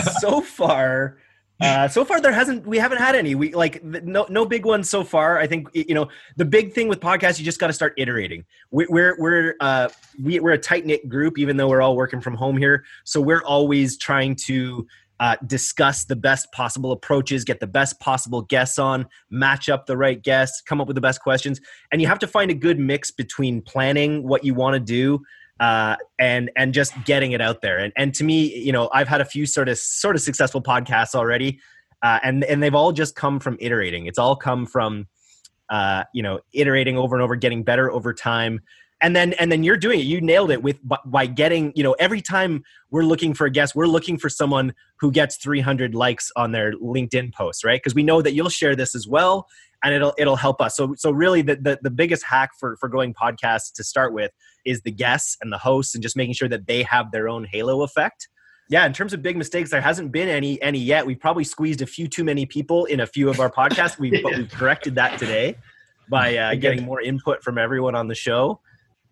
so 0.21 0.41
far, 0.41 1.19
uh, 1.61 1.89
so 1.89 2.05
far 2.05 2.21
there 2.21 2.33
hasn't 2.33 2.67
we 2.67 2.79
haven't 2.79 2.99
had 2.99 3.15
any. 3.17 3.35
We 3.35 3.55
like 3.55 3.83
no 3.83 4.27
no 4.29 4.45
big 4.45 4.65
ones 4.65 4.91
so 4.91 5.03
far. 5.03 5.39
I 5.39 5.47
think 5.47 5.69
you 5.73 5.95
know 5.95 6.09
the 6.37 6.45
big 6.45 6.75
thing 6.75 6.87
with 6.87 7.01
podcasts. 7.01 7.39
You 7.39 7.45
just 7.45 7.59
got 7.59 7.69
to 7.69 7.73
start 7.73 7.95
iterating. 7.97 8.45
We, 8.71 8.87
we're 8.89 9.17
we're 9.19 9.55
uh, 9.61 9.89
we, 10.23 10.39
we're 10.39 10.53
a 10.53 10.59
tight 10.59 10.85
knit 10.85 11.09
group, 11.09 11.39
even 11.39 11.57
though 11.57 11.69
we're 11.69 11.81
all 11.83 11.97
working 11.97 12.21
from 12.21 12.35
home 12.35 12.57
here. 12.57 12.85
So 13.05 13.21
we're 13.21 13.43
always 13.43 13.97
trying 13.97 14.37
to. 14.47 14.87
Uh, 15.19 15.35
discuss 15.47 16.05
the 16.05 16.15
best 16.15 16.53
possible 16.53 16.93
approaches, 16.93 17.43
get 17.43 17.59
the 17.59 17.67
best 17.67 17.99
possible 18.01 18.43
guests 18.43 18.79
on, 18.79 19.07
match 19.31 19.71
up 19.71 19.87
the 19.87 19.97
right 19.97 20.23
guests, 20.23 20.61
come 20.61 20.79
up 20.79 20.87
with 20.87 20.95
the 20.95 21.01
best 21.01 21.23
questions, 21.23 21.59
and 21.91 22.03
you 22.03 22.07
have 22.07 22.19
to 22.19 22.27
find 22.27 22.51
a 22.51 22.55
good 22.55 22.79
mix 22.79 23.11
between 23.11 23.63
planning 23.63 24.29
what 24.29 24.45
you 24.45 24.53
want 24.53 24.75
to 24.75 24.81
do 24.81 25.23
uh, 25.61 25.97
and 26.19 26.51
and 26.57 26.75
just 26.75 26.93
getting 27.05 27.33
it 27.33 27.41
out 27.41 27.63
there. 27.63 27.79
And 27.79 27.93
and 27.97 28.15
to 28.15 28.25
me, 28.25 28.55
you 28.55 28.73
know, 28.73 28.91
I've 28.93 29.09
had 29.09 29.21
a 29.21 29.25
few 29.25 29.47
sort 29.47 29.69
of 29.69 29.79
sort 29.79 30.17
of 30.17 30.23
successful 30.23 30.63
podcasts 30.63 31.15
already, 31.15 31.61
uh, 32.03 32.19
and 32.23 32.45
and 32.45 32.63
they've 32.63 32.75
all 32.75 32.93
just 32.93 33.15
come 33.15 33.41
from 33.41 33.57
iterating. 33.61 34.07
It's 34.07 34.19
all 34.19 34.37
come 34.37 34.67
from 34.67 35.07
uh, 35.71 36.05
you 36.13 36.23
know 36.23 36.41
iterating 36.53 36.99
over 36.99 37.17
and 37.17 37.23
over, 37.23 37.37
getting 37.37 37.63
better 37.63 37.91
over 37.91 38.13
time. 38.13 38.61
And 39.03 39.15
then 39.15 39.35
and 39.35 39.53
then 39.53 39.63
you're 39.63 39.77
doing 39.77 40.01
it. 40.01 40.05
You 40.05 40.23
nailed 40.23 40.51
it 40.51 40.63
with 40.63 40.79
by, 40.83 40.97
by 41.05 41.27
getting 41.27 41.73
you 41.75 41.83
know 41.83 41.93
every 41.99 42.23
time 42.23 42.65
we're 42.91 43.05
looking 43.05 43.35
for 43.35 43.47
a 43.47 43.51
guest, 43.51 43.75
we're 43.75 43.87
looking 43.87 44.17
for 44.17 44.31
someone 44.31 44.73
who 45.01 45.11
gets 45.11 45.37
300 45.37 45.95
likes 45.95 46.33
on 46.35 46.53
their 46.53 46.73
LinkedIn 46.73 47.35
post, 47.35 47.63
right? 47.63 47.81
Because 47.83 47.95
we 47.95 48.03
know 48.03 48.23
that 48.23 48.33
you'll 48.33 48.49
share 48.49 48.75
this 48.75 48.95
as 48.95 49.07
well, 49.07 49.49
and 49.85 49.95
it'll 49.95 50.15
it'll 50.17 50.37
help 50.37 50.61
us. 50.63 50.77
So 50.77 50.95
so 50.97 51.11
really 51.11 51.43
the, 51.43 51.57
the 51.57 51.79
the 51.83 51.91
biggest 51.91 52.25
hack 52.25 52.51
for 52.59 52.77
for 52.79 52.89
growing 52.89 53.13
podcasts 53.13 53.73
to 53.75 53.85
start 53.85 54.15
with 54.15 54.33
is 54.65 54.81
the 54.83 54.91
guests 54.91 55.37
and 55.43 55.53
the 55.53 55.59
hosts 55.59 55.95
and 55.95 56.03
just 56.03 56.17
making 56.17 56.35
sure 56.35 56.49
that 56.49 56.67
they 56.67 56.83
have 56.83 57.13
their 57.13 57.29
own 57.29 57.45
halo 57.45 57.83
effect. 57.83 58.29
Yeah, 58.69 58.85
in 58.85 58.93
terms 58.93 59.13
of 59.13 59.23
big 59.23 59.37
mistakes, 59.37 59.71
there 59.71 59.81
hasn't 59.81 60.11
been 60.11 60.29
any 60.29 60.61
any 60.61 60.79
yet. 60.79 61.07
We've 61.07 61.21
probably 61.21 61.45
squeezed 61.45 61.83
a 61.83 61.87
few 61.87 62.09
too 62.09 62.25
many 62.25 62.47
people 62.47 62.87
in 62.87 63.01
a 63.01 63.07
few 63.07 63.29
of 63.29 63.41
our 63.41 63.51
podcasts. 63.51 63.99
We 63.99 64.23
but 64.23 64.37
we've 64.37 64.51
corrected 64.51 64.97
that 64.97 65.19
today 65.19 65.57
by 66.09 66.37
uh, 66.37 66.55
getting 66.55 66.85
more 66.85 67.01
input 67.01 67.43
from 67.43 67.59
everyone 67.59 67.95
on 67.95 68.09
the 68.09 68.15
show. 68.15 68.61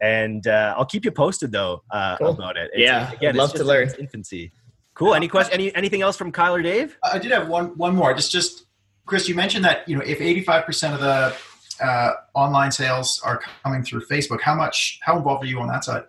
And 0.00 0.46
uh, 0.46 0.74
I'll 0.76 0.84
keep 0.84 1.04
you 1.04 1.10
posted 1.10 1.52
though 1.52 1.82
uh, 1.90 2.16
Cool. 2.18 2.30
about 2.30 2.56
it. 2.56 2.70
It's- 2.74 2.80
Yeah, 2.80 3.12
again, 3.12 3.30
I'd 3.30 3.36
love 3.36 3.50
it's 3.50 3.52
to 3.52 3.58
just 3.58 3.62
in 3.62 3.66
learn. 3.68 3.88
its 3.88 3.94
infancy. 3.98 4.52
Cool. 4.94 5.14
Any 5.14 5.28
question? 5.28 5.54
Any 5.54 5.74
anything 5.74 6.02
else 6.02 6.16
from 6.16 6.30
Kyle 6.30 6.54
or 6.54 6.62
Dave? 6.62 6.96
I 7.02 7.18
did 7.18 7.32
have 7.32 7.48
one 7.48 7.76
one 7.76 7.96
more. 7.96 8.14
Just 8.14 8.30
just 8.30 8.66
Chris, 9.06 9.28
you 9.28 9.34
mentioned 9.34 9.64
that 9.64 9.88
you 9.88 9.96
know 9.96 10.02
if 10.06 10.20
eighty 10.20 10.42
five 10.42 10.64
percent 10.66 10.94
of 10.94 11.00
the 11.00 11.34
uh, 11.84 12.12
online 12.34 12.70
sales 12.70 13.20
are 13.24 13.40
coming 13.64 13.82
through 13.82 14.02
Facebook. 14.06 14.40
How 14.40 14.54
much? 14.54 15.00
How 15.02 15.16
involved 15.16 15.42
are 15.44 15.48
you 15.48 15.58
on 15.60 15.66
that 15.68 15.84
side? 15.84 16.04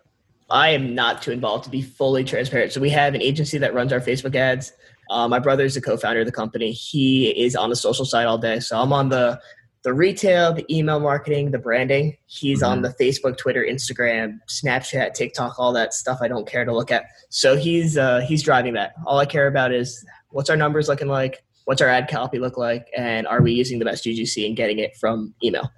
I 0.52 0.70
am 0.70 0.94
not 0.94 1.24
too 1.24 1.32
involved 1.32 1.64
to 1.64 1.72
be 1.72 1.82
fully 1.82 2.24
transparent. 2.24 2.72
So 2.74 2.80
we 2.80 2.92
have 2.92 3.16
an 3.16 3.22
agency 3.22 3.58
that 3.58 3.74
runs 3.74 3.92
our 3.92 4.00
Facebook 4.00 4.36
ads. 4.36 4.72
Uh, 5.10 5.28
my 5.28 5.40
brother 5.40 5.64
is 5.64 5.74
the 5.74 5.82
co-founder 5.82 6.20
of 6.20 6.28
the 6.28 6.32
company. 6.32 6.72
He 6.72 7.30
is 7.30 7.56
on 7.56 7.72
the 7.72 7.76
social 7.76 8.06
side 8.06 8.28
all 8.28 8.38
day. 8.38 8.60
So 8.60 8.80
I'm 8.80 8.94
on 8.94 9.10
the 9.10 9.40
the 9.86 9.94
retail, 9.94 10.52
the 10.52 10.66
email 10.76 11.00
marketing, 11.00 11.52
the 11.52 11.60
branding. 11.60 12.18
He's 12.26 12.64
mm-hmm. 12.64 12.72
on 12.72 12.82
the 12.82 12.90
Facebook, 13.00 13.38
Twitter, 13.38 13.64
Instagram, 13.64 14.40
Snapchat, 14.50 15.14
TikTok, 15.14 15.60
all 15.60 15.72
that 15.74 15.94
stuff 15.94 16.18
I 16.22 16.28
don't 16.28 16.48
care 16.48 16.66
to 16.66 16.74
look 16.74 16.92
at. 16.92 17.06
So 17.30 17.56
he's 17.56 17.96
uh, 17.96 18.22
he's 18.22 18.42
driving 18.42 18.74
that. 18.74 18.96
All 19.06 19.20
I 19.20 19.28
care 19.28 19.46
about 19.46 19.72
is 19.72 20.04
what's 20.32 20.50
our 20.50 20.58
numbers 20.58 20.90
looking 20.90 21.08
like, 21.08 21.44
what's 21.66 21.82
our 21.82 21.88
ad 21.88 22.10
copy 22.10 22.40
look 22.40 22.58
like, 22.58 22.90
and 22.98 23.28
are 23.28 23.44
we 23.44 23.54
using 23.54 23.78
the 23.78 23.86
best 23.86 24.04
UGC 24.06 24.46
and 24.48 24.58
getting 24.58 24.80
it 24.80 24.98
from 24.98 25.36
email. 25.44 25.70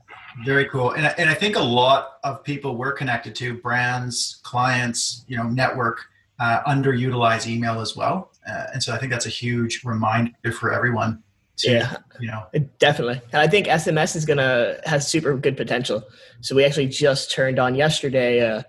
Very 0.45 0.69
cool. 0.69 0.91
And, 0.91 1.13
and 1.17 1.29
I 1.29 1.33
think 1.33 1.57
a 1.57 1.61
lot 1.61 2.19
of 2.23 2.43
people 2.43 2.77
we're 2.77 2.93
connected 2.93 3.35
to, 3.35 3.57
brands, 3.57 4.39
clients, 4.43 5.25
you 5.27 5.35
know, 5.35 5.49
network, 5.49 6.05
uh, 6.39 6.61
underutilize 6.63 7.47
email 7.47 7.81
as 7.81 7.95
well. 7.95 8.31
Uh, 8.47 8.67
and 8.73 8.81
so 8.81 8.93
I 8.93 8.99
think 8.99 9.11
that's 9.11 9.25
a 9.25 9.29
huge 9.29 9.81
reminder 9.83 10.51
for 10.53 10.71
everyone. 10.71 11.23
To, 11.59 11.71
yeah, 11.71 11.97
you 12.19 12.27
know, 12.27 12.45
definitely. 12.77 13.21
And 13.31 13.41
I 13.41 13.47
think 13.47 13.67
SMS 13.67 14.15
is 14.15 14.25
gonna 14.25 14.79
has 14.85 15.07
super 15.07 15.35
good 15.35 15.57
potential. 15.57 16.03
So 16.41 16.55
we 16.55 16.63
actually 16.63 16.87
just 16.87 17.31
turned 17.31 17.57
on 17.59 17.75
yesterday. 17.75 18.47
Uh, 18.47 18.63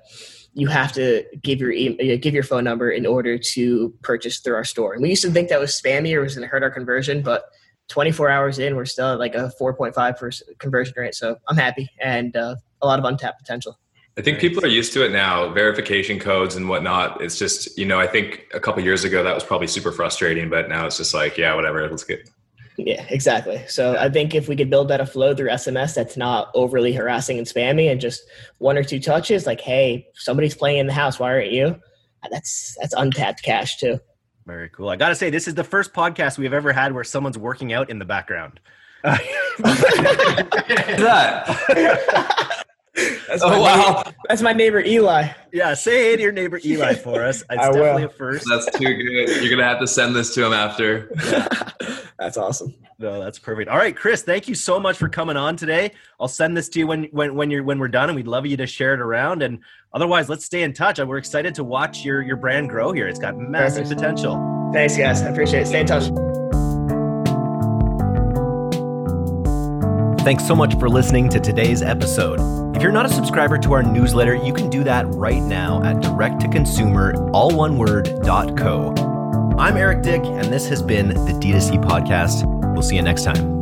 you 0.54 0.66
have 0.68 0.92
to 0.92 1.24
give 1.42 1.60
your 1.60 1.70
email, 1.70 2.18
give 2.18 2.34
your 2.34 2.42
phone 2.42 2.64
number 2.64 2.90
in 2.90 3.06
order 3.06 3.38
to 3.38 3.94
purchase 4.02 4.40
through 4.40 4.54
our 4.54 4.64
store. 4.64 4.94
And 4.94 5.02
we 5.02 5.10
used 5.10 5.22
to 5.22 5.30
think 5.30 5.50
that 5.50 5.60
was 5.60 5.80
spammy 5.80 6.14
or 6.14 6.22
was 6.22 6.34
going 6.34 6.42
to 6.42 6.48
hurt 6.48 6.62
our 6.62 6.70
conversion, 6.70 7.22
but 7.22 7.44
24 7.88 8.28
hours 8.28 8.58
in, 8.58 8.76
we're 8.76 8.84
still 8.84 9.12
at 9.12 9.18
like 9.18 9.34
a 9.34 9.52
4.5 9.60 10.42
conversion 10.58 10.94
rate. 10.96 11.14
So 11.14 11.36
I'm 11.48 11.56
happy 11.56 11.88
and 12.00 12.36
uh, 12.36 12.56
a 12.82 12.86
lot 12.86 12.98
of 12.98 13.04
untapped 13.04 13.38
potential. 13.38 13.78
I 14.16 14.20
think 14.20 14.40
people 14.40 14.64
are 14.64 14.68
used 14.68 14.92
to 14.94 15.04
it 15.04 15.12
now, 15.12 15.48
verification 15.52 16.18
codes 16.18 16.56
and 16.56 16.68
whatnot. 16.68 17.22
It's 17.22 17.38
just, 17.38 17.78
you 17.78 17.86
know, 17.86 18.00
I 18.00 18.08
think 18.08 18.46
a 18.52 18.58
couple 18.58 18.82
years 18.82 19.04
ago 19.04 19.22
that 19.22 19.34
was 19.34 19.44
probably 19.44 19.68
super 19.68 19.92
frustrating, 19.92 20.50
but 20.50 20.68
now 20.68 20.86
it's 20.86 20.96
just 20.96 21.14
like, 21.14 21.38
yeah, 21.38 21.54
whatever, 21.54 21.88
let's 21.88 22.02
get. 22.02 22.28
Yeah, 22.78 23.04
exactly. 23.10 23.60
So 23.66 23.96
I 23.96 24.08
think 24.08 24.36
if 24.36 24.48
we 24.48 24.54
could 24.54 24.70
build 24.70 24.86
that 24.88 25.00
a 25.00 25.06
flow 25.06 25.34
through 25.34 25.48
SMS 25.48 25.96
that's 25.96 26.16
not 26.16 26.52
overly 26.54 26.92
harassing 26.92 27.36
and 27.36 27.46
spammy 27.46 27.90
and 27.90 28.00
just 28.00 28.22
one 28.58 28.78
or 28.78 28.84
two 28.84 29.00
touches, 29.00 29.46
like, 29.46 29.60
hey, 29.60 30.06
somebody's 30.14 30.54
playing 30.54 30.78
in 30.78 30.86
the 30.86 30.92
house, 30.92 31.18
why 31.18 31.32
aren't 31.32 31.50
you? 31.50 31.76
That's 32.30 32.76
that's 32.80 32.94
untapped 32.94 33.42
cash 33.42 33.78
too. 33.78 33.98
Very 34.46 34.68
cool. 34.68 34.88
I 34.88 34.96
got 34.96 35.08
to 35.08 35.16
say, 35.16 35.28
this 35.28 35.48
is 35.48 35.54
the 35.54 35.64
first 35.64 35.92
podcast 35.92 36.38
we've 36.38 36.52
ever 36.52 36.72
had 36.72 36.92
where 36.92 37.02
someone's 37.04 37.36
working 37.36 37.72
out 37.72 37.90
in 37.90 37.98
the 37.98 38.04
background. 38.04 38.60
that? 39.02 39.24
That's 43.28 43.42
oh 43.44 43.60
wow! 43.60 44.02
Neighbor, 44.04 44.16
that's 44.28 44.42
my 44.42 44.52
neighbor 44.52 44.80
Eli. 44.80 45.28
Yeah, 45.52 45.74
say 45.74 46.10
hey 46.10 46.16
to 46.16 46.22
your 46.22 46.32
neighbor 46.32 46.60
Eli 46.64 46.94
for 46.94 47.24
us. 47.24 47.42
It's 47.42 47.46
I 47.50 47.54
definitely 47.56 48.02
will. 48.02 48.10
a 48.10 48.12
first. 48.12 48.46
That's 48.48 48.66
too 48.78 48.94
good. 48.94 49.42
You're 49.42 49.50
gonna 49.50 49.68
have 49.68 49.80
to 49.80 49.86
send 49.86 50.14
this 50.14 50.34
to 50.34 50.46
him 50.46 50.52
after. 50.52 51.10
that's 52.18 52.36
awesome. 52.36 52.74
No, 52.98 53.22
that's 53.22 53.38
perfect. 53.38 53.70
All 53.70 53.78
right, 53.78 53.94
Chris, 53.94 54.22
thank 54.22 54.48
you 54.48 54.54
so 54.54 54.80
much 54.80 54.96
for 54.96 55.08
coming 55.08 55.36
on 55.36 55.56
today. 55.56 55.92
I'll 56.18 56.28
send 56.28 56.56
this 56.56 56.68
to 56.70 56.80
you 56.80 56.86
when 56.86 57.04
when 57.12 57.34
when 57.34 57.50
you're 57.50 57.62
when 57.62 57.78
we're 57.78 57.88
done, 57.88 58.08
and 58.08 58.16
we'd 58.16 58.26
love 58.26 58.46
you 58.46 58.56
to 58.56 58.66
share 58.66 58.94
it 58.94 59.00
around. 59.00 59.42
And 59.42 59.60
otherwise, 59.92 60.28
let's 60.28 60.44
stay 60.44 60.62
in 60.62 60.72
touch. 60.72 60.98
We're 60.98 61.18
excited 61.18 61.54
to 61.56 61.64
watch 61.64 62.04
your 62.04 62.22
your 62.22 62.36
brand 62.36 62.70
grow 62.70 62.92
here. 62.92 63.06
It's 63.08 63.18
got 63.18 63.36
massive 63.36 63.84
perfect. 63.84 64.00
potential. 64.00 64.70
Thanks, 64.72 64.96
guys. 64.96 65.22
I 65.22 65.28
appreciate 65.28 65.62
it. 65.62 65.66
Stay 65.66 65.80
in 65.80 65.86
touch. 65.86 66.10
Thanks 70.24 70.46
so 70.46 70.54
much 70.54 70.74
for 70.78 70.90
listening 70.90 71.30
to 71.30 71.40
today's 71.40 71.80
episode. 71.80 72.67
If 72.78 72.82
you're 72.82 72.92
not 72.92 73.06
a 73.06 73.12
subscriber 73.12 73.58
to 73.58 73.72
our 73.72 73.82
newsletter, 73.82 74.36
you 74.36 74.52
can 74.52 74.70
do 74.70 74.84
that 74.84 75.04
right 75.08 75.42
now 75.42 75.82
at 75.82 75.96
directtoconsumer, 75.96 77.32
all 77.34 77.50
one 77.50 77.76
word, 77.76 78.16
.co. 78.22 78.94
I'm 79.58 79.76
Eric 79.76 80.02
Dyck, 80.02 80.24
and 80.24 80.44
this 80.44 80.68
has 80.68 80.80
been 80.80 81.08
the 81.08 81.32
D2C 81.32 81.82
Podcast. 81.82 82.44
We'll 82.74 82.82
see 82.82 82.94
you 82.94 83.02
next 83.02 83.24
time. 83.24 83.57